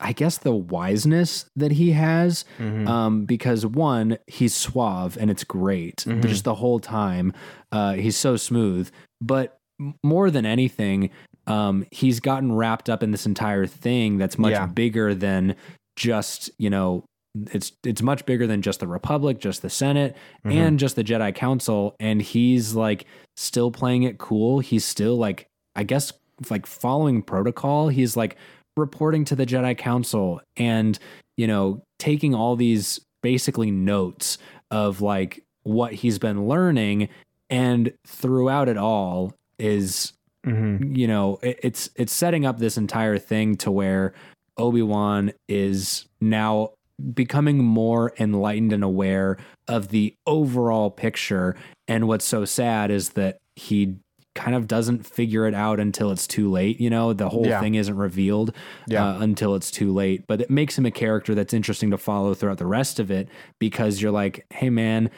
[0.00, 2.86] I guess the wiseness that he has, mm-hmm.
[2.86, 5.96] um, because one, he's suave and it's great.
[5.98, 6.20] Mm-hmm.
[6.22, 7.32] Just the whole time,
[7.72, 8.90] uh, he's so smooth.
[9.20, 9.58] But
[10.04, 11.10] more than anything,
[11.48, 14.66] um, he's gotten wrapped up in this entire thing that's much yeah.
[14.66, 15.56] bigger than
[15.96, 17.04] just you know
[17.52, 20.14] it's it's much bigger than just the republic just the senate
[20.44, 20.56] mm-hmm.
[20.56, 23.04] and just the jedi council and he's like
[23.36, 26.12] still playing it cool he's still like i guess
[26.50, 28.36] like following protocol he's like
[28.78, 30.98] reporting to the jedi council and
[31.36, 34.38] you know taking all these basically notes
[34.70, 37.08] of like what he's been learning
[37.50, 40.12] and throughout it all is
[40.46, 40.94] mm-hmm.
[40.94, 44.14] you know it, it's it's setting up this entire thing to where
[44.56, 46.70] obi-wan is now
[47.14, 49.36] becoming more enlightened and aware
[49.68, 51.54] of the overall picture
[51.86, 53.96] and what's so sad is that he
[54.38, 57.60] kind of doesn't figure it out until it's too late you know the whole yeah.
[57.60, 58.54] thing isn't revealed
[58.86, 59.04] yeah.
[59.04, 62.34] uh, until it's too late but it makes him a character that's interesting to follow
[62.34, 63.28] throughout the rest of it
[63.58, 65.10] because you're like hey man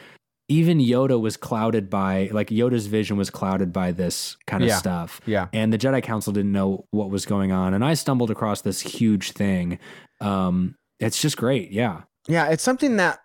[0.48, 4.78] even Yoda was clouded by like Yoda's vision was clouded by this kind of yeah.
[4.78, 5.20] stuff.
[5.24, 5.47] Yeah.
[5.52, 7.72] And the Jedi Council didn't know what was going on.
[7.72, 9.78] And I stumbled across this huge thing.
[10.20, 11.70] Um, it's just great.
[11.70, 12.01] Yeah.
[12.26, 12.48] Yeah.
[12.48, 13.20] It's something that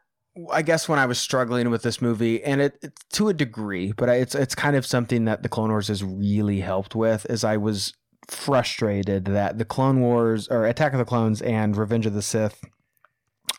[0.51, 3.93] I guess when I was struggling with this movie, and it, it to a degree,
[3.93, 7.25] but it's it's kind of something that the Clone Wars has really helped with.
[7.29, 7.93] Is I was
[8.27, 12.63] frustrated that the Clone Wars or Attack of the Clones and Revenge of the Sith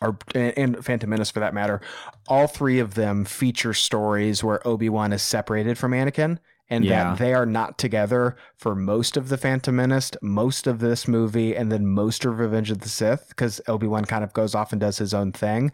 [0.02, 1.80] or and Phantom Menace for that matter,
[2.28, 7.10] all three of them feature stories where Obi Wan is separated from Anakin, and yeah.
[7.10, 11.54] that they are not together for most of the Phantom Menace, most of this movie,
[11.54, 14.72] and then most of Revenge of the Sith, because Obi Wan kind of goes off
[14.72, 15.72] and does his own thing.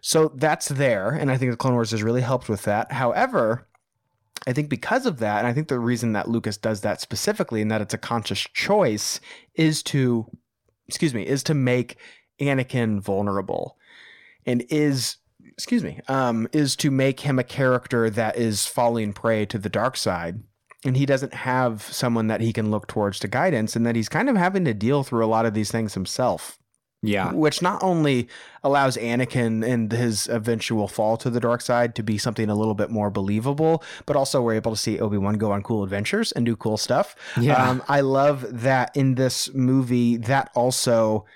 [0.00, 2.92] So that's there, and I think the Clone Wars has really helped with that.
[2.92, 3.66] However.
[4.46, 7.62] I think because of that, and I think the reason that Lucas does that specifically
[7.62, 9.18] and that it's a conscious choice
[9.54, 10.26] is to,
[10.86, 11.96] excuse me, is to make
[12.38, 13.78] Anakin vulnerable
[14.44, 15.16] and is
[15.54, 19.68] excuse me um is to make him a character that is falling prey to the
[19.68, 20.42] dark side
[20.84, 24.08] and he doesn't have someone that he can look towards to guidance and that he's
[24.08, 26.58] kind of having to deal through a lot of these things himself
[27.02, 27.32] Yeah.
[27.32, 28.28] which not only
[28.62, 32.74] allows Anakin and his eventual fall to the dark side to be something a little
[32.74, 36.32] bit more believable, but also we're able to see Obi Wan go on cool adventures
[36.32, 37.14] and do cool stuff.
[37.38, 37.62] Yeah.
[37.62, 41.26] Um, I love that in this movie that also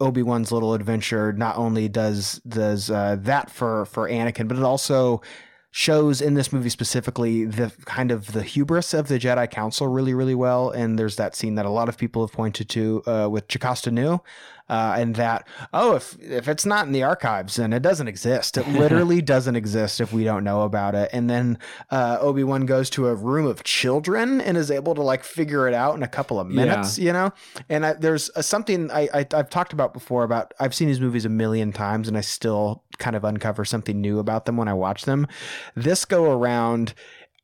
[0.00, 4.62] Obi Wan's little adventure not only does does uh, that for for Anakin, but it
[4.62, 5.22] also
[5.70, 10.14] shows in this movie specifically the kind of the hubris of the Jedi Council really
[10.14, 10.70] really well.
[10.70, 13.90] And there's that scene that a lot of people have pointed to uh, with Jocasta
[13.90, 14.20] Nu.
[14.66, 18.56] Uh, and that oh if if it's not in the archives then it doesn't exist.
[18.56, 21.10] It literally doesn't exist if we don't know about it.
[21.12, 21.58] And then
[21.90, 25.74] uh, obi-wan goes to a room of children and is able to like figure it
[25.74, 27.32] out in a couple of minutes you know?
[27.68, 31.00] And I, there's a, something I, I i've talked about before about i've seen these
[31.00, 34.68] movies a million times and i still kind of uncover something new about them when
[34.68, 35.26] i watch them.
[35.74, 36.94] This go around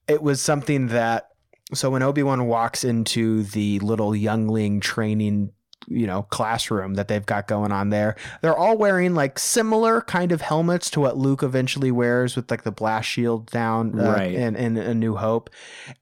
[0.08, 1.28] it was something that
[1.72, 5.52] so when obi-wan walks into the little youngling training
[5.90, 10.30] you know classroom that they've got going on there they're all wearing like similar kind
[10.32, 14.32] of helmets to what luke eventually wears with like the blast shield down uh, Right.
[14.32, 15.50] in, in a new hope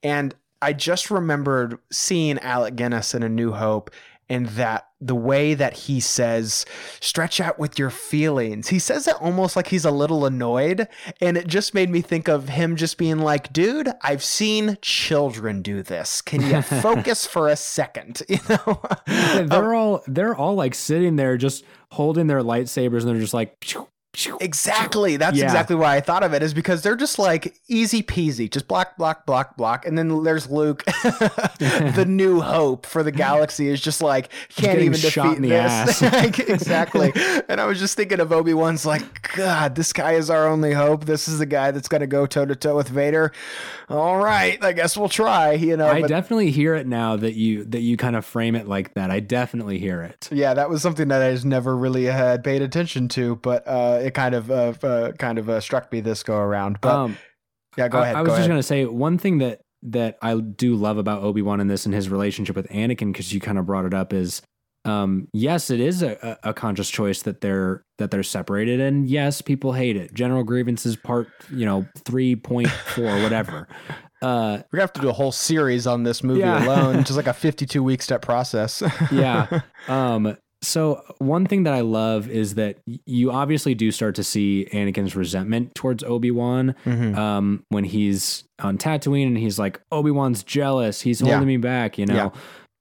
[0.02, 3.90] and i just remembered seeing alec guinness in a new hope
[4.28, 6.66] and that the way that he says
[7.00, 8.68] stretch out with your feelings.
[8.68, 10.88] He says it almost like he's a little annoyed
[11.20, 15.62] and it just made me think of him just being like dude i've seen children
[15.62, 16.20] do this.
[16.20, 18.22] Can you focus for a second?
[18.28, 18.80] You know?
[19.06, 23.34] They're um, all they're all like sitting there just holding their lightsabers and they're just
[23.34, 23.64] like.
[24.40, 25.16] Exactly.
[25.16, 25.44] That's Yeah.
[25.44, 28.96] exactly why I thought of it is because they're just like easy peasy, just block,
[28.96, 29.86] block, block, block.
[29.86, 34.98] And then there's Luke, the new hope for the galaxy is just like, can't even
[35.00, 36.02] defeat this.
[36.38, 37.12] exactly.
[37.48, 41.04] And I was just thinking of Obi-Wan's like, God, this guy is our only hope.
[41.04, 43.32] This is the guy that's going to go toe to toe with Vader.
[43.88, 44.62] All right.
[44.64, 45.86] I guess we'll try, you know.
[45.86, 48.94] I but- definitely hear it now that you that you kind of frame it like
[48.94, 49.10] that.
[49.10, 50.28] I definitely hear it.
[50.32, 53.97] yeah, that was something that I just never really had paid attention to, but uh,
[53.98, 56.80] it kind of uh, uh, kind of uh, struck me this go around.
[56.80, 57.18] But um,
[57.76, 58.16] yeah, go I- ahead.
[58.16, 58.50] I, was go just ahead.
[58.50, 61.94] gonna say one thing that that I do love about Obi Wan in this and
[61.94, 64.42] his relationship with Anakin because you kind of brought it up is,
[64.84, 69.40] um, yes, it is a, a conscious choice that they're that they're separated, and yes,
[69.42, 70.14] people hate it.
[70.14, 73.68] General grievances part, you know, three point four, whatever.
[74.20, 76.64] Uh, We're gonna have to do a whole series on this movie Yeah.
[76.64, 78.82] alone, just like a 52 week step process.
[79.12, 79.60] yeah.
[79.88, 84.66] Um, so one thing that I love is that you obviously do start to see
[84.72, 87.16] Anakin's resentment towards Obi Wan Mhm.
[87.16, 91.00] um, when he's on Tatooine and he's like, Obi Wan's jealous.
[91.02, 91.28] He's Yeah.
[91.34, 92.32] holding me back, you know?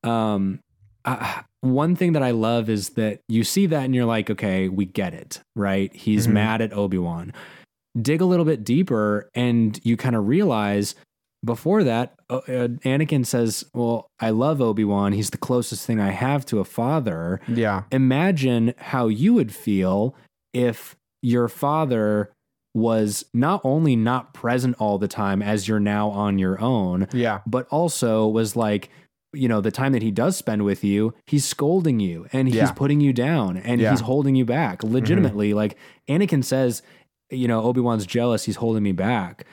[0.04, 0.60] Um,
[1.06, 4.70] I, one thing that I love is that you see that and you're like, okay,
[4.70, 5.94] we get it, right?
[5.96, 6.34] He's Mhm.
[6.34, 7.32] mad at Obi Wan.
[8.00, 10.96] Dig a little bit deeper and you kind of realize
[11.46, 15.14] before that, uh, uh, Anakin says, Well, I love Obi Wan.
[15.14, 17.84] He's the closest thing I have to a father yeah.
[17.92, 20.16] imagine how you would feel
[20.54, 22.32] if your father
[22.74, 27.40] was not only not present all the time as you're now on your own, Yeah.
[27.48, 28.90] but also was like,
[29.34, 32.58] you know, the time that he does spend with you, he's scolding you and he's
[32.58, 32.72] Yeah.
[32.72, 33.92] putting you down and Yeah.
[33.92, 35.54] he's holding you back legitimately.
[35.54, 35.76] Like
[36.08, 36.82] Anakin says,
[37.32, 39.46] you know, Obi Wan's jealous, he's holding me back.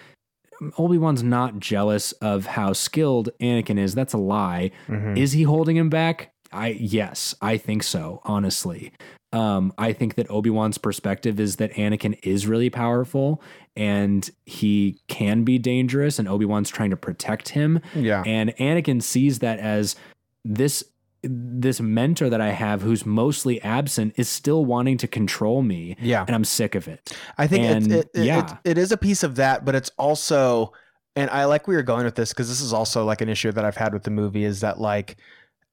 [0.78, 3.94] Obi Wan's not jealous of how skilled Anakin is.
[3.94, 4.70] That's a lie.
[4.88, 5.16] Mhm.
[5.18, 6.32] Is he holding him back?
[6.52, 8.20] I yes, I think so.
[8.24, 8.92] Honestly,
[9.32, 13.42] um, I think that Obi Wan's perspective is that Anakin is really powerful
[13.74, 17.80] and he can be dangerous, and Obi Wan's trying to protect him.
[17.96, 18.22] Yeah.
[18.24, 19.96] And Anakin sees that as
[20.44, 20.84] this
[21.28, 26.24] this mentor that I have, who's mostly absent, is still wanting to control me, Yeah.
[26.26, 27.16] and I'm sick of it.
[27.38, 28.58] I think And, it, it, yeah.
[28.64, 30.72] it, it is a piece of that, but it's also,
[31.16, 33.52] and I like where you're going with this because this is also like an issue
[33.52, 35.16] that I've had with the movie is that like,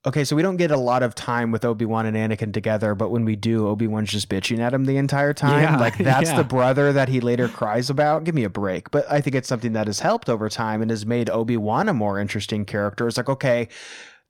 [0.04, 2.96] okay, so we don't get a lot of time with Obi Wan and Anakin together,
[2.96, 5.62] but when we do, Obi Wan's just bitching at him the entire time.
[5.62, 6.38] Yeah, like that's yeah.
[6.38, 8.24] the brother that he later cries about.
[8.24, 8.90] Give me a break.
[8.90, 11.88] But I think it's something that has helped over time and has made Obi Wan
[11.88, 13.08] a more interesting character.
[13.08, 13.68] It's like okay.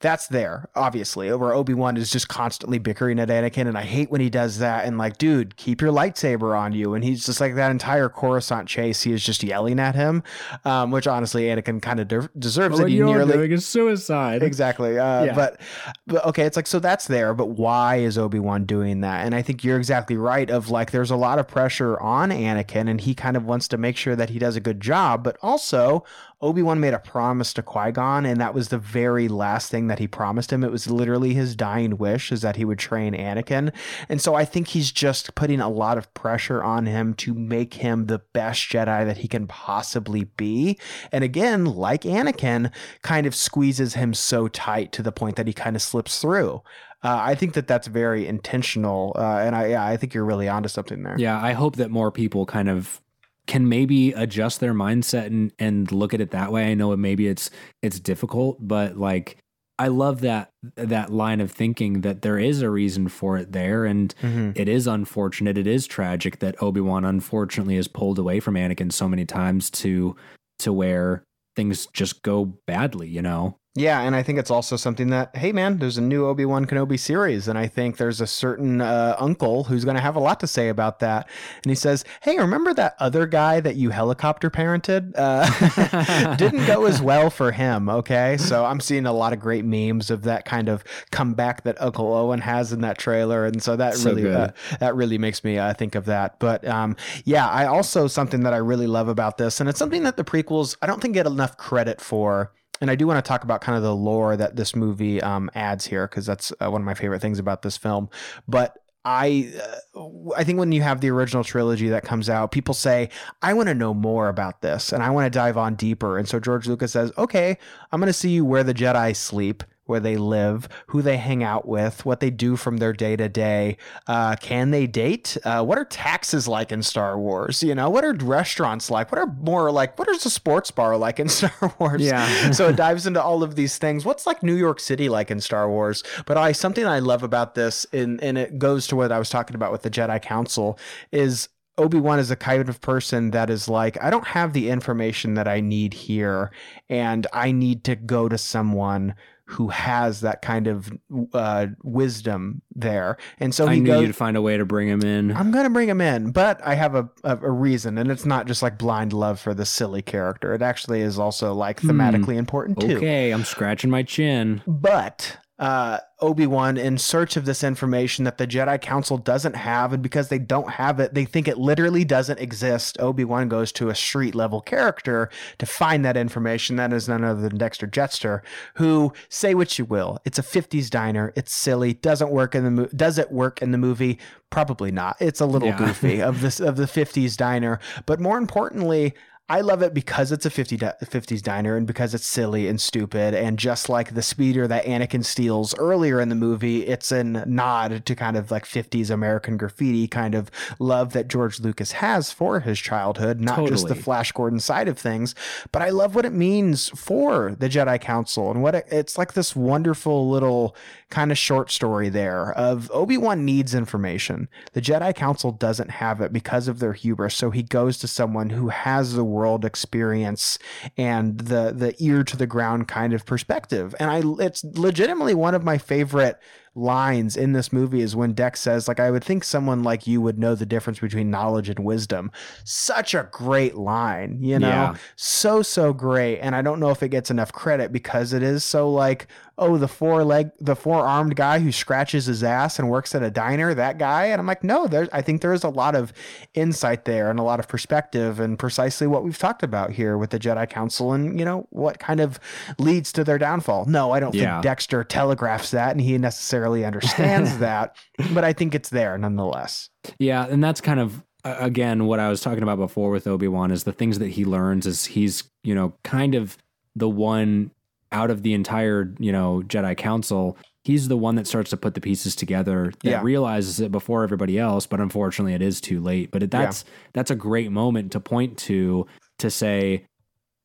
[0.02, 1.32] That's there, obviously.
[1.34, 4.57] Where Obi Wan is just constantly bickering at Anakin, and I hate when he does
[4.60, 4.86] that.
[4.86, 6.94] And like, dude, keep your lightsaber on you.
[6.94, 9.03] And he's just like that entire Coruscant chase.
[9.03, 10.23] He is just yelling at him,
[10.65, 12.88] um, which honestly, Anakin kind of de- deserves it.
[12.90, 14.44] He you're nearly doing is suicide.
[14.44, 15.36] exactly uh, Yeah.
[15.36, 15.61] but
[16.07, 19.41] but okay it's like so that's there but why is obi-wan doing that and i
[19.41, 23.14] think you're exactly right of like there's a lot of pressure on anakin and he
[23.14, 26.03] kind of wants to make sure that he does a good job but also
[26.41, 29.88] Obi Wan made a promise to Qui Gon, and that was the very last thing
[29.88, 30.63] that he promised him.
[30.63, 33.72] It was literally his dying wish, is that he would train Anakin.
[34.09, 37.76] And so I think he's just putting a lot of pressure on him to make
[37.76, 40.80] him the best Jedi that he can possibly be.
[41.11, 42.72] And again, like Anakin,
[43.03, 46.63] kind of squeezes him so tight to the point that he kind of slips through.
[47.03, 50.47] Uh, I think that that's very intentional, uh, and I yeah, I think you're really
[50.47, 51.15] onto something there.
[51.18, 53.01] Yeah, I hope that more people kind of
[53.47, 56.72] can maybe adjust their mindset and and look at it that way.
[56.72, 57.49] I know it maybe it's
[57.81, 59.38] it's difficult, but like
[59.80, 63.85] I love that that line of thinking that there is a reason for it there,
[63.85, 64.53] and Mhm.
[64.55, 65.57] it is unfortunate.
[65.57, 69.69] It is tragic that Obi Wan unfortunately is pulled away from Anakin so many times
[69.72, 70.15] to
[70.59, 71.23] to where
[71.55, 73.09] things just go badly.
[73.09, 73.57] You know.
[73.73, 76.65] Yeah, and I think it's also something that, hey man, there's a new Obi Wan
[76.65, 80.19] Kenobi series, and I think there's a certain uh, uncle who's going to have a
[80.19, 81.30] lot to say about that.
[81.64, 85.14] And he says, "Hey, remember that other guy that you helicopter parented?
[85.15, 89.64] Uh, didn't go as well for him." Okay, so I'm seeing a lot of great
[89.64, 93.77] memes of that kind of comeback that Uncle Owen has in that trailer, and so
[93.77, 94.49] that So really uh,
[94.81, 96.39] that really makes me uh, think of that.
[96.39, 100.03] But um, yeah, I also something that I really love about this, and it's something
[100.03, 102.52] that the prequels I don't think get enough credit for.
[102.82, 105.49] And I do want to talk about kind of the lore that this movie um,
[105.56, 108.10] adds here because that's uh, one of my favorite things about this film.
[108.48, 109.52] But I,
[109.95, 113.10] uh, I think when you have the original trilogy that comes out, people say,
[113.41, 116.28] "I want to know more about this, and I want to dive on deeper." And
[116.28, 117.58] so George Lucas says, "Okay,
[117.91, 121.44] I'm going to see you where the Jedi sleep." Where they live, who they hang
[121.44, 123.78] out with, what they do from their day to day.
[124.08, 125.38] Uh, Can they date?
[125.44, 127.62] Uh, what are taxes like in Star Wars?
[127.62, 129.12] You know, what are restaurants like?
[129.12, 129.98] What are more like?
[129.99, 132.02] What is a sports bar like in Star Wars?
[132.02, 132.52] Yeah.
[132.52, 134.06] so it dives into all of these things.
[134.06, 136.03] What's like New York City like in Star Wars?
[136.26, 139.30] But I something I love about this, and and it goes to what I was
[139.30, 140.78] talking about with the Jedi Council,
[141.12, 144.70] is Obi Wan is a kind of person that is like, I don't have the
[144.70, 146.52] information that I need here,
[146.90, 149.16] and I need to go to someone
[149.52, 150.91] who has that kind of
[151.34, 153.18] uh, wisdom there.
[153.40, 154.07] And so I he knew goes.
[154.07, 155.36] you'd find a way to bring him in.
[155.36, 158.48] I'm gonna bring him in, but I have a, a, a reason, and it's not
[158.48, 160.53] just like blind love for the silly character.
[160.53, 162.98] It actually is also like thematically important too.
[162.98, 164.61] Okay, I'm scratching my chin.
[164.65, 169.93] But uh, Obi Wan, in search of this information that the Jedi Council doesn't have,
[169.93, 172.99] and because they don't have it, they think it literally doesn't exist.
[172.99, 175.29] Obi Wan goes to a street level character
[175.59, 176.77] to find that information.
[176.77, 178.41] That is none other than Dexter Jetster,
[178.75, 181.31] who say what you will, it's a '50s diner.
[181.35, 181.93] It's silly.
[181.93, 184.17] Doesn't work in the mo- does it work in the movie?
[184.49, 185.15] Probably not.
[185.21, 185.77] It's a little Yeah.
[185.77, 187.79] goofy of this of the '50s diner.
[188.07, 189.13] But more importantly,
[189.49, 192.80] I love it because it's a 50 di- 50s diner and because it's silly and
[192.80, 193.34] stupid.
[193.34, 198.05] And just like the speeder that Anakin steals earlier in the movie, it's a nod
[198.05, 200.49] to kind of like 50s American graffiti kind of
[200.80, 204.97] love that George Lucas has for his childhood, not just the Flash Gordon side of
[204.97, 205.35] things.
[205.73, 209.34] But I love what it means for the Jedi Council and what it, it's like
[209.34, 210.77] this wonderful little
[211.11, 214.49] kind of short story there of Obi-Wan needs information.
[214.73, 218.49] The Jedi Council doesn't have it because of their hubris, so he goes to someone
[218.49, 220.57] who has the world experience
[220.97, 223.93] and the the ear to the ground kind of perspective.
[223.99, 226.39] And I it's legitimately one of my favorite
[226.73, 230.21] lines in this movie is when Dex says like I would think someone like you
[230.21, 232.31] would know the difference between knowledge and wisdom.
[232.63, 234.69] Such a great line, you know?
[234.69, 234.95] Yeah.
[235.17, 238.63] So so great and I don't know if it gets enough credit because it is
[238.63, 239.27] so like
[239.61, 243.23] oh the four leg the four armed guy who scratches his ass and works at
[243.23, 245.95] a diner that guy and I'm like no there's I think there is a lot
[245.95, 246.11] of
[246.53, 250.31] insight there and a lot of perspective and precisely what we've talked about here with
[250.31, 252.39] the Jedi Council and you know what kind of
[252.77, 253.85] leads to their downfall.
[253.85, 254.55] No, I don't Yeah.
[254.55, 257.95] think Dexter telegraphs that and he necessarily understands that,
[258.33, 259.89] but I think it's there nonetheless.
[260.19, 263.71] Yeah, and that's kind of again what I was talking about before with Obi Wan
[263.71, 266.57] is the things that he learns is he's you know kind of
[266.95, 267.71] the one
[268.11, 270.57] out of the entire you know Jedi Council.
[270.83, 273.21] He's the one that starts to put the pieces together that Yeah.
[273.21, 276.31] realizes it before everybody else, but unfortunately it is too late.
[276.31, 279.05] But that's that's a great moment to point to
[279.39, 280.05] to say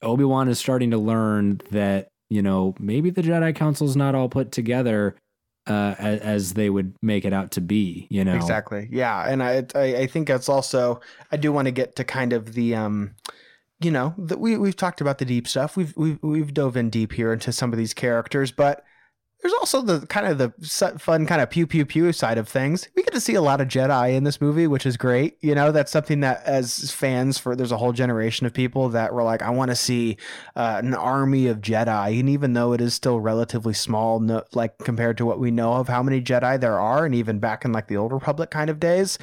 [0.02, 4.28] Obi Wan is starting to learn that you know maybe the Jedi Council's not all
[4.28, 5.16] put together
[5.68, 8.06] uh, as, as they would make it out to be.
[8.08, 8.88] You know, Exactly.
[8.90, 11.00] Yeah, and I, I I think that's also
[11.30, 13.12] I do want to get to kind of the um
[13.80, 15.76] you know, the, we we've talked about the deep stuff.
[15.76, 18.84] We've we've we've dove in deep here into some of these characters, but
[19.42, 22.88] there's also the kind of the fun kind of pew pew pew side of things.
[22.96, 25.36] We get to see a lot of Jedi in this movie, which is great.
[25.42, 29.12] You know, that's something that as fans for there's a whole generation of people that
[29.12, 30.16] were like, I want to see
[30.56, 34.78] uh, an army of Jedi, and even though it is still relatively small, no, like
[34.78, 37.72] compared to what we know of how many Jedi there are, and even back in
[37.72, 39.18] like the old Republic kind of days,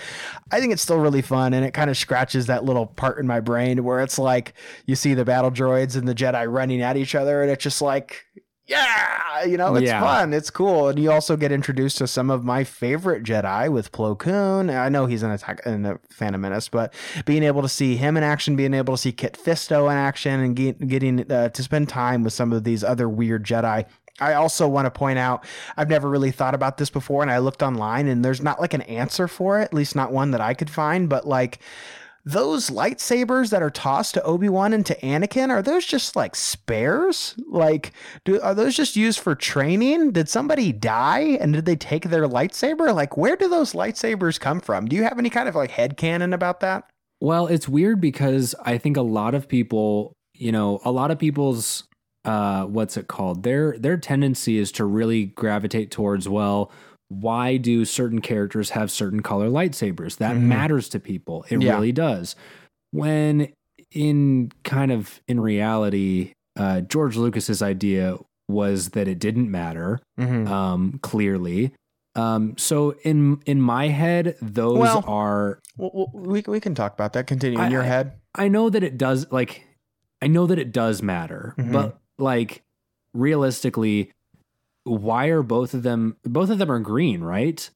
[0.52, 3.26] I think it's still really fun, and it kind of scratches that little part in
[3.26, 4.54] my brain where it's like
[4.86, 7.82] you see the battle droids and the Jedi running at each other, and it's just
[7.82, 8.26] like
[8.66, 10.00] yeah, you know, it's Yeah.
[10.02, 10.34] fun.
[10.34, 10.88] It's cool.
[10.90, 14.70] And you also get introduced to some of my favorite Jedi with Plo Koon.
[14.70, 16.94] I know he's an attack in the Phantom Menace, but
[17.26, 20.40] being able to see him in action, being able to see Kit Fisto in action,
[20.40, 23.86] and get, getting uh, to spend time with some of these other weird Jedi.
[24.20, 25.44] I also want to point out
[25.76, 28.74] I've never really thought about this before, and I looked online, and there's not like
[28.74, 31.60] an answer for it, at least not one that I could find, but like
[32.26, 37.36] those lightsabers that are tossed to Obi-Wan and to Anakin are those just like spares?
[37.48, 37.92] Like
[38.24, 40.12] do are those just used for training?
[40.12, 42.96] Did somebody die and did they take their lightsaber?
[42.96, 44.86] Like where do those lightsabers come from?
[44.86, 46.90] Do you have any kind of like head canon about that?
[47.20, 51.20] Well, it's weird because I think a lot of people, you know, a lot of
[51.20, 51.84] people's
[52.24, 53.44] uh what's it called?
[53.44, 56.72] Their their tendency is to really gravitate towards well,
[57.22, 60.18] why do certain characters have certain color lightsabers?
[60.18, 60.42] That Mhm.
[60.44, 61.46] matters to people.
[61.50, 61.74] It Yeah.
[61.76, 62.36] really does.
[62.92, 63.50] When
[63.92, 68.18] in kind of in reality, uh George Lucas's idea
[68.48, 70.48] was that it didn't matter mm-hmm.
[70.52, 71.74] um clearly.
[72.16, 77.14] Um so in in my head those Well- are well, we, we can talk about
[77.14, 79.64] that continue in I- your head I know that it does like
[80.22, 81.72] I know that it does matter, Mhm.
[81.72, 82.62] but like
[83.14, 84.12] realistically
[84.84, 87.70] why are both of them both of them are green, right?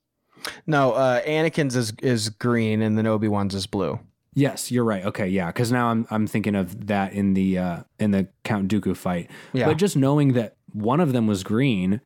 [0.65, 3.99] no uh Anakin's is is green and then Obi-Wan's is blue
[4.33, 5.03] Yes, you're right.
[5.03, 8.69] Okay, yeah, cuz now I'm I'm thinking of that in the uh in the Count
[8.69, 9.31] Dooku fight.
[9.51, 12.01] yeah But just knowing that one of them was green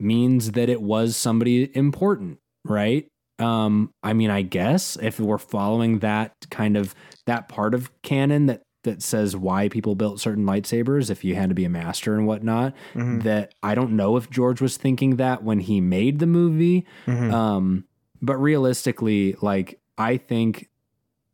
[0.00, 3.06] means that it was somebody important, right?
[3.38, 6.96] Um, I mean, I guess if we're following that kind of
[7.26, 11.48] that part of canon that that says why people built certain lightsabers, if you had
[11.48, 13.22] to be a master and whatnot, Mhm.
[13.24, 16.86] that I don't know if George was thinking that when he made the movie.
[17.06, 17.32] Mhm.
[17.32, 17.84] Um,
[18.22, 20.68] but realistically, like I think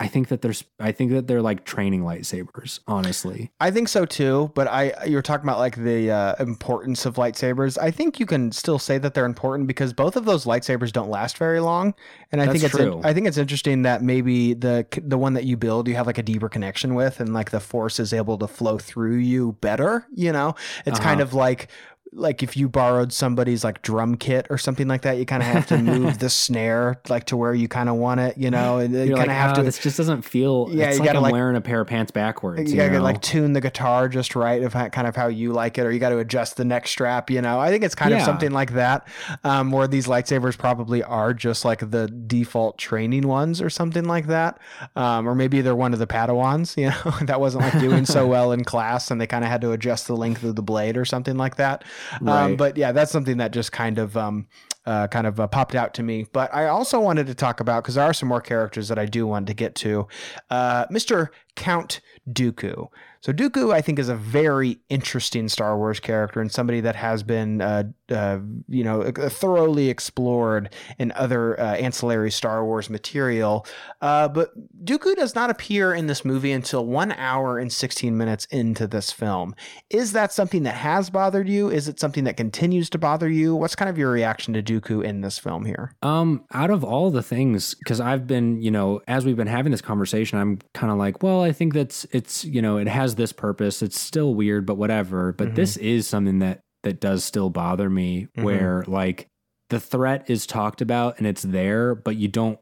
[0.01, 3.53] I think that there's I think that they're like training lightsabers, honestly.
[3.61, 7.79] I think so too, but I you're talking about like the uh, importance of lightsabers.
[7.81, 11.09] I think you can still say that they're important because both of those lightsabers don't
[11.11, 11.95] last very long,
[12.33, 13.01] and I That's think it's true.
[13.05, 16.19] I think it's interesting that maybe the the one that you build you have like
[16.19, 20.07] a deeper connection with, and like the force is able to flow through you better.
[20.13, 20.57] You know,
[20.87, 21.29] it's kind Uh-huh.
[21.29, 21.69] of like
[22.17, 25.49] like if you borrowed somebody's like drum kit or something like that, you kind of
[25.49, 28.39] have to move the snare like to where you kind of want it.
[28.39, 30.69] You know, and you kind like, of have "Ah, to this just doesn't feel.
[30.71, 32.71] Yeah, it's you like gotta, I'm like- wearing a pair of pants backwards.
[32.73, 33.03] you You, gotta know?
[33.03, 35.91] like tune the guitar just right of how, kind of how you like it or
[35.91, 38.53] you got to adjust the neck strap you know i think it's kind of something
[38.53, 39.07] like that
[39.45, 44.27] um, where these lightsabers probably are just like the default training ones or something like
[44.29, 44.59] that
[44.97, 48.27] um, or maybe they're one of the padawans you know that wasn't like doing so
[48.35, 50.97] well in class and they kind of had to adjust the length of the blade
[50.97, 51.83] or something like that
[52.27, 54.47] um, but yeah that's something that just kind of um,
[54.87, 56.27] uh, kind of uh, popped out to me.
[56.33, 59.07] But I also wanted to talk about because there are some more characters that I
[59.07, 60.09] do want to get to.
[60.51, 61.29] Uh, Mr.
[61.57, 62.01] Count
[62.31, 62.89] Dooku.
[63.21, 67.23] So Dooku, I think, is a very interesting Star Wars character and somebody that has
[67.23, 67.63] been,
[68.11, 73.67] uh, you know, thoroughly explored in other uh, ancillary Star Wars material.
[74.01, 74.51] Uh, but
[74.85, 79.11] Dooku does not appear in this movie until one hour and 16 minutes into this
[79.11, 79.55] film.
[79.91, 81.71] Is that something that has bothered you?
[81.71, 83.55] Is it something that continues to bother you?
[83.55, 85.93] What's kind of your reaction to Dooku in this film here?
[86.03, 89.73] Um, out of all the things, because I've been, you know, as we've been having
[89.73, 93.15] this conversation, I'm kind of like, well, I think that's it's, you know, it has
[93.15, 93.83] this purpose.
[93.83, 95.33] It's still weird, but whatever.
[95.33, 95.55] But Mhm.
[95.55, 98.43] this is something that that does still bother me, Mhm.
[98.45, 99.27] where like
[99.71, 102.59] the threat is talked about and it's there, but you don't.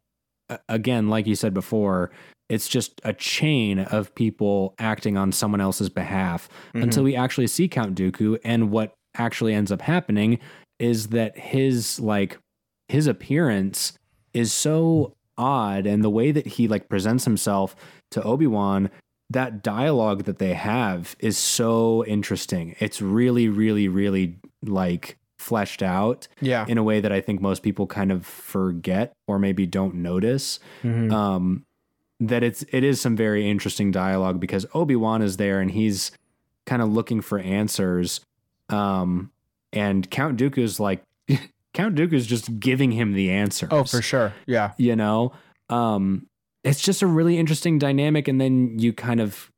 [0.67, 2.11] Again, like you said before,
[2.49, 6.83] it's just a chain of people acting on someone else's behalf Mm-hmm.
[6.83, 8.37] until we actually see Count Dooku.
[8.43, 10.39] And what actually ends up happening
[10.79, 12.37] is that his like
[12.89, 13.93] his appearance
[14.33, 17.75] is so odd and the way that he like presents himself
[18.11, 18.89] to Obi-Wan
[19.33, 22.75] that dialogue that they have is so interesting.
[22.79, 26.65] It's really really really like fleshed out yeah.
[26.69, 30.59] in a way that I think most people kind of forget or maybe don't notice
[30.83, 31.11] Mhm.
[31.11, 31.65] um,
[32.19, 36.11] that it's it is some very interesting dialogue because Obi Wan is there and he's
[36.65, 38.21] kind of looking for answers,
[38.69, 39.31] um,
[39.73, 41.03] and Count Dooku's like
[41.73, 43.69] Count Dooku's just giving him the answers.
[43.71, 44.33] Oh, for sure.
[44.45, 44.71] Yeah.
[44.77, 45.33] you know,
[45.69, 46.27] um,
[46.63, 49.51] it's just a really interesting dynamic, and then you kind of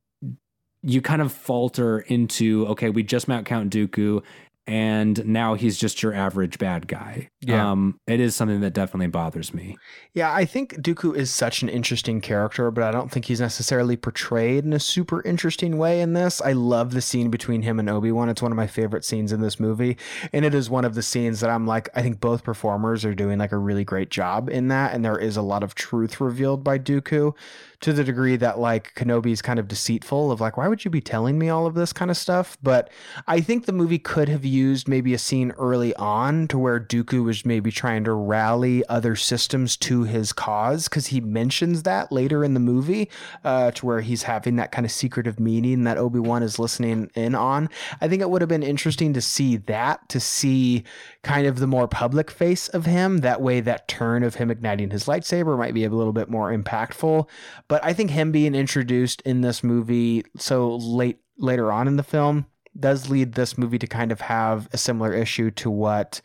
[0.82, 4.22] you kind of falter into okay, we just met Count Dooku.
[4.66, 7.28] and now he's just your average bad guy.
[7.46, 7.70] Yeah.
[7.70, 9.76] Um, it is something that definitely bothers me.
[10.14, 13.96] Yeah, I think Dooku is such an interesting character, but I don't think he's necessarily
[13.96, 16.40] portrayed in a super interesting way in this.
[16.40, 18.28] I love the scene between him and Obi Wan.
[18.28, 19.96] It's one of my favorite scenes in this movie,
[20.32, 23.14] and it is one of the scenes that I'm like, I think both performers are
[23.14, 26.20] doing like a really great job in that, and there is a lot of truth
[26.20, 27.32] revealed by Dooku
[27.80, 30.90] to the degree that like Kenobi is kind of deceitful of like, why would you
[30.90, 32.56] be telling me all of this kind of stuff?
[32.62, 32.90] But
[33.26, 37.24] I think the movie could have used maybe a scene early on to where Dooku
[37.24, 42.44] was maybe trying to rally other systems to his cause because he mentions that later
[42.44, 43.10] in the movie,
[43.44, 47.10] uh, to where he's having that kind of secretive meeting that Obi Wan is listening
[47.14, 47.68] in on.
[48.00, 50.84] I think it would have been interesting to see that, to see
[51.22, 53.18] kind of the more public face of him.
[53.18, 56.56] That way, that turn of him igniting his lightsaber might be a little bit more
[56.56, 57.28] impactful.
[57.68, 62.02] But I think him being introduced in this movie so late later on in the
[62.02, 62.46] film
[62.78, 66.20] does lead this movie to kind of have a similar issue to what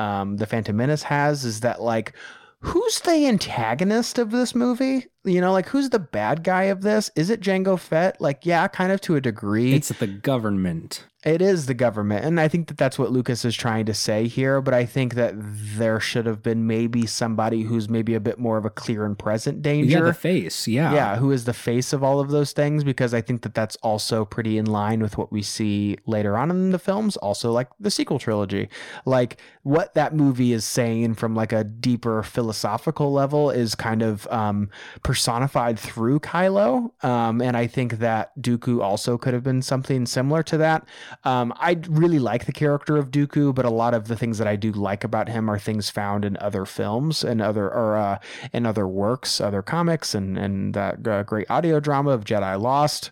[0.00, 1.44] um, the Phantom Menace has.
[1.44, 2.14] Is that like
[2.60, 5.06] who's the antagonist of this movie?
[5.24, 7.10] You know, like who's the bad guy of this?
[7.14, 8.20] Is it Jango Fett?
[8.20, 9.74] Like, yeah, kind of to a degree.
[9.74, 11.04] It's the government.
[11.22, 12.24] It is the government.
[12.24, 14.62] And I think that that's what Lucas is trying to say here.
[14.62, 18.56] But I think that there should have been maybe somebody who's maybe a bit more
[18.56, 19.98] of a clear and present danger.
[19.98, 20.66] Yeah, the face.
[20.66, 20.94] Yeah.
[20.94, 22.84] Yeah, who is the face of all of those things?
[22.84, 26.50] Because I think that that's also pretty in line with what we see later on
[26.50, 28.70] in the films, also like the sequel trilogy.
[29.04, 34.26] Like what that movie is saying from like a deeper philosophical level is kind of
[34.28, 34.70] um,
[35.10, 36.92] personified through Kylo.
[37.04, 40.84] Um, and I think that Dooku also could have been something similar to that.
[41.24, 44.46] Um, I really like the character of Dooku, but a lot of the things that
[44.46, 48.18] I do like about him are things found in other films and other or uh,
[48.52, 53.10] in other works, other comics, and and that uh, great audio drama of Jedi Lost.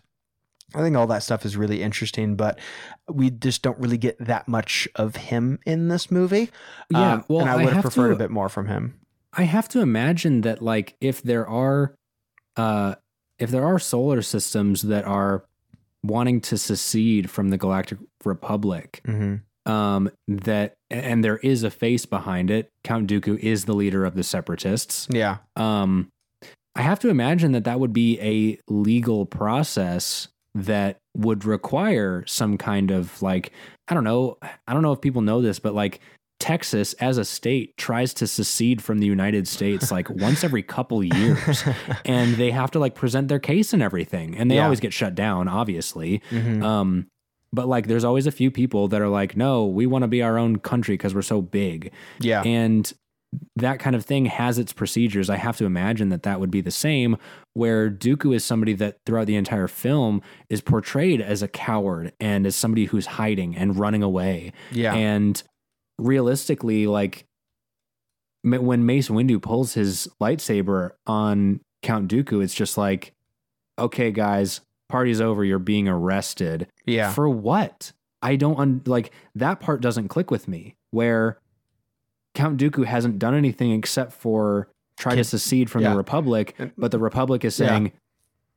[0.73, 2.59] I think all that stuff is really interesting, but
[3.11, 6.49] we just don't really get that much of him in this movie.
[6.91, 8.67] Yeah, Um, well, and I I would have have preferred to- a bit more from
[8.67, 8.93] him.
[9.39, 11.95] I have to imagine that like if there are
[12.57, 12.95] uh
[13.39, 15.45] if there are solar systems that are
[16.03, 19.71] wanting to secede from the Galactic Republic, Mm-hmm.
[19.71, 24.15] um that and there is a face behind it, Count Dooku is the leader of
[24.15, 25.07] the separatists.
[25.09, 26.09] Yeah, Um
[26.75, 32.57] I have to imagine that that would be a legal process that would require some
[32.57, 33.51] kind of like
[33.87, 34.37] I don't know,
[34.67, 35.99] I don't know if people know this, but like
[36.39, 41.03] Texas as a state tries to secede from the United States like once every couple
[41.03, 41.63] years
[42.05, 44.63] and they have to like present their case and everything and they Yeah.
[44.63, 46.21] always get shut down obviously.
[46.31, 46.63] Mhm.
[46.63, 47.07] Um
[47.51, 50.21] but like there's always a few people that are like no, we want to be
[50.21, 52.93] our own country cuz we're so big yeah, and
[53.55, 55.29] that kind of thing has its procedures.
[55.29, 57.15] I have to imagine that that would be the same.
[57.53, 62.47] Where Dooku is somebody that throughout the entire film is portrayed as a coward and
[62.47, 64.51] as somebody who's hiding and running away.
[64.71, 65.43] yeah, And
[65.99, 67.25] realistically, like
[68.43, 73.13] when Mace Windu pulls his lightsaber on Count Dooku, it's just like,
[73.77, 75.43] okay, guys, party's over.
[75.43, 76.67] You're being arrested.
[76.85, 77.91] yeah, For what?
[78.21, 81.39] I don't un- like that part doesn't click with me where
[82.35, 85.91] Count Dooku hasn't done anything except for try to secede from yeah.
[85.91, 87.67] the Republic, but the Republic is Yeah.
[87.67, 87.91] saying,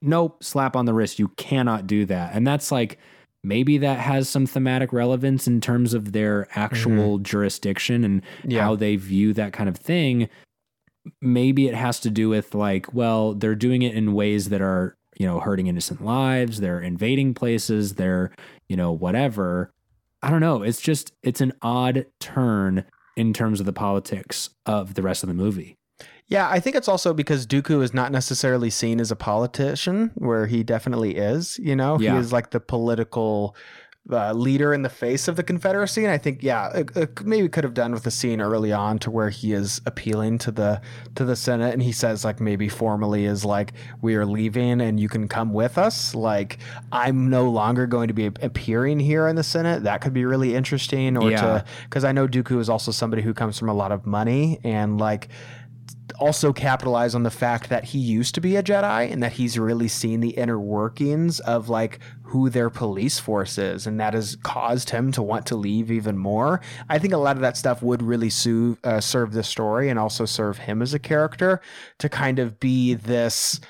[0.01, 1.21] nope, slap on the wrist.
[1.21, 2.35] You cannot do that.
[2.35, 2.99] And that's like,
[3.45, 8.51] maybe that has some thematic relevance in terms of their actual jurisdiction and Mm-hmm.
[8.53, 8.63] yeah.
[8.63, 10.29] how they view that kind of thing.
[11.21, 14.97] Maybe it has to do with like, well, they're doing it in ways that are,
[15.19, 18.31] you know, hurting innocent lives, they're invading places, they're,
[18.69, 19.73] you know, whatever.
[20.23, 20.63] I don't know.
[20.63, 22.85] It's just, it's an odd turn
[23.17, 25.77] in terms of the politics of the rest of the movie.
[26.33, 30.47] Yeah, I think it's also because Dooku is not necessarily seen as a politician, where
[30.47, 31.59] he definitely is.
[31.59, 32.13] You know, Yeah.
[32.15, 33.55] he is like the political
[34.11, 37.49] uh, leader in the face of the Confederacy, and I think yeah, it, it maybe
[37.49, 40.81] could have done with a scene early on to where he is appealing to the
[41.15, 44.99] to the Senate, and he says like maybe formally is like we are leaving and
[44.99, 46.17] you can come with us.
[46.17, 46.59] Like
[46.91, 49.85] I'm no longer going to be appearing here in the Senate.
[49.85, 51.41] That could be really interesting, or Yeah.
[51.43, 54.59] to because I know Dooku is also somebody who comes from a lot of money
[54.65, 55.29] and like
[56.19, 59.59] also capitalize on the fact that he used to be a Jedi and that he's
[59.59, 64.37] really seen the inner workings of like who their police force is, and that has
[64.43, 66.61] caused him to want to leave even more.
[66.89, 69.99] I think a lot of that stuff would really su- uh, serve the story and
[69.99, 71.61] also serve him as a character
[71.99, 73.61] to kind of be this.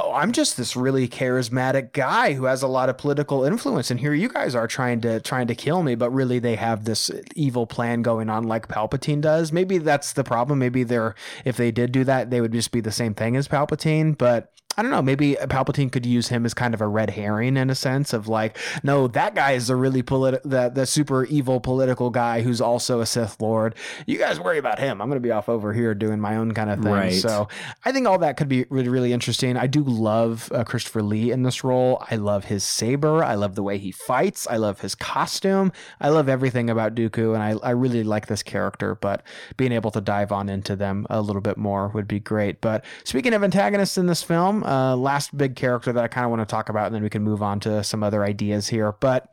[0.00, 3.98] Oh, I'm just this really charismatic guy who has a lot of political influence, and
[3.98, 7.10] here you guys are trying to trying to kill me, but really they have this
[7.34, 9.52] evil plan going on, like Palpatine does.
[9.52, 10.60] Maybe that's the problem.
[10.60, 13.48] Maybe they're if they did do that, they would just be the same thing as
[13.48, 14.16] Palpatine.
[14.16, 17.56] But I don't know, maybe Palpatine could use him as kind of a red herring
[17.56, 21.24] in a sense of like, no, that guy is a really politi- the the super
[21.24, 23.74] evil political guy who's also a Sith Lord.
[24.06, 25.02] You guys worry about him.
[25.02, 26.92] I'm going to be off over here doing my own kind of thing.
[26.92, 27.12] Right.
[27.12, 27.48] So
[27.84, 29.56] I think all that could be really really interesting.
[29.56, 32.04] I do love uh, Christopher Lee in this role.
[32.08, 33.24] I love his saber.
[33.24, 34.46] I love the way he fights.
[34.48, 35.72] I love his costume.
[36.00, 38.94] I love everything about Dooku, and I I really like this character.
[38.94, 39.24] But
[39.56, 42.60] being able to dive on into them a little bit more would be great.
[42.60, 46.30] But speaking of antagonists in this film, uh, last big character that I kind of
[46.30, 48.92] want to talk about, and then we can move on to some other ideas here.
[48.92, 49.32] But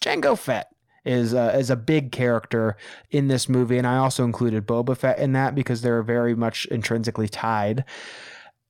[0.00, 0.68] Jango Fett
[1.04, 2.76] is uh, is a big character
[3.10, 6.66] in this movie, and I also included Boba Fett in that because they're very much
[6.66, 7.84] intrinsically tied.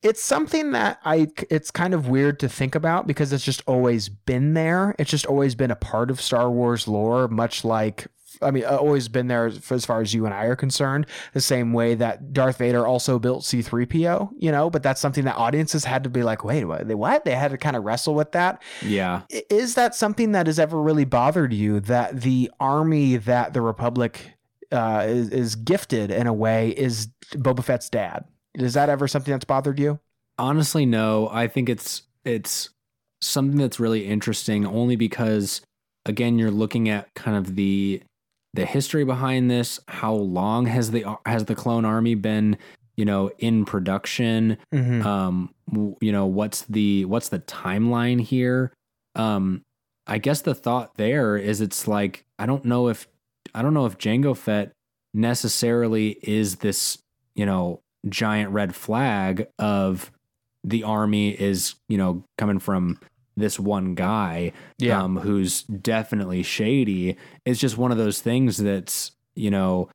[0.02, 4.08] It's something that I it's kind of weird to think about because it's just always
[4.08, 4.94] been there.
[4.98, 8.06] It's just always been a part of Star Wars lore, much like
[8.42, 11.06] I mean, uh, always been there as as far as you and I are concerned.
[11.32, 15.36] The same way that Darth Vader also built C-3PO, you know, but that's something that
[15.36, 16.88] audiences had to be like, wait, what?
[16.88, 17.24] They what?
[17.24, 18.62] They had to kind of wrestle with that.
[18.82, 19.22] Yeah.
[19.50, 21.80] Is that something that has ever really bothered you?
[21.80, 24.34] That the army that the Republic
[24.72, 28.24] uh, is, is gifted in a way is Boba Fett's dad.
[28.54, 30.00] Is that ever something that's bothered you?
[30.38, 31.28] Honestly, no.
[31.32, 32.70] I think it's it's
[33.20, 35.60] something that's really interesting only because
[36.08, 38.02] again, you're looking at kind of the
[38.54, 39.80] the history behind this.
[39.88, 42.56] How long has the has the clone army been,
[42.96, 44.58] you know, in production?
[44.72, 45.06] Mm-hmm.
[45.06, 45.54] um
[46.00, 48.72] you know what's the what's the timeline here
[49.14, 49.62] um
[50.06, 53.06] i guess the thought there is it's like i don't know if
[53.54, 54.72] i don't know if jango fett
[55.12, 56.98] necessarily is this
[57.34, 60.10] you know giant red flag of
[60.64, 62.98] the army is you know coming from
[63.38, 65.02] this one guy yeah.
[65.02, 67.16] um, who's definitely shady.
[67.44, 69.88] It's just one of those things that's, you know,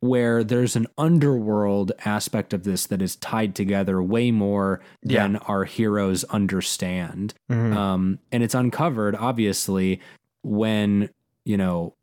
[0.00, 5.22] where there's an underworld aspect of this that is tied together way more Yeah.
[5.22, 7.32] than our heroes understand.
[7.50, 7.74] Mhm.
[7.74, 10.00] Um, and it's uncovered, obviously,
[10.42, 11.08] when,
[11.46, 11.94] you know,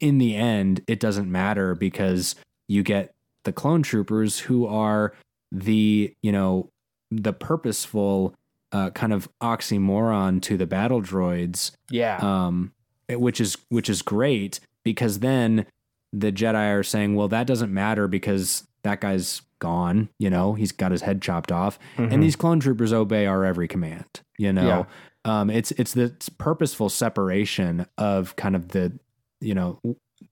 [0.00, 2.34] in the end, it doesn't matter because
[2.68, 5.14] you get the clone troopers who are
[5.52, 6.68] the, you know,
[7.10, 8.34] the purposeful
[8.72, 12.18] uh, kind of oxymoron to the battle droids, yeah.
[12.22, 12.72] um,
[13.08, 15.66] which is which is great because then
[16.12, 20.08] the Jedi are saying, well, that doesn't matter because that guy's gone.
[20.18, 22.12] You know, he's got his head chopped off, Mhm.
[22.12, 24.06] and these clone troopers obey our every command.
[24.38, 24.86] You know,
[25.24, 28.92] um, it's it's the purposeful separation of kind of the
[29.40, 29.78] you know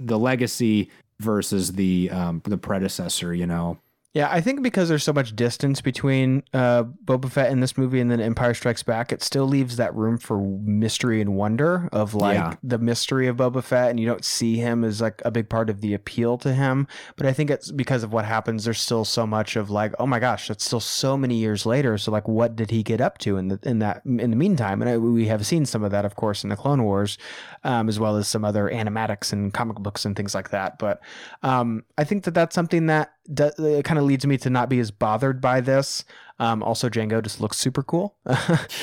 [0.01, 0.91] the legacy
[1.21, 3.35] versus the um, the predecessor.
[3.35, 3.79] You know,
[4.15, 8.01] Yeah, I think because there's so much distance between uh, Boba Fett in this movie
[8.01, 12.15] and then Empire Strikes Back, it still leaves that room for mystery and wonder of
[12.15, 12.55] like Yeah.
[12.63, 15.69] the mystery of Boba Fett, and you don't see him as like a big part
[15.69, 16.89] of the appeal to him.
[17.17, 18.65] But I think it's because of what happens.
[18.65, 21.99] There's still so much of like, oh my gosh, that's still so many years later.
[21.99, 24.81] So like, what did he get up to in the in that in the meantime?
[24.81, 27.19] And I, we have seen some of that, of course, in the Clone Wars,
[27.63, 30.79] um, as well as some other animatics and comic books and things like that.
[30.79, 31.01] But
[31.43, 34.69] um, I think that that's something that do, uh, kind of leads me to not
[34.69, 36.05] be as bothered by this.
[36.39, 38.17] Um, also, Jango just looks super cool.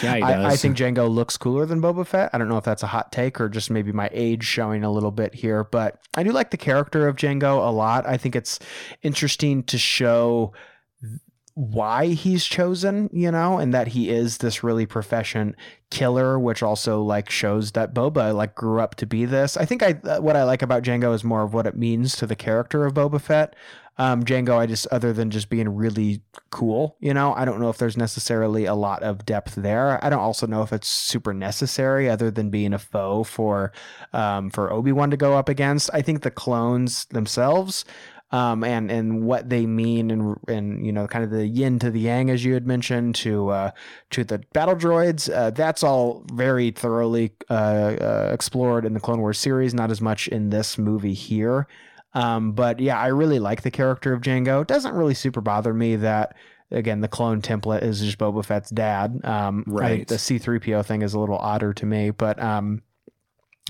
[0.04, 2.30] Yeah, he I, I think Jango looks cooler than Boba Fett.
[2.34, 4.92] I don't know if that's a hot take or just maybe my age showing a
[4.92, 8.06] little bit here, but I do like the character of Jango a lot.
[8.06, 8.60] I think it's
[9.02, 10.54] interesting to show
[11.54, 15.56] why he's chosen, you know, and that he is this really proficient
[15.90, 19.56] killer, which also like shows that Boba like grew up to be this.
[19.56, 22.18] I think I uh, what I like about Jango is more of what it means
[22.18, 23.56] to the character of Boba Fett.
[23.98, 27.70] Um, Jango, I just other than just being really cool, you know, I don't know
[27.70, 30.04] if there's necessarily a lot of depth there.
[30.04, 33.72] I don't also know if it's super necessary, other than being a foe for
[34.12, 35.90] um, for Obi Wan to go up against.
[35.94, 37.86] I think the clones themselves
[38.32, 41.92] um, and and what they mean and and you know kind of the yin to
[41.92, 43.72] the yang as you had mentioned to uh,
[44.12, 45.34] to the battle droids.
[45.34, 49.74] Uh, that's all very thoroughly uh, uh, explored in the Clone Wars series.
[49.74, 51.68] Not as much in this movie here.
[52.16, 54.62] Um, but yeah, I really like the character of Jango.
[54.62, 56.36] It doesn't really super bother me that
[56.72, 59.20] again the clone template is just Boba Fett's dad.
[59.24, 60.08] Um, I think Right.
[60.08, 62.82] the C-3PO thing is a little odder to me, but um,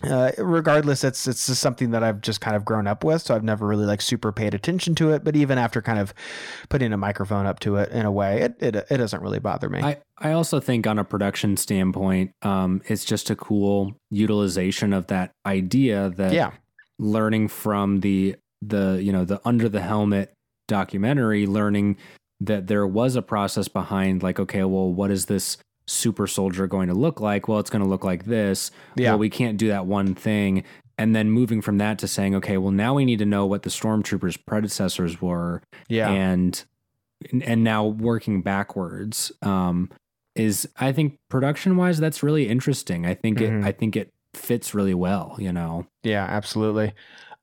[0.03, 3.33] uh, regardless, it's it's just something that I've just kind of grown up with, so
[3.33, 5.23] I've never really like super paid attention to it.
[5.23, 6.13] But even after kind of
[6.67, 9.69] putting a microphone up to it in a way, it it, it doesn't really bother
[9.69, 9.79] me.
[9.81, 15.07] I, I also think on a production standpoint, um, it's just a cool utilization of
[15.07, 16.51] that idea that yeah,
[16.99, 20.33] learning from the the you know the under the helmet
[20.67, 21.97] documentary, learning
[22.41, 25.57] that there was a process behind like, okay, well, what is this
[25.87, 27.47] super soldier going to look like?
[27.47, 28.71] Well, it's going to look like this.
[28.95, 30.63] yeah, Well, we can't do that one thing.
[30.97, 33.63] And then moving from that to saying, okay, well, now we need to know what
[33.63, 36.63] the stormtroopers' predecessors were yeah, and
[37.43, 39.89] and now working backwards um,
[40.35, 43.05] is I think production wise that's really interesting.
[43.05, 43.59] I think Mhm.
[43.61, 45.35] it I think it fits really well.
[45.39, 45.87] You know.
[46.03, 46.93] Yeah, absolutely.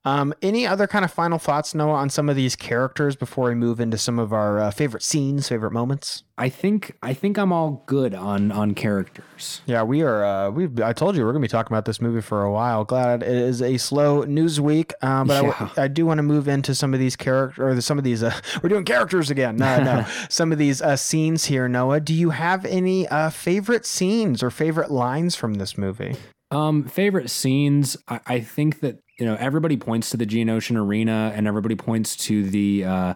[0.04, 3.54] Um, any other kind of final thoughts, Noah, on some of these characters before we
[3.54, 6.24] move into some of our uh, favorite scenes, favorite moments?
[6.36, 9.60] I think I think I'm all good on on characters.
[9.64, 10.24] Yeah, we are.
[10.24, 12.84] Uh, we I told you we're gonna be talking about this movie for a while.
[12.84, 15.68] Glad it is a slow news week, um, but Yeah.
[15.76, 18.24] I, do want to move into some of these character or some of these.
[18.24, 19.56] Uh, we're doing characters again.
[19.56, 21.68] No, no, some of these uh, scenes here.
[21.68, 26.16] Noah, do you have any uh, favorite scenes or favorite lines from this movie?
[26.52, 27.96] Um, favorite scenes.
[28.08, 32.14] I, I think that you know everybody points to the Geonosian arena, and everybody points
[32.28, 33.14] to the uh,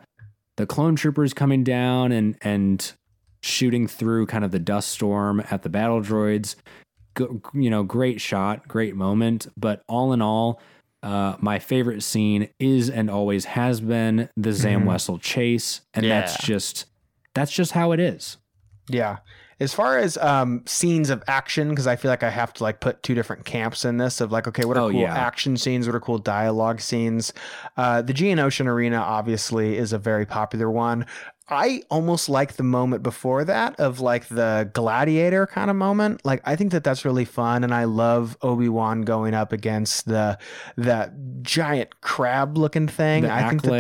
[0.57, 2.93] the clone troopers coming down and and
[3.43, 6.57] shooting through kind of the dust storm at the battle droids.
[7.15, 9.47] Go, you know, great shot, great moment.
[9.57, 10.61] But all in all,
[11.03, 14.87] uh, my favorite scene is and always has been the Zam Mhm.
[14.89, 16.87] Wesell chase, and that's just
[17.35, 18.39] that's just how it is.
[18.89, 19.19] Yeah.
[19.59, 22.81] As far as um, scenes of action, because I feel like I have to like
[22.81, 25.15] put two different camps in this of like, okay, what are Oh, cool yeah.
[25.15, 25.87] action scenes?
[25.87, 27.33] What are cool dialogue scenes?
[27.77, 31.07] Uh, the Geonosian Arena obviously is a very popular one.
[31.49, 36.25] I almost like the moment before that of like the gladiator kind of moment.
[36.25, 40.07] Like I think that that's really fun, and I love Obi Wan going up against
[40.07, 40.39] the
[40.77, 41.13] that
[41.43, 43.23] giant crab looking thing.
[43.23, 43.71] The I think that,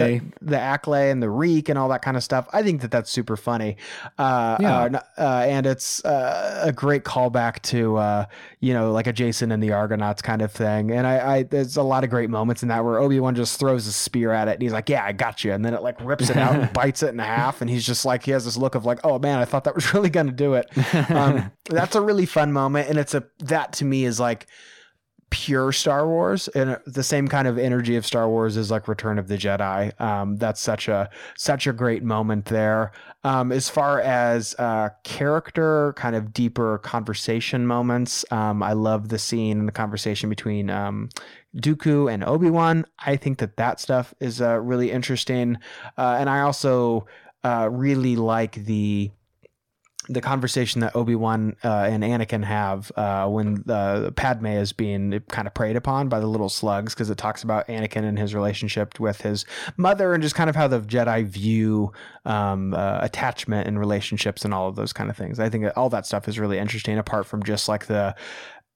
[0.42, 2.46] the Acklay and the Reek and all that kind of stuff.
[2.52, 3.76] I think that that's super funny.
[4.16, 4.76] Uh, Yeah.
[4.78, 8.26] uh, uh, and it's uh, a great callback to uh,
[8.60, 10.92] you know like a Jason and the Argonauts kind of thing.
[10.92, 13.58] And I, I there's a lot of great moments in that where Obi Wan just
[13.58, 15.82] throws a spear at it and he's like, "Yeah, I got you," and then it
[15.82, 18.44] like rips it out and bites it in half, and he's just like he has
[18.44, 20.66] this look of like, "Oh man, I thought that was really gonna do it."
[21.10, 24.46] Um, that's a really fun moment, and it's a that to me is like
[25.30, 29.18] pure Star Wars and the same kind of energy of Star Wars is like Return
[29.18, 29.98] of the Jedi.
[30.00, 32.92] Um, that's such a such a great moment there.
[33.24, 39.18] Um, as far as uh, character, kind of deeper conversation moments, um, I love the
[39.18, 41.08] scene and the conversation between um,
[41.56, 42.86] Dooku and Obi Wan.
[43.00, 45.56] I think that that stuff is uh, really interesting,
[45.98, 47.06] uh, and I also
[47.44, 49.10] uh, really like the
[50.08, 55.20] the conversation that Obi Wan uh, and Anakin have uh, when uh, Padme is being
[55.28, 58.34] kind of preyed upon by the little slugs, because it talks about Anakin and his
[58.34, 59.44] relationship with his
[59.76, 61.92] mother, and just kind of how the Jedi view
[62.24, 65.40] um, uh, attachment and relationships and all of those kind of things.
[65.40, 68.14] I think all that stuff is really interesting, apart from just like the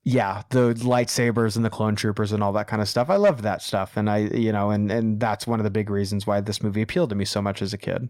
[0.02, 3.10] yeah the lightsabers and the clone troopers and all that kind of stuff.
[3.10, 5.90] I love that stuff, and I you know, and and that's one of the big
[5.90, 8.08] reasons why this movie appealed to me so much as a kid.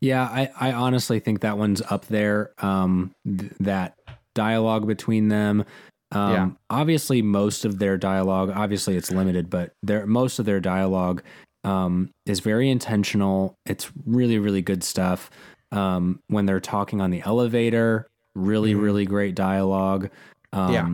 [0.00, 2.52] Yeah, I, I honestly think that one's up there.
[2.58, 3.94] Um, th- that
[4.34, 5.64] dialogue between them.
[6.12, 6.50] Um, Yeah.
[6.70, 11.22] Obviously, most of their dialogue, obviously it's limited, but their most of their dialogue
[11.64, 13.54] um, is very intentional.
[13.66, 15.30] It's really, really good stuff.
[15.70, 18.80] Um, when they're talking on the elevator, really, Mhm.
[18.82, 20.08] really great dialogue.
[20.52, 20.88] Um, Yeah.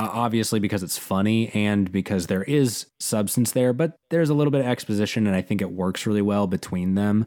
[0.00, 4.60] Obviously, because it's funny and because there is substance there, but there's a little bit
[4.60, 7.26] of exposition, and I think it works really well between them.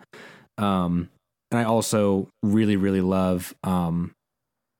[0.57, 1.09] Um,
[1.51, 3.53] and I also really, really love.
[3.63, 4.13] Um,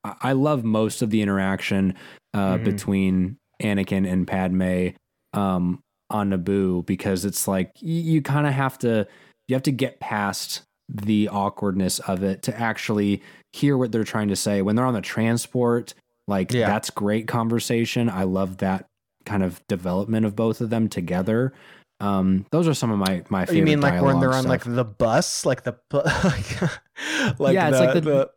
[0.04, 1.94] I love most of the interaction
[2.34, 2.64] uh, Mhm.
[2.64, 4.96] between Anakin and Padme
[5.34, 5.80] um,
[6.10, 9.08] on Naboo because it's like you, you kind of have to
[9.48, 13.22] you have to get past the awkwardness of it to actually
[13.54, 15.94] hear what they're trying to say when they're on the transport.
[16.28, 16.68] Like Yeah.
[16.68, 18.10] that's great conversation.
[18.10, 18.86] I love that
[19.26, 21.54] kind of development of both of them together.
[22.02, 23.60] Um, those are some of my my favorite.
[23.60, 27.78] You mean like when they're on like the bus, like the like, like Yeah, it's
[27.80, 28.32] the, like the- the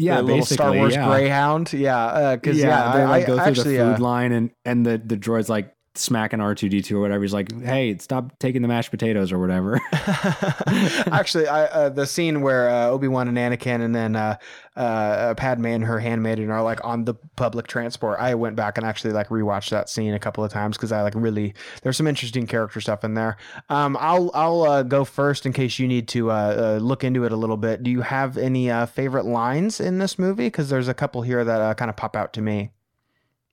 [0.00, 1.06] yeah, the little Star Wars yeah.
[1.06, 4.50] Greyhound, yeah, because yeah, they like I go through actually, the food uh, line and
[4.64, 7.22] and the the droid's like smacking R two D two or whatever.
[7.22, 12.40] He's like, "Hey, stop taking the mashed potatoes or whatever." actually, I uh, the scene
[12.40, 14.36] where uh, Obi Wan and Anakin, and then uh,
[14.78, 18.20] uh, Padme and her handmaiden are like on the public transport.
[18.20, 21.02] I went back and actually like rewatched that scene a couple of times because I
[21.02, 23.36] like really there's some interesting character stuff in there.
[23.68, 26.34] Um, I'll I'll uh, go first in case you need to uh,
[26.78, 27.82] uh, look into it a little bit.
[27.82, 30.46] Do you have any uh, favorite lines in this movie?
[30.46, 32.70] Because there's a couple here that uh, kind of pop out to me.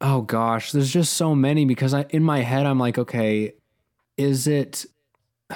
[0.08, 3.54] Oh gosh, there's just so many because I in my head I'm like, okay,
[4.18, 4.86] is it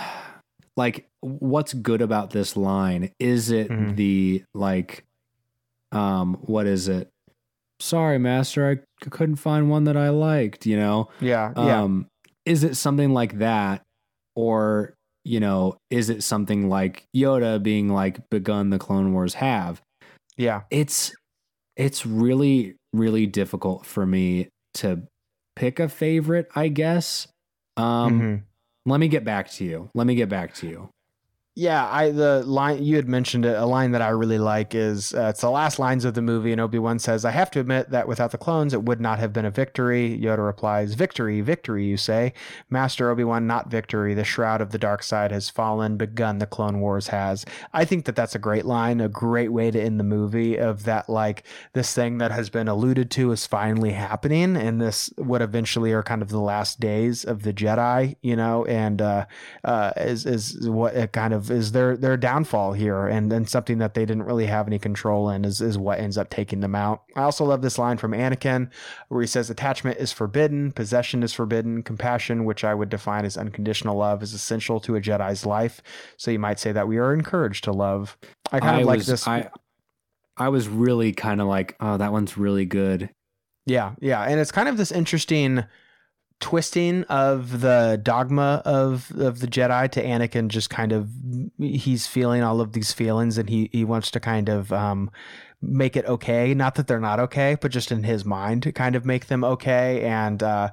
[0.78, 3.12] like what's good about this line?
[3.20, 3.96] Is it Mhm.
[3.96, 5.06] the like
[5.92, 7.10] um what is it?
[7.80, 11.10] Sorry, master, I c- couldn't find one that I liked, you know?
[11.22, 12.08] Yeah, yeah, Um,
[12.46, 13.84] is it something like that,
[14.36, 14.96] or
[15.26, 19.82] you know, is it something like Yoda being like, "Begun the Clone Wars have"?
[20.38, 20.64] yeah.
[20.72, 21.14] It's
[21.78, 25.03] it's really really difficult for me to
[25.56, 26.48] pick a favorite.
[26.56, 27.28] I guess.
[27.78, 28.44] Um, Mhm.
[28.86, 29.90] let me get back to you.
[29.94, 30.90] Let me get back to you.
[31.60, 33.57] Yeah, I the line you had mentioned it.
[33.57, 36.53] A line that I really like is uh, it's the last lines of the movie,
[36.53, 39.19] and Obi Wan says, "I have to admit that without the clones, it would not
[39.19, 42.31] have been a victory." Yoda replies, "Victory, victory, you say,
[42.69, 44.14] Master Obi Wan, not victory.
[44.14, 45.98] The shroud of the dark side has fallen.
[45.98, 46.40] Begun.
[46.40, 49.81] The Clone Wars has." I think that that's a great line, a great way to
[49.81, 50.57] end the movie.
[50.57, 55.11] Of that, like this thing that has been alluded to is finally happening, and this
[55.18, 59.26] what eventually are kind of the last days of the Jedi, you know, and uh,
[59.65, 63.78] uh, is is what it kind of is their their downfall here, and and something
[63.80, 66.76] that they didn't really have any control in is is what ends up taking them
[66.76, 67.04] out.
[67.16, 68.70] I also love this line from Anakin,
[69.08, 73.38] where he says, "Attachment is forbidden, possession is forbidden, compassion, which I would define as
[73.38, 75.82] unconditional love, is essential to a Jedi's life."
[76.18, 78.18] So you might say that we are encouraged to love.
[78.52, 79.28] I kind I of like was, this.
[79.28, 79.50] I,
[80.38, 83.10] I was really kind of like, oh, that one's really good.
[83.66, 85.64] Yeah, yeah, and it's kind of this interesting
[86.40, 90.48] twisting of the dogma of of the Jedi to Anakin.
[90.48, 91.10] Just kind of
[91.57, 95.11] he's feeling all of these feelings, and he he wants to kind of um,
[95.61, 96.53] make it okay.
[96.53, 99.44] Not that they're not okay, but just in his mind to kind of make them
[99.44, 100.03] okay.
[100.03, 100.70] And uh,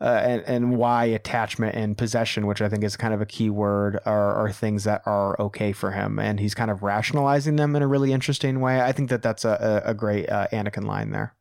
[0.00, 3.50] uh, and and why attachment and possession, which I think is kind of a key
[3.50, 7.76] word, are, are things that are okay for him, and he's kind of rationalizing them
[7.76, 8.80] in a really interesting way.
[8.80, 11.34] I think that that's a a, great uh, Anakin line there.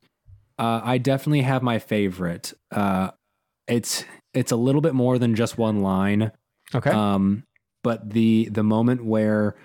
[0.57, 2.53] Uh, I definitely have my favorite.
[2.69, 3.11] Uh,
[3.69, 6.31] it's it's a little bit more than just one line.
[6.75, 6.89] Okay.
[6.91, 7.43] Um,
[7.83, 9.55] but the the moment where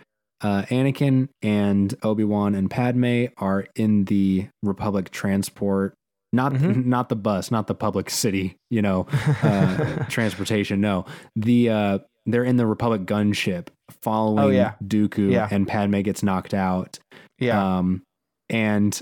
[0.40, 5.94] uh, Anakin and Obi Wan and Padme are in the Republic transport,
[6.32, 6.84] not Mhm.
[6.86, 9.06] not the bus, not the public city, you know,
[9.42, 10.80] uh, transportation.
[10.80, 11.06] No,
[11.36, 13.68] the uh, they're in the Republic gunship
[14.02, 14.74] following Oh, yeah.
[14.82, 15.48] Dooku, Yeah.
[15.50, 16.98] and Padme gets knocked out.
[17.38, 17.78] yeah.
[17.78, 18.02] Um,
[18.48, 19.00] and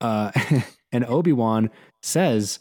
[0.00, 0.32] uh,
[0.92, 1.70] and Obi Wan
[2.02, 2.58] says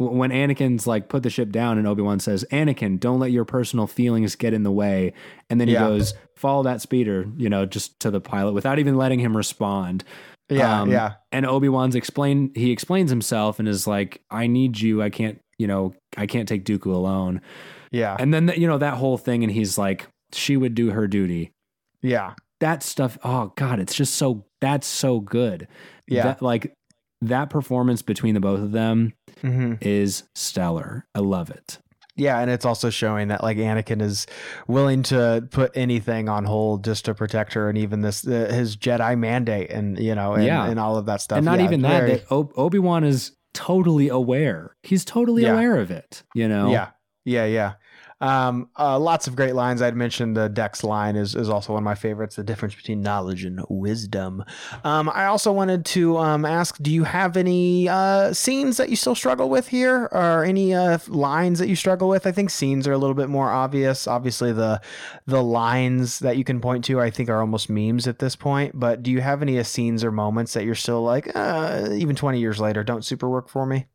[0.00, 3.44] when Anakin's like put the ship down, and Obi Wan says, "Anakin, don't let your
[3.44, 5.12] personal feelings get in the way."
[5.50, 5.80] And then he Yeah.
[5.88, 10.04] goes, "Follow that speeder," you know, just to the pilot without even letting him respond.
[10.48, 10.80] yeah.
[10.80, 11.12] um, yeah.
[11.30, 15.00] And Obi Wan's explain he explains himself and is like, "I need you.
[15.02, 17.40] I can't, you know, I can't take Dooku alone."
[17.92, 18.16] Yeah.
[18.18, 21.52] And then you know that whole thing, and he's like, "She would do her duty."
[22.02, 22.34] Yeah.
[22.60, 25.66] that stuff oh god it's just so that's so good
[26.06, 26.24] Yeah.
[26.24, 26.74] That- like
[27.22, 31.78] that performance between the both of them hmm is stellar i love it
[32.16, 34.26] Yeah, and it's also showing that like Anakin is
[34.68, 38.76] willing to put anything on hold just to protect her, and even this uh, his
[38.76, 40.66] Jedi mandate, and you know, and, Yeah.
[40.68, 41.38] and all of that stuff.
[41.38, 45.52] and not Yeah, even that very- that o- obi-wan is totally aware he's totally Yeah.
[45.54, 46.88] aware of it you know Yeah,
[47.24, 47.72] yeah, yeah.
[48.20, 49.80] Um, uh, lots of great lines.
[49.80, 52.36] I'd mentioned the Dex line is, is also one of my favorites.
[52.36, 54.44] The difference between knowledge and wisdom.
[54.84, 58.96] Um, I also wanted to um, ask: Do you have any uh, scenes that you
[58.96, 62.26] still struggle with here, or any uh, lines that you struggle with?
[62.26, 64.06] I think scenes are a little bit more obvious.
[64.06, 64.80] Obviously, the
[65.26, 68.78] the lines that you can point to, I think, are almost memes at this point.
[68.78, 72.16] But do you have any uh, scenes or moments that you're still like, uh, even
[72.16, 73.86] 20 years later, don't super work for me?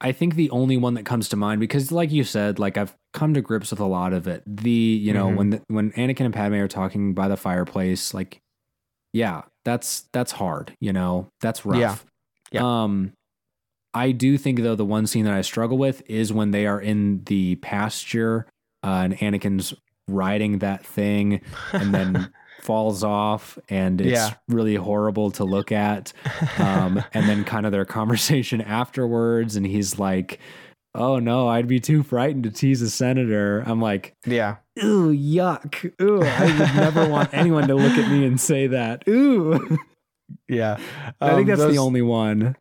[0.00, 2.94] I think the only one that comes to mind because, like you said, like I've
[3.14, 4.42] come to grips with a lot of it.
[4.46, 5.36] The you know Mhm.
[5.36, 8.40] when the, when Anakin and Padme are talking by the fireplace, like
[9.12, 10.74] yeah, that's that's hard.
[10.80, 11.78] You know, that's rough.
[11.78, 11.96] Yeah.
[12.52, 12.82] Yeah.
[12.84, 13.12] Um,
[13.94, 16.80] I do think though the one scene that I struggle with is when they are
[16.80, 18.46] in the pasture
[18.84, 19.72] uh, and Anakin's
[20.06, 21.40] riding that thing
[21.72, 22.30] and then
[22.66, 24.34] falls off, and it's Yeah.
[24.48, 26.12] really horrible to look at
[26.58, 30.38] um, and then kind of their conversation afterwards, and he's like,
[30.94, 34.56] "Oh no, I'd be too frightened to tease a senator." I'm like, yeah.
[34.84, 35.92] "Ooh, yuck!
[36.02, 39.78] Ooh, I would never want anyone to look at me and say that." Ooh,
[40.48, 40.76] Yeah.
[41.20, 42.56] I think Um, that's those- the only one.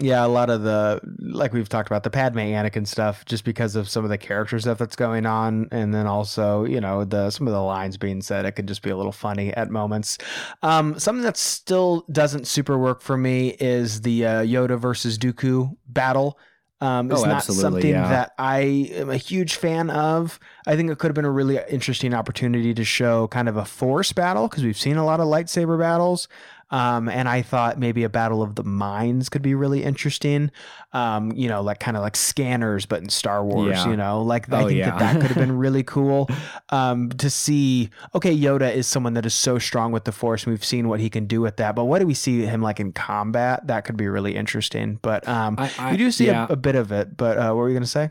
[0.00, 3.76] Yeah, a lot of the like we've talked about the Padme Anakin stuff, just because
[3.76, 7.30] of some of the character stuff that's going on, and then also you know the
[7.30, 10.16] some of the lines being said, it could just be a little funny at moments.
[10.62, 15.76] Um, something that still doesn't super work for me is the uh, Yoda versus Dooku
[15.86, 16.38] battle.
[16.80, 18.08] Um, it's Oh, not something yeah.
[18.08, 18.60] that I
[18.94, 20.40] am a huge fan of.
[20.66, 23.64] I think it could have been a really interesting opportunity to show kind of a
[23.64, 26.26] force battle because we've seen a lot of lightsaber battles.
[26.72, 30.50] Um, and I thought maybe a battle of the minds could be really interesting.
[30.92, 33.76] Um, you know, like kind of like scanners, but in Star Wars.
[33.76, 33.90] Yeah.
[33.90, 34.90] You know, like I Oh, think yeah.
[34.90, 36.28] that that could have been really cool.
[36.70, 40.52] Um, to see, okay, Yoda is someone that is so strong with the Force, and
[40.52, 41.76] we've seen what he can do with that.
[41.76, 43.66] But what do we see him like in combat?
[43.66, 44.98] That could be really interesting.
[45.02, 46.46] But um, I, I, we do see yeah.
[46.48, 47.16] a, a bit of it.
[47.16, 48.10] But uh, what were you gonna say?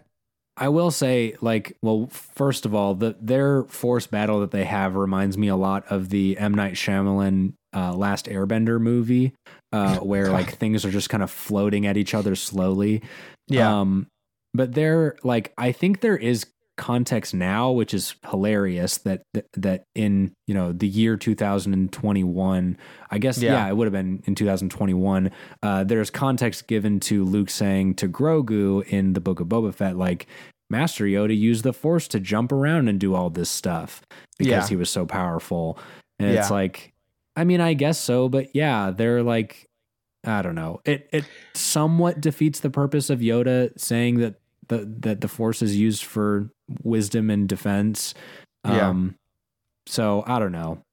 [0.58, 4.96] I will say, like, well, first of all, the their force battle that they have
[4.96, 9.34] reminds me a lot of the M Night Shyamalan uh, Last Airbender movie,
[9.72, 13.02] uh, where like things are just kind of floating at each other slowly.
[13.57, 14.07] Um,
[14.53, 16.45] but they're like, I think there is
[16.77, 21.15] context now, which is hilarious that that, that in you know the year
[21.85, 22.77] 2021,
[23.10, 23.69] I guess yeah, Yeah.
[23.69, 25.31] it would have been in 2021.
[25.61, 29.98] Uh, there's context given to Luke saying to Grogu in the Book of Boba Fett,
[29.98, 30.27] like
[30.69, 34.02] Master Yoda used the Force to jump around and do all this stuff
[34.38, 34.68] because Yeah.
[34.68, 35.77] he was so powerful.
[36.19, 36.93] And it's like,
[37.36, 39.68] I mean, I guess so, but yeah, they're like,
[40.26, 40.82] I don't know.
[40.86, 44.36] It it somewhat defeats the purpose of Yoda saying that
[44.68, 46.49] the that the Force is used for
[46.84, 48.14] wisdom and defense.
[48.66, 48.90] Yeah.
[48.90, 49.16] Um,
[49.88, 50.84] so I don't know.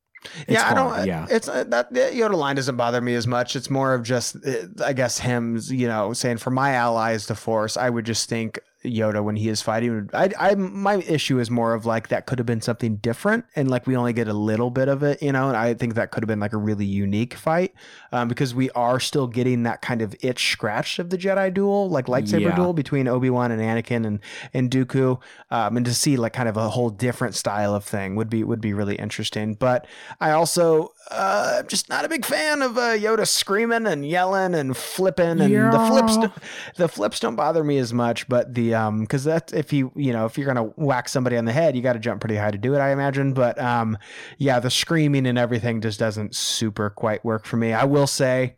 [0.41, 1.07] It's yeah, I don't.
[1.07, 3.55] Yeah, it's uh, that Yoda line doesn't bother me as much.
[3.55, 7.37] It's more of just, uh, I guess, him, you know, saying for my allies, the
[7.37, 7.77] Force.
[7.77, 10.09] I would just think Yoda when he is fighting.
[10.15, 13.69] I, I, my issue is more of like that could have been something different, and
[13.71, 15.49] like we only get a little bit of it, you know.
[15.49, 17.75] And I think that could have been like a really unique fight,
[18.13, 21.89] um, because we are still getting that kind of itch scratch of the Jedi duel,
[21.91, 22.55] like lightsaber Yeah.
[22.57, 24.21] duel between Obi Wan and Anakin and
[24.55, 28.15] and Dooku, um, and to see like kind of a whole different style of thing
[28.17, 29.55] would be would be really interesting.
[29.55, 29.87] But
[30.21, 34.55] I also uh, I'm just not a big fan of uh, Yoda screaming and yelling
[34.55, 36.17] and flipping and the flips.
[36.17, 36.33] Don't-
[36.77, 40.13] The flips don't bother me as much, but the um because that if you you
[40.13, 42.51] know if you're gonna whack somebody on the head, you got to jump pretty high
[42.51, 43.33] to do it, I imagine.
[43.35, 43.99] But um
[44.39, 47.73] yeah, the screaming and everything just doesn't super quite work for me.
[47.73, 48.57] I will say,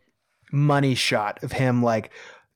[0.53, 2.11] money shot of him like.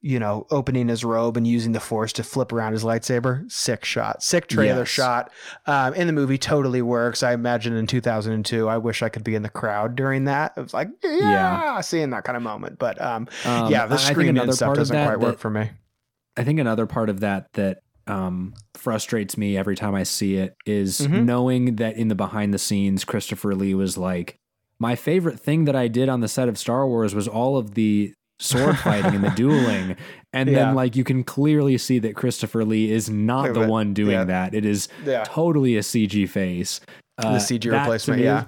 [0.06, 3.50] You know, opening his robe and using the force to flip around his lightsaber.
[3.50, 4.22] Sick shot.
[4.22, 4.88] Sick trailer Yes.
[4.88, 5.30] shot
[5.66, 7.22] um, in the movie totally works.
[7.22, 10.52] I imagine in 2002, I wish I could be in the crowd during that.
[10.58, 11.80] It was like, yeah, Yeah.
[11.80, 12.78] seeing that kind of moment.
[12.78, 15.70] But um, Um, yeah, the screaming and stuff doesn't that quite work for me.
[16.36, 20.54] I think another part of that that um, frustrates me every time I see it
[20.66, 21.24] is Mhm.
[21.24, 24.36] knowing that in the behind the scenes, Christopher Lee was like,
[24.78, 27.72] my favorite thing that I did on the set of Star Wars was all of
[27.74, 29.96] the sword fighting and the dueling.
[30.34, 30.66] And Yeah.
[30.66, 34.24] then, like, you can clearly see that Christopher Lee is not the one doing Yeah.
[34.24, 34.54] that.
[34.54, 35.24] It is Yeah.
[35.24, 36.80] totally a CG face.
[37.16, 38.44] Uh, The CG replacement, me- yeah.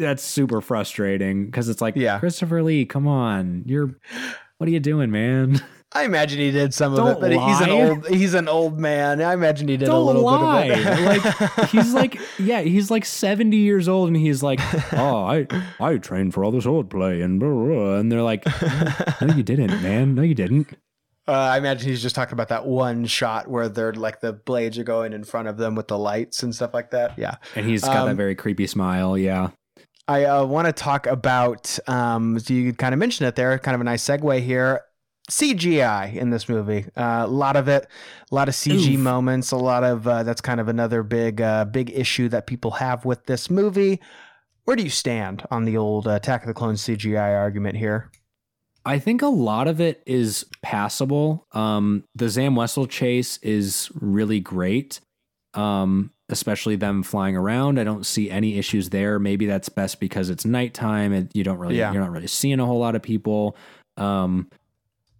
[0.00, 2.18] That's super frustrating because it's like, Yeah.
[2.18, 3.62] Christopher Lee, come on.
[3.66, 3.94] You're,
[4.58, 5.60] what are you doing, man?
[5.92, 8.78] I imagine he did some of Don't it, but he's an old he's an old
[8.78, 9.22] man.
[9.22, 10.68] I imagine he did a Don't little lie.
[10.68, 11.00] bit of it.
[11.58, 14.60] like he's like yeah, he's like 70 years old and he's like,
[14.92, 15.46] "Oh, I
[15.80, 18.44] I trained for all the sword play and blah, blah, blah." and they're like,
[19.22, 20.14] "No, you didn't, man.
[20.16, 20.68] No, you didn't."
[21.28, 24.78] Uh, I imagine he's just talking about that one shot where they're like the blades
[24.78, 27.18] are going in front of them with the lights and stuff like that.
[27.18, 27.36] Yeah.
[27.56, 29.50] And he's got that Um, very creepy smile, yeah.
[30.08, 31.78] I uh, want to talk about.
[31.88, 33.58] Um, so you kind of mentioned it there.
[33.58, 34.82] Kind of a nice segue here.
[35.30, 37.86] CGI in this movie, uh, a lot of it,
[38.30, 39.00] a lot of CG Oof.
[39.00, 42.70] moments, a lot of uh, that's kind of another big, uh, big issue that people
[42.72, 44.00] have with this movie.
[44.64, 48.10] Where do you stand on the old uh, Attack of the Clones CGI argument here?
[48.84, 51.46] I think a lot of it is passable.
[51.52, 55.00] Um, the Zam Wesell chase is really great,
[55.54, 57.80] um, especially them flying around.
[57.80, 59.18] I don't see any issues there.
[59.18, 61.92] Maybe that's best because it's nighttime and you don't really Yeah.
[61.92, 63.56] you're not really seeing a whole lot of people.
[63.96, 64.48] Um,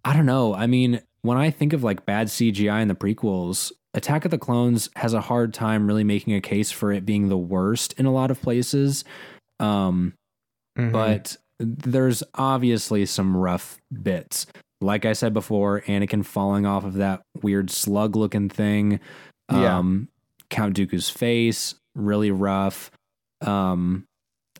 [0.07, 0.53] I don't know.
[0.53, 4.37] I mean, when I think of like bad CGI in the prequels, Attack of the
[4.37, 8.05] Clones has a hard time really making a case for it being the worst in
[8.05, 9.03] a lot of places.
[9.59, 10.13] Um,
[10.77, 10.91] Mhm.
[10.91, 14.45] but there's obviously some rough bits.
[14.79, 18.99] Like I said before, Anakin falling off of that weird slug looking thing.
[19.51, 19.77] Yeah.
[19.79, 20.07] Um,
[20.49, 22.91] Count Dooku's face, really rough.
[23.41, 24.05] Um,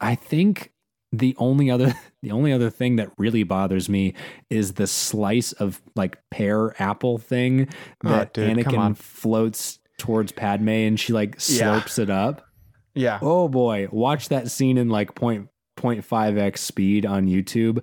[0.02, 0.72] I think
[1.12, 4.14] the only other the only other thing that really bothers me
[4.50, 7.68] is the slice of like pear apple thing
[8.04, 8.94] Oh, that dude, come on.
[8.96, 11.82] Anakin floats towards Padme and she like Yeah.
[11.98, 12.46] it up.
[12.94, 17.82] yeah, Oh boy, watch that scene in like point point five x speed on YouTube.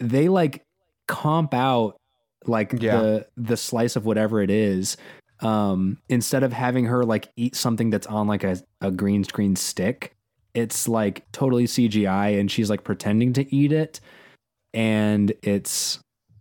[0.00, 0.62] They like
[1.08, 1.96] comp out
[2.46, 2.98] like Yeah.
[3.00, 4.96] the the slice of whatever it is.
[5.40, 9.54] Um, instead of having her like eat something that's on like a, a green screen
[9.54, 10.12] stick,
[10.56, 14.00] it's like totally CGI and she's like pretending to eat it.
[14.72, 16.00] And it's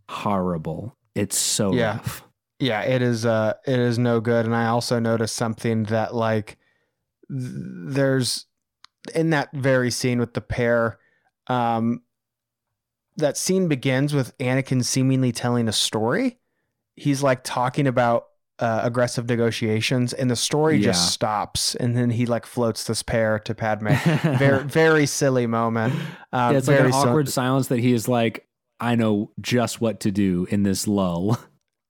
[0.09, 0.95] horrible.
[1.15, 1.97] It's so Yeah.
[1.97, 2.23] rough.
[2.59, 2.81] yeah.
[2.81, 3.25] It is.
[3.25, 4.45] Uh, it is no good.
[4.45, 6.57] And I also noticed something that like
[7.29, 8.45] th- there's
[9.13, 10.97] in that very scene with the pair.
[11.47, 12.01] Um,
[13.17, 16.39] that scene begins with Anakin seemingly telling a story.
[16.95, 18.25] He's like talking about
[18.59, 20.87] uh, aggressive negotiations, and the story Yeah.
[20.91, 23.87] just stops, and then he like floats this pair to Padme.
[24.37, 25.93] very, very silly moment.
[26.31, 28.47] Um, yeah, it's like an sil- awkward silence that he is like,
[28.79, 31.37] I know just what to do in this lull.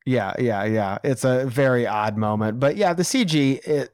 [0.08, 1.00] Yeah, yeah, yeah.
[1.04, 3.58] It's a very odd moment, but yeah, the CG.
[3.68, 3.90] It,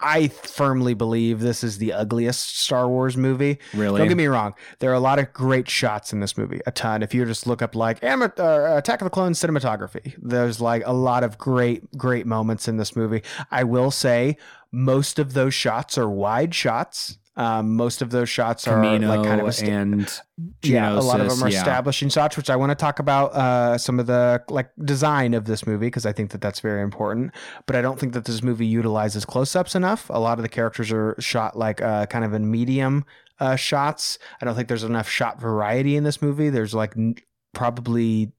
[0.00, 3.58] I firmly believe this is the ugliest Star Wars movie.
[3.74, 3.98] Really?
[3.98, 4.54] Don't get me wrong.
[4.78, 6.60] There are a lot of great shots in this movie.
[6.66, 7.02] A ton.
[7.02, 10.82] If you just look up like Ama- uh, Attack of the Clones cinematography, there's like
[10.84, 13.22] a lot of great, great moments in this movie.
[13.50, 14.36] I will say
[14.72, 17.18] Most of those shots are wide shots.
[17.38, 20.20] Um, most of those shots are Kamino like kind of a sta- and
[20.62, 21.58] yeah, a lot of them are yeah.
[21.58, 25.44] establishing shots, which I want to talk about uh, some of the like design of
[25.44, 27.32] this movie because I think that that's very important.
[27.66, 30.08] But I don't think that this movie utilizes close-ups enough.
[30.08, 33.04] A lot of the characters are shot like uh, kind of in medium
[33.38, 34.18] uh, shots.
[34.40, 36.48] I don't think there's enough shot variety in this movie.
[36.48, 37.16] There's like n-
[37.56, 38.30] probably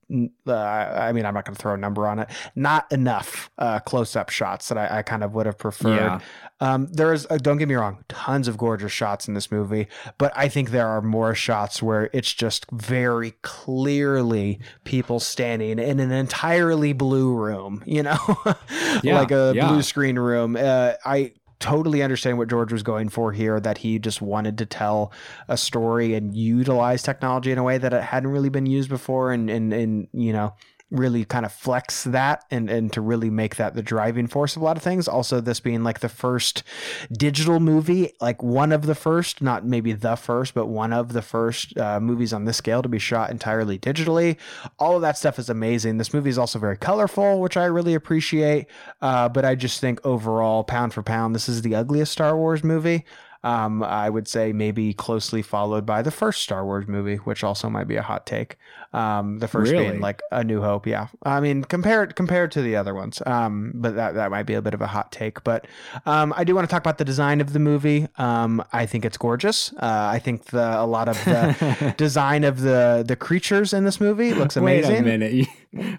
[0.47, 2.29] uh, I mean I'm not going to throw a number on it.
[2.55, 5.95] Not enough uh, close-up shots that I, I kind of would have preferred.
[5.95, 6.19] Yeah.
[6.59, 9.87] Um, there's uh, don't get me wrong, tons of gorgeous shots in this movie,
[10.19, 15.99] but I think there are more shots where it's just very clearly people standing in
[15.99, 18.17] an entirely blue room, you know,
[19.03, 19.67] Yeah, like a yeah.
[19.67, 20.55] blue screen room.
[20.55, 24.65] Uh, I totally understand what George was going for here that he just wanted to
[24.65, 25.11] tell
[25.47, 29.31] a story and utilize technology in a way that it hadn't really been used before
[29.31, 30.53] and and and you know
[30.89, 34.61] really kind of flex that and and to really make that the driving force of
[34.61, 35.07] a lot of things.
[35.07, 36.63] Also this being like the first
[37.11, 41.21] digital movie like one of the first not maybe the first but one of the
[41.21, 44.37] first uh, movies on this scale to be shot entirely digitally.
[44.79, 45.97] All of that stuff is amazing.
[45.97, 48.67] This movie is also very colorful which i really appreciate
[49.01, 52.63] uh, but i just think overall pound for pound this is the ugliest star wars
[52.63, 53.05] movie
[53.47, 57.69] um, I would say maybe closely followed by the first Star Wars movie, which also
[57.69, 58.57] might be a hot take.
[58.93, 59.87] Um, the first Really?
[59.89, 61.07] being like A New Hope, yeah.
[61.23, 64.61] I mean, compared compared to the other ones, um, but that that might be a
[64.61, 65.43] bit of a hot take.
[65.45, 65.65] But
[66.05, 68.07] um, I do want to talk about the design of the movie.
[68.17, 69.71] Um, I think it's gorgeous.
[69.73, 74.01] Uh, I think the a lot of the design of the the creatures in this
[74.01, 74.91] movie looks amazing.
[74.91, 75.47] Wait a minute.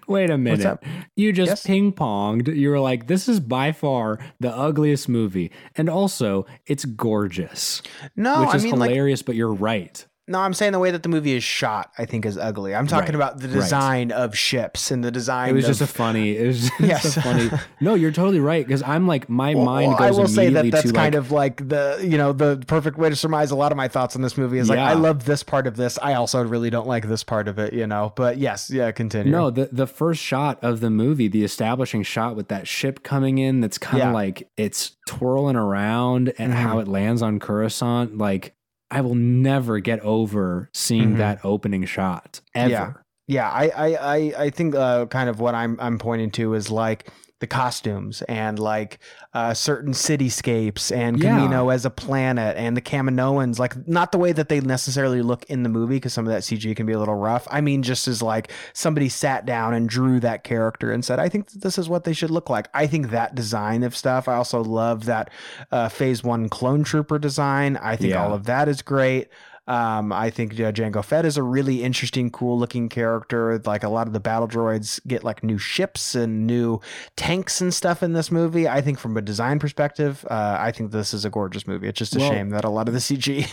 [0.07, 0.79] Wait a minute.
[1.15, 1.65] You just Yes?
[1.65, 2.53] ping ponged.
[2.55, 5.51] You were like, this is by far the ugliest movie.
[5.75, 7.81] And also, it's gorgeous,
[8.15, 10.05] No, which I is mean like hilarious, but you're right.
[10.29, 12.75] No, I'm saying the way that the movie is shot, I think, is ugly.
[12.75, 13.55] I'm talking Right, about the right.
[13.55, 15.49] design of ships and the design.
[15.49, 16.37] It was of, just a funny.
[16.37, 17.17] It was just Yes.
[17.17, 17.49] a funny.
[17.81, 20.69] No, you're totally right because I'm like my Well, mind goes I will say that
[20.71, 23.71] that's kind like, of like the you know the perfect way to surmise a lot
[23.71, 25.97] of my thoughts on this movie is like I love this part of this.
[26.01, 27.73] I also really don't like this part of it.
[27.73, 29.31] You know, but yes, yeah, continue.
[29.31, 33.37] No, the the first shot of the movie, the establishing shot with that ship coming
[33.39, 34.13] in, that's kind of Yeah.
[34.13, 36.57] like it's twirling around and Mhm.
[36.57, 38.17] how it lands on Coruscant.
[38.17, 38.53] Like
[38.91, 41.17] I will never get over seeing Mhm.
[41.17, 42.69] that opening shot ever.
[42.71, 42.93] Yeah.
[43.27, 46.71] Yeah, I I I, I think uh, kind of what I'm I'm pointing to is
[46.71, 47.07] like
[47.39, 48.99] the costumes and like
[49.33, 51.37] uh, certain cityscapes and Yeah.
[51.39, 55.45] Kamino as a planet and the Kaminoans, like not the way that they necessarily look
[55.45, 57.47] in the movie because some of that CG can be a little rough.
[57.49, 61.29] I mean, just as like somebody sat down and drew that character and said, I
[61.29, 62.67] think this is what they should look like.
[62.73, 64.27] I think that design of stuff.
[64.27, 65.29] I also love that
[65.71, 67.77] uh, Phase One clone trooper design.
[67.77, 68.23] I think Yeah.
[68.25, 69.29] all of that is great.
[69.69, 73.61] Um, I think uh, Jango Fett is a really interesting, cool looking character.
[73.63, 76.79] Like a lot of the battle droids get like new ships and new
[77.15, 78.67] tanks and stuff in this movie.
[78.67, 81.87] I think from a design perspective, uh, I think this is a gorgeous movie.
[81.87, 83.45] It's just a Well- shame that a lot of the CG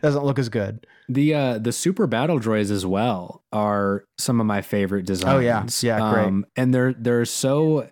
[0.02, 0.86] doesn't look as good.
[1.08, 5.34] The uh the super battle droids as well are some of my favorite designs.
[5.34, 5.64] Oh, yeah.
[5.80, 6.26] Yeah, great.
[6.26, 7.88] Um, and they're they're so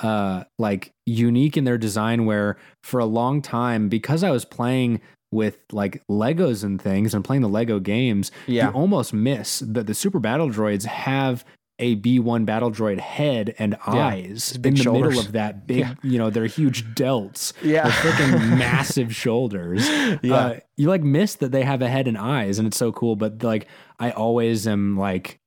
[0.00, 5.00] uh like unique in their design where for a long time because I was playing
[5.32, 8.68] with like Legos and things and playing the Lego games, Yeah.
[8.68, 11.44] you almost miss that the super battle droids have
[11.78, 15.08] a B1 battle droid head and eyes in the shoulders.
[15.16, 15.94] middle of that big, Yeah.
[16.04, 17.52] you know, they're huge delts.
[17.62, 17.84] Yeah.
[17.84, 19.88] They're freaking massive shoulders.
[20.22, 20.34] Yeah.
[20.34, 23.16] Uh, you like miss that they have a head and eyes, and it's so cool.
[23.16, 23.66] But like,
[23.98, 25.40] I always am like,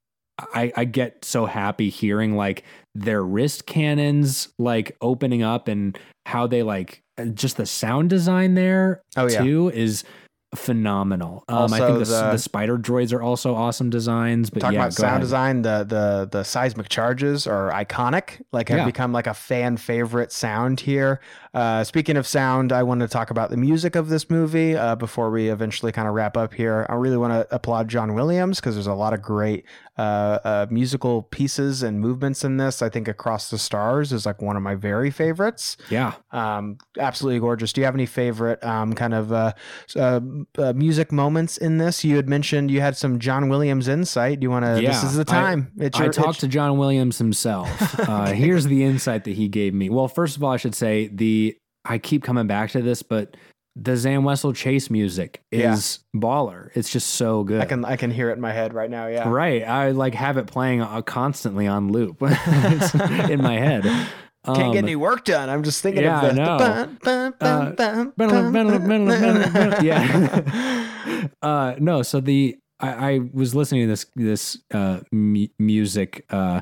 [0.54, 2.64] I, I get so happy hearing like
[2.94, 7.02] their wrist cannons like opening up and how they like
[7.34, 9.42] just the sound design there Oh, yeah.
[9.44, 10.04] too is
[10.56, 11.44] phenomenal.
[11.50, 14.50] Um, I think the, the- the spider droids are also awesome designs.
[14.50, 15.22] But Talking yeah, about sound ahead.
[15.22, 18.42] design, the the the seismic charges are iconic.
[18.54, 18.86] Like have Yeah.
[18.86, 21.20] become like a fan favorite sound here.
[21.54, 24.96] Uh, speaking of sound, I want to talk about the music of this movie uh,
[24.96, 26.86] before we eventually kind of wrap up here.
[26.90, 29.66] I really want to applaud John Williams because there's a lot of great
[29.98, 30.02] uh,
[30.44, 32.82] uh, musical pieces and movements in this.
[32.82, 35.78] I think Across the Stars is like one of my very favorites.
[35.90, 36.14] Yeah.
[36.32, 37.72] Um, absolutely gorgeous.
[37.74, 39.54] Do you have any favorite um, kind of uh,
[39.96, 40.20] uh,
[40.58, 42.04] uh, music moments in this?
[42.04, 44.40] You had mentioned you had some John Williams insight.
[44.42, 44.82] Do you want to?
[44.82, 45.72] Yeah, this is the I- time.
[45.78, 47.70] it's I your, talked it's- to John Williams himself.
[48.06, 49.90] Uh, here's the insight that he gave me.
[49.90, 53.36] Well, first of all, I should say the I keep coming back to this, but
[53.78, 55.74] the Zam Wesell Chase music Yeah.
[55.74, 56.70] is baller.
[56.76, 57.62] It's just so good.
[57.62, 59.08] I can I can hear it in my head right now.
[59.08, 59.28] Yeah.
[59.30, 63.84] Right, I like have it playing uh, constantly on loop in my head.
[63.84, 65.50] Can't Um, get any work done.
[65.50, 66.42] I'm just thinking yeah, of the.
[66.42, 66.58] I know.
[69.82, 70.88] Yeah.
[71.42, 76.62] uh, no, so the I, I was listening to this this uh, mu- music uh,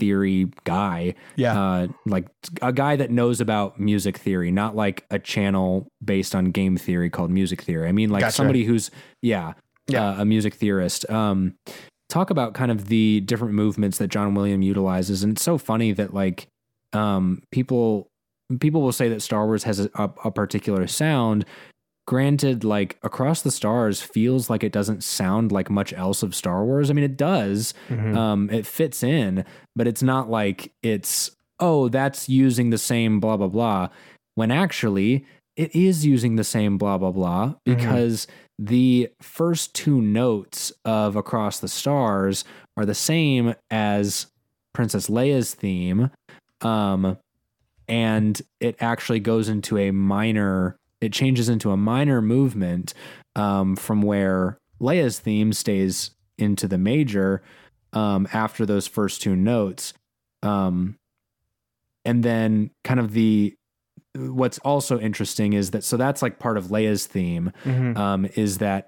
[0.00, 1.14] theory guy.
[1.36, 1.60] Yeah.
[1.60, 2.26] Uh, like
[2.62, 7.10] a guy that knows about music theory, not like a channel based on game theory
[7.10, 7.86] called music theory.
[7.86, 8.32] I mean, like Gotcha.
[8.34, 8.90] somebody who's,
[9.22, 9.52] yeah,
[9.86, 10.08] Yeah.
[10.08, 11.08] Uh, a music theorist.
[11.10, 11.54] Um,
[12.08, 15.22] talk about kind of the different movements that John William utilizes.
[15.22, 16.48] And it's so funny that like
[16.92, 18.08] um, people
[18.58, 21.44] people will say that Star Wars has a, a, a particular sound.
[22.10, 26.64] Granted, like Across the Stars feels like it doesn't sound like much else of Star
[26.64, 26.90] Wars.
[26.90, 27.72] I mean, it does.
[27.88, 28.16] Mhm.
[28.16, 29.44] Um, it fits in,
[29.76, 31.30] but it's not like it's
[31.60, 33.90] oh that's using the same blah blah blah.
[34.34, 35.24] When actually
[35.54, 38.26] it is using the same blah blah blah because
[38.58, 42.42] the first two notes of Across the Stars
[42.76, 44.26] are the same as
[44.74, 46.10] Princess Leia's theme.
[46.60, 47.18] Um,
[47.86, 52.94] and it actually goes into a minor, it changes into a minor movement
[53.36, 57.42] um, from where Leia's theme stays into the major
[57.92, 59.92] um, after those first two notes.
[60.42, 60.96] Um,
[62.04, 63.54] and then kind of the,
[64.14, 67.96] what's also interesting is that, so that's like part of Leia's theme Mhm.
[67.96, 68.86] um, is that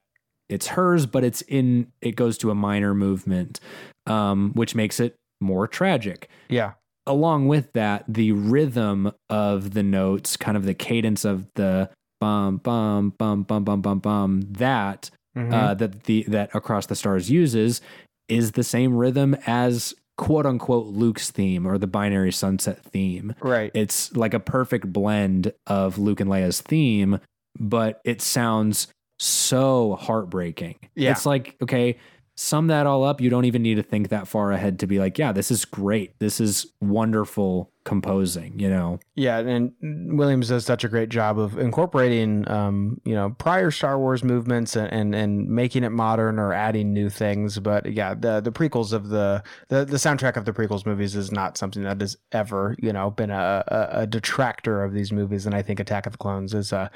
[0.48, 3.60] it's hers, but it's in it goes to a minor movement,
[4.06, 6.28] um, which makes it more tragic.
[6.48, 6.72] Yeah.
[7.06, 11.90] Along with that, the rhythm of the notes, kind of the cadence of the
[12.22, 15.52] bum bum bum bum bum bum bum, that Mhm.
[15.52, 17.80] uh, that the that Across the Stars uses
[18.28, 23.70] is the same rhythm as quote unquote Luke's theme or the binary sunset theme right.
[23.74, 27.18] it's like a perfect blend of Luke and Leia's theme,
[27.58, 28.88] but it sounds
[29.18, 30.76] so heartbreaking.
[30.94, 31.12] Yeah.
[31.12, 31.96] It's like, okay,
[32.36, 33.20] sum that all up.
[33.20, 35.64] You don't even need to think that far ahead to be like, yeah, this is
[35.64, 36.12] great.
[36.18, 39.00] This is wonderful composing, you know?
[39.14, 43.98] Yeah, and Williams does such a great job of incorporating, um, you know, prior Star
[43.98, 47.58] Wars movements and, and and making it modern or adding new things.
[47.58, 51.30] But yeah, the the prequels of the the, the soundtrack of the prequels movies is
[51.30, 55.44] not something that has ever, you know, been a, a, a detractor of these movies,
[55.44, 56.88] and I think Attack of the Clones is uh,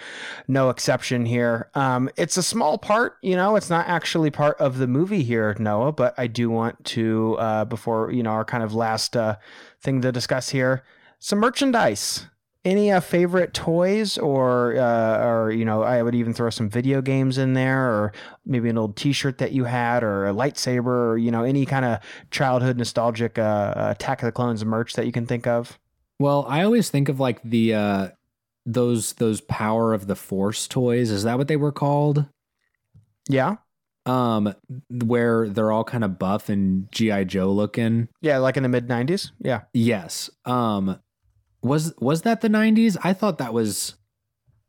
[0.48, 1.68] no exception here.
[1.74, 5.54] Um, it's a small part, you know, it's not actually part of the movie here,
[5.58, 5.92] Noah.
[5.92, 9.36] But I do want to, uh, before you know, our kind of last uh,
[9.82, 10.82] thing to discuss here
[11.18, 12.26] some merchandise.
[12.64, 17.00] Any uh, favorite toys, or uh, or you know, I would even throw some video
[17.00, 18.12] games in there, or
[18.44, 21.84] maybe an old T-shirt that you had, or a lightsaber, or you know, any kind
[21.84, 22.00] of
[22.32, 25.78] childhood nostalgic uh, Attack of the Clones merch that you can think of.
[26.18, 28.08] Well, I always think of like the uh
[28.64, 31.12] those those power of the force toys.
[31.12, 32.26] Is that what they were called?
[33.28, 33.56] Yeah,
[34.06, 34.54] Um
[34.90, 38.08] where they're all kind of buff and GI Joe looking.
[38.20, 39.30] yeah, like in the mid '90s.
[39.40, 40.30] Yeah, Yes.
[40.44, 40.98] Um
[41.66, 42.96] was was that the 90s?
[43.02, 43.94] I thought that was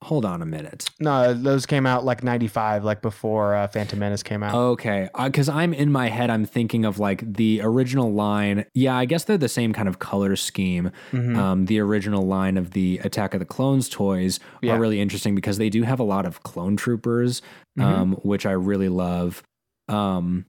[0.04, 0.88] Hold on a minute.
[1.00, 4.54] no, those came out like '95, like before uh, Phantom Menace came out.
[4.54, 8.66] Okay, because I'm in my head, I'm thinking of like the original line.
[8.76, 10.92] Yeah, I guess they're the same kind of color scheme.
[11.12, 11.36] Mhm.
[11.36, 14.76] Um, the original line of the Attack of the Clones toys Yeah.
[14.76, 17.42] are really interesting because they do have a lot of clone troopers,
[17.80, 17.84] Mhm.
[17.84, 19.42] um, which I really love.
[19.90, 20.46] Um,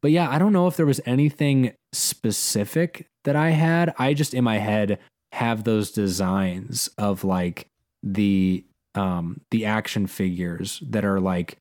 [0.00, 3.94] but yeah, I don't know if there was anything specific that I had.
[3.98, 4.98] I just in my head
[5.36, 7.68] have those designs of like
[8.02, 8.64] the
[8.94, 11.58] um the action figures that are like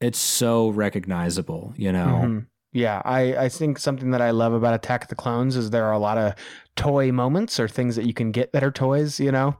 [0.00, 2.22] it's so recognizable, you know.
[2.22, 2.46] Mhm.
[2.72, 5.84] Yeah, I, I think something that I love about Attack of the Clones is there
[5.84, 6.32] are a lot of
[6.74, 9.20] toy moments or things that you can get that are toys.
[9.20, 9.56] You know,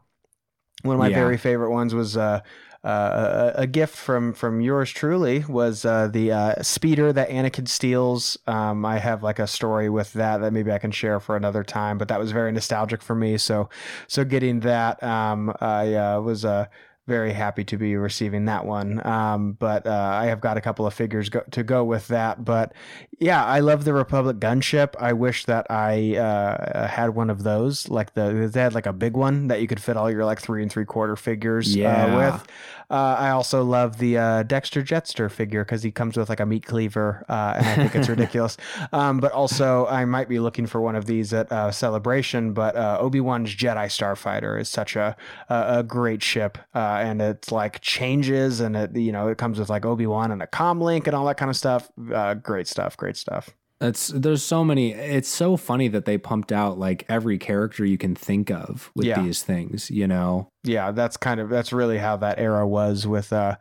[0.82, 1.16] one of my Yeah.
[1.16, 2.40] very favorite ones was uh,
[2.84, 7.68] uh, a, a gift from from yours truly was uh, the uh, speeder that Anakin
[7.68, 8.36] steals.
[8.46, 11.62] Um, I have like a story with that that maybe I can share for another
[11.62, 13.38] time, but that was very nostalgic for me.
[13.38, 13.68] So
[14.08, 16.66] so getting that, um, I uh, was uh,
[17.06, 19.04] very happy to be receiving that one.
[19.06, 22.44] Um, but uh, I have got a couple of figures go- to go with that.
[22.44, 22.72] But
[23.18, 24.94] yeah, I love the Republic gunship.
[25.00, 27.88] I wish that I uh, had one of those.
[27.88, 30.40] Like the they had like a big one that you could fit all your like
[30.40, 32.06] three and three quarter figures Yeah.
[32.06, 32.46] uh, with.
[32.90, 36.46] Uh, I also love the uh, Dexter Jetster figure because he comes with like a
[36.46, 38.56] meat cleaver, uh, and I think it's ridiculous.
[38.92, 42.52] Um, but also, I might be looking for one of these at uh, Celebration.
[42.52, 45.16] But uh, Obi Wan's Jedi Starfighter is such a
[45.48, 49.58] a, a great ship, uh, and it's like changes, and it you know it comes
[49.58, 51.90] with like Obi Wan and a comm link and all that kind of stuff.
[52.12, 53.54] Uh, great stuff, great stuff.
[53.82, 54.92] It's there's so many.
[54.92, 59.06] It's so funny that they pumped out like every character you can think of with
[59.06, 59.20] Yeah.
[59.22, 59.90] these things.
[59.90, 63.56] You know, yeah that's kind of that's really how that era was with uh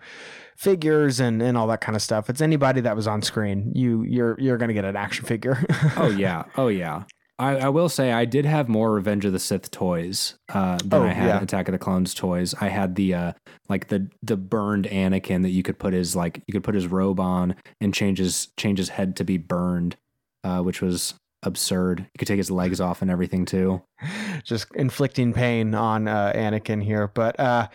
[0.56, 4.04] figures and and all that kind of stuff it's anybody that was on screen you
[4.04, 5.66] you're you're gonna get an action figure
[5.98, 7.04] oh yeah, oh yeah.
[7.40, 11.02] I, I will say I did have more Revenge of the Sith toys uh, than
[11.02, 11.42] Oh, I had yeah.
[11.42, 12.54] Attack of the Clones toys.
[12.62, 13.34] I had the uh,
[13.68, 16.86] like the the burned Anakin that you could put his like you could put his
[16.86, 19.96] robe on and change his change his head to be burned,
[20.44, 22.00] uh, which was absurd.
[22.00, 23.82] You could take his legs off and everything too.
[24.44, 27.08] Just inflicting pain on uh, Anakin here.
[27.08, 27.68] But uh,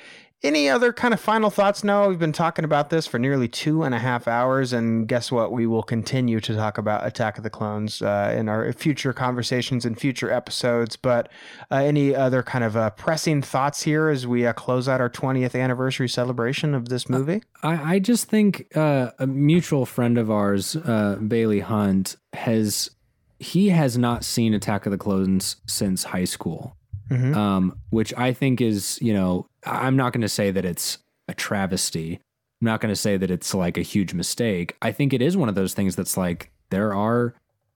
[0.42, 1.82] any other kind of final thoughts?
[1.82, 5.32] No, we've been talking about this for nearly two and a half hours, and guess
[5.32, 5.50] what?
[5.50, 9.84] We will continue to talk about Attack of the Clones uh, in our future conversations
[9.84, 10.96] and future episodes.
[10.96, 11.30] But
[11.70, 15.10] uh, any other kind of uh, pressing thoughts here as we uh, close out our
[15.10, 17.42] 20th anniversary celebration of this movie?
[17.62, 22.90] I, I just think uh, a mutual friend of ours, uh, Bailey Hunt, has
[23.38, 26.76] he has not seen Attack of the Clones since high school.
[27.08, 27.36] Mhm.
[27.36, 31.34] um, which I think is, you know, I'm not going to say that it's a
[31.34, 32.20] travesty.
[32.60, 34.76] I'm not going to say that it's like a huge mistake.
[34.80, 37.34] I think it is one of those things that's like there are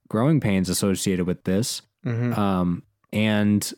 [0.08, 1.82] growing pains associated with this.
[2.04, 2.36] Mhm.
[2.36, 3.72] Um, and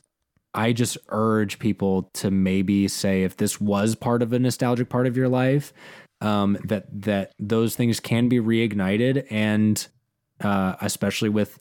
[0.54, 5.06] I just urge people to maybe say if this was part of a nostalgic part
[5.06, 5.72] of your life,
[6.20, 9.86] um, that that those things can be reignited, and
[10.40, 11.58] uh, especially with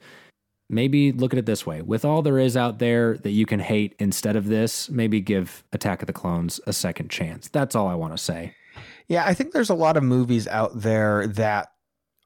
[0.72, 3.60] maybe look at it this way: with all there is out there that you can
[3.60, 7.50] hate instead of this, maybe give Attack of the Clones a second chance.
[7.50, 8.56] That's all I want to say.
[9.08, 11.71] Yeah, I think there's a lot of movies out there that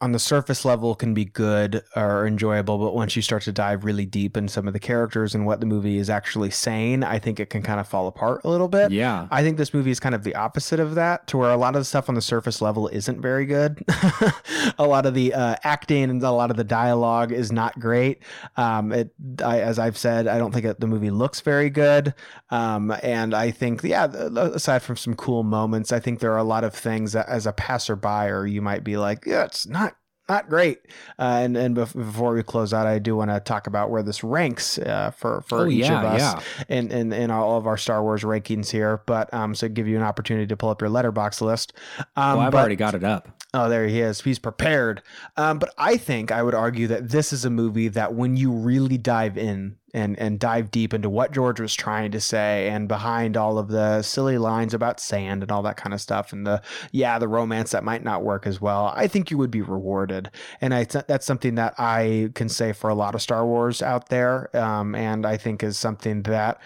[0.05, 3.83] on the surface level can be good or enjoyable, but once you start to dive
[3.83, 7.17] really deep in some of the characters and what the movie is actually saying, I
[7.17, 8.91] think it can kind of fall apart a little bit.
[8.91, 11.57] Yeah, I think this movie is kind of the opposite of that, to where a
[11.57, 13.83] lot of the stuff on the surface level isn't very good.
[14.77, 18.21] a lot of the uh, acting and a lot of the dialogue is not great.
[18.57, 19.09] Um, it,
[19.43, 22.13] I, as I've said, I don't think it, the movie looks very good.
[22.51, 26.43] Um, and I think, yeah, aside from some cool moments, I think there are a
[26.43, 29.94] lot of things that, as a passerby, or you might be like, yeah, it's not
[30.27, 30.79] not great.
[31.19, 34.03] Uh, and and bef- before we close out, I do want to talk about where
[34.03, 36.63] this ranks uh, for for Oh, each yeah, of us yeah.
[36.77, 39.01] in, in in all of our Star Wars rankings here.
[39.05, 41.73] But um, so give you an opportunity to pull up your letterbox list.
[41.99, 43.29] Um, well, I've but- already got it up.
[43.53, 44.19] Oh, there he is.
[44.21, 45.01] He's prepared.
[45.37, 48.51] Um, but I think I would argue that this is a movie that when you
[48.51, 52.87] really dive in and, and dive deep into what George was trying to say and
[52.87, 56.45] behind all of the silly lines about sand and all that kind of stuff and
[56.45, 59.61] the, yeah, the romance that might not work as well, I think you would be
[59.61, 60.29] rewarded.
[60.59, 63.81] And I th- that's something that I can say for a lot of Star Wars
[63.81, 64.55] out there.
[64.55, 66.59] Um, and I think is something that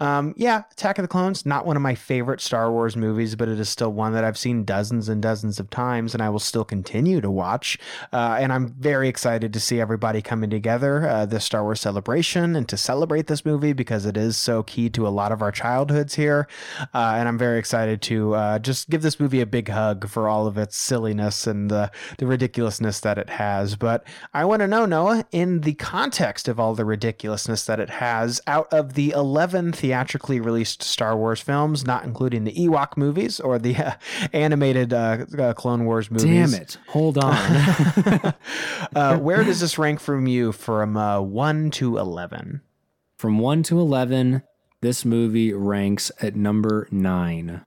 [0.00, 3.48] um, yeah, Attack of the Clones, not one of my favorite Star Wars movies, but
[3.48, 6.40] it is still one that I've seen dozens and dozens of times, and I will
[6.40, 7.78] still continue to watch.
[8.12, 12.56] Uh, and I'm very excited to see everybody coming together uh, this Star Wars celebration
[12.56, 15.52] and to celebrate this movie because it is so key to a lot of our
[15.52, 16.48] childhoods here.
[16.92, 20.28] Uh, and I'm very excited to uh, just give this movie a big hug for
[20.28, 23.76] all of its silliness and the, the ridiculousness that it has.
[23.76, 27.90] But I want to know, Noah, in the context of all the ridiculousness that it
[27.90, 33.38] has, out of the 11 theatrically released Star Wars films, not including the Ewok movies
[33.38, 33.92] or the uh,
[34.32, 36.52] animated uh, uh, Clone Wars movies.
[36.52, 36.78] Damn it!
[36.88, 37.34] Hold on.
[38.96, 42.62] uh, where does this rank from you from uh, 1 to 11?
[43.18, 44.42] From one to eleven,
[44.80, 47.64] this movie ranks at number nine.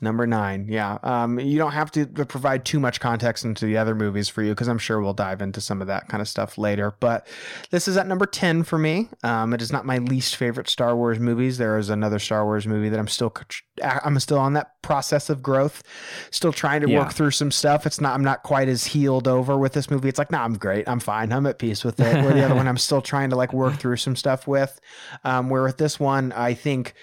[0.00, 0.98] Number nine, yeah.
[1.02, 4.50] Um, you don't have to provide too much context into the other movies for you
[4.50, 6.94] because I'm sure we'll dive into some of that kind of stuff later.
[7.00, 7.26] But
[7.70, 9.08] this is at number ten for me.
[9.24, 11.58] Um, it is not my least favorite Star Wars movies.
[11.58, 13.34] There is another Star Wars movie that I'm still
[13.82, 15.82] I'm still on that process of growth,
[16.30, 17.00] still trying to Yeah.
[17.00, 17.84] work through some stuff.
[17.84, 20.08] It's not I'm not quite as healed over with this movie.
[20.08, 20.88] It's like, no, I'm great.
[20.88, 21.32] I'm fine.
[21.32, 22.22] I'm at peace with it.
[22.22, 24.78] Where the other one, I'm still trying to like work through some stuff with.
[25.24, 26.94] Um, where with this one, I think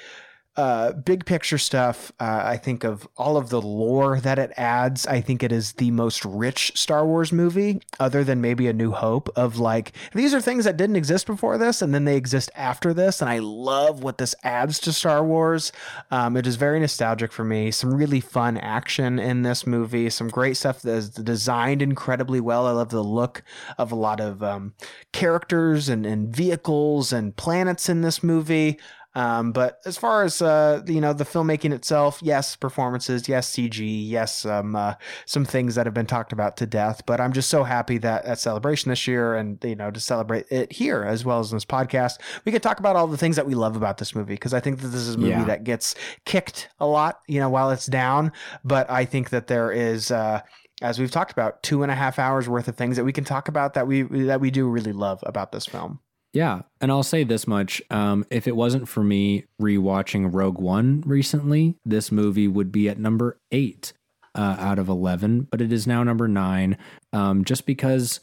[0.58, 2.12] uh, big picture stuff.
[2.20, 5.06] Uh, I think of all of the lore that it adds.
[5.06, 8.92] I think it is the most rich Star Wars movie, other than maybe A New
[8.92, 9.30] Hope.
[9.36, 12.94] Of like, these are things that didn't exist before this, and then they exist after
[12.94, 13.22] this.
[13.22, 15.72] And I love what this adds to Star Wars.
[16.12, 17.72] Um, it is very nostalgic for me.
[17.72, 20.10] Some really fun action in this movie.
[20.10, 22.66] Some great stuff that is designed incredibly well.
[22.66, 23.44] I love the look
[23.78, 24.74] of a lot of um,
[25.12, 28.80] characters and, and vehicles and planets in this movie.
[29.16, 33.80] Um, but as far as uh, you know, the filmmaking itself, yes, performances, yes, CG,
[34.10, 34.96] yes, um, uh,
[35.26, 37.02] some things that have been talked about to death.
[37.06, 40.46] But I'm just so happy that at Celebration this year, and you know, to celebrate
[40.52, 43.38] it here as well as in this podcast, we can talk about all the things
[43.38, 45.46] that we love about this movie because I think that this is a movie Yeah.
[45.46, 45.96] that gets
[46.26, 48.32] kicked a lot, you know, while it's down.
[48.64, 50.12] But I think that there is.
[50.12, 50.42] Uh,
[50.82, 53.24] as we've talked about, two and a half hours worth of things that we can
[53.24, 56.02] talk about that we that we do really love about this film.
[56.36, 61.02] Yeah, and I'll say this much: um, if it wasn't for me rewatching Rogue One
[61.06, 63.94] recently, this movie would be at number eight
[64.36, 65.48] uh, out of eleven.
[65.50, 66.78] But it is now number nine,
[67.14, 68.20] um, just because.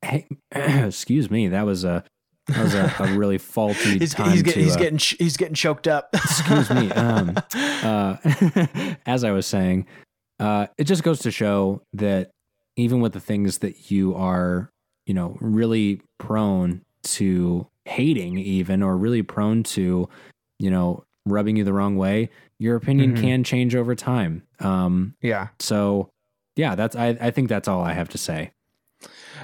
[0.00, 2.04] Hey, excuse me, that was a
[2.46, 4.60] that was a, a really faulty He's, time he's, get, to.
[4.60, 6.08] he's uh, getting ch- he's getting choked up.
[6.14, 6.92] excuse me.
[6.92, 8.16] Um, uh,
[9.06, 9.86] as I was saying,
[10.38, 12.30] uh, it just goes to show that
[12.76, 14.70] even with the things that you are
[15.06, 20.08] you know, really prone to hating even or really prone to,
[20.58, 23.20] you know, rubbing you the wrong way, your opinion Mhm.
[23.20, 24.42] can change over time.
[24.60, 25.48] Um, Yeah.
[25.58, 26.10] so
[26.56, 28.52] yeah, that's I, I think that's all I have to say.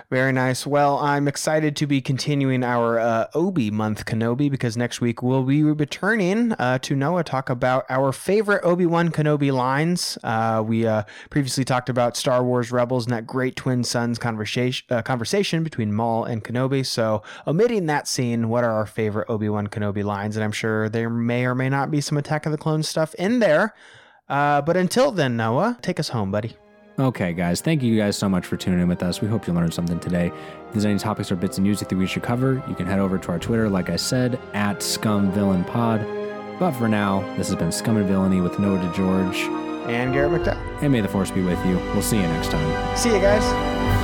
[0.09, 0.65] Very nice.
[0.65, 5.43] Well, I'm excited to be continuing our uh, Obi month Kenobi because next week we'll
[5.43, 10.17] be returning uh, to Noah talk about our favorite Obi Wan Kenobi lines.
[10.23, 14.87] Uh, we uh, previously talked about Star Wars Rebels and that great twin sons conversation
[14.91, 16.87] uh, conversation between Maul and Kenobi.
[16.87, 20.37] So, omitting that scene, what are our favorite Obi Wan Kenobi lines?
[20.37, 23.13] And I'm sure there may or may not be some Attack of the Clones stuff
[23.17, 23.75] in there.
[24.29, 26.55] Uh, but until then, Noah, take us home, buddy.
[26.99, 29.21] Okay, guys, thank you guys so much for tuning in with us.
[29.21, 30.29] We hope you learned something today.
[30.69, 32.87] If there's any topics or bits of news you think we should cover, you can
[32.87, 36.59] head over to our Twitter, like I said, at ScumVillainPod.
[36.59, 39.37] But for now, this has been Scum and Villainy with Noah Degorgeous,
[39.89, 40.83] And Garrett McDowell.
[40.83, 41.77] and may the force be with you.
[41.93, 42.97] We'll see you next time.
[42.97, 43.96] See you guys.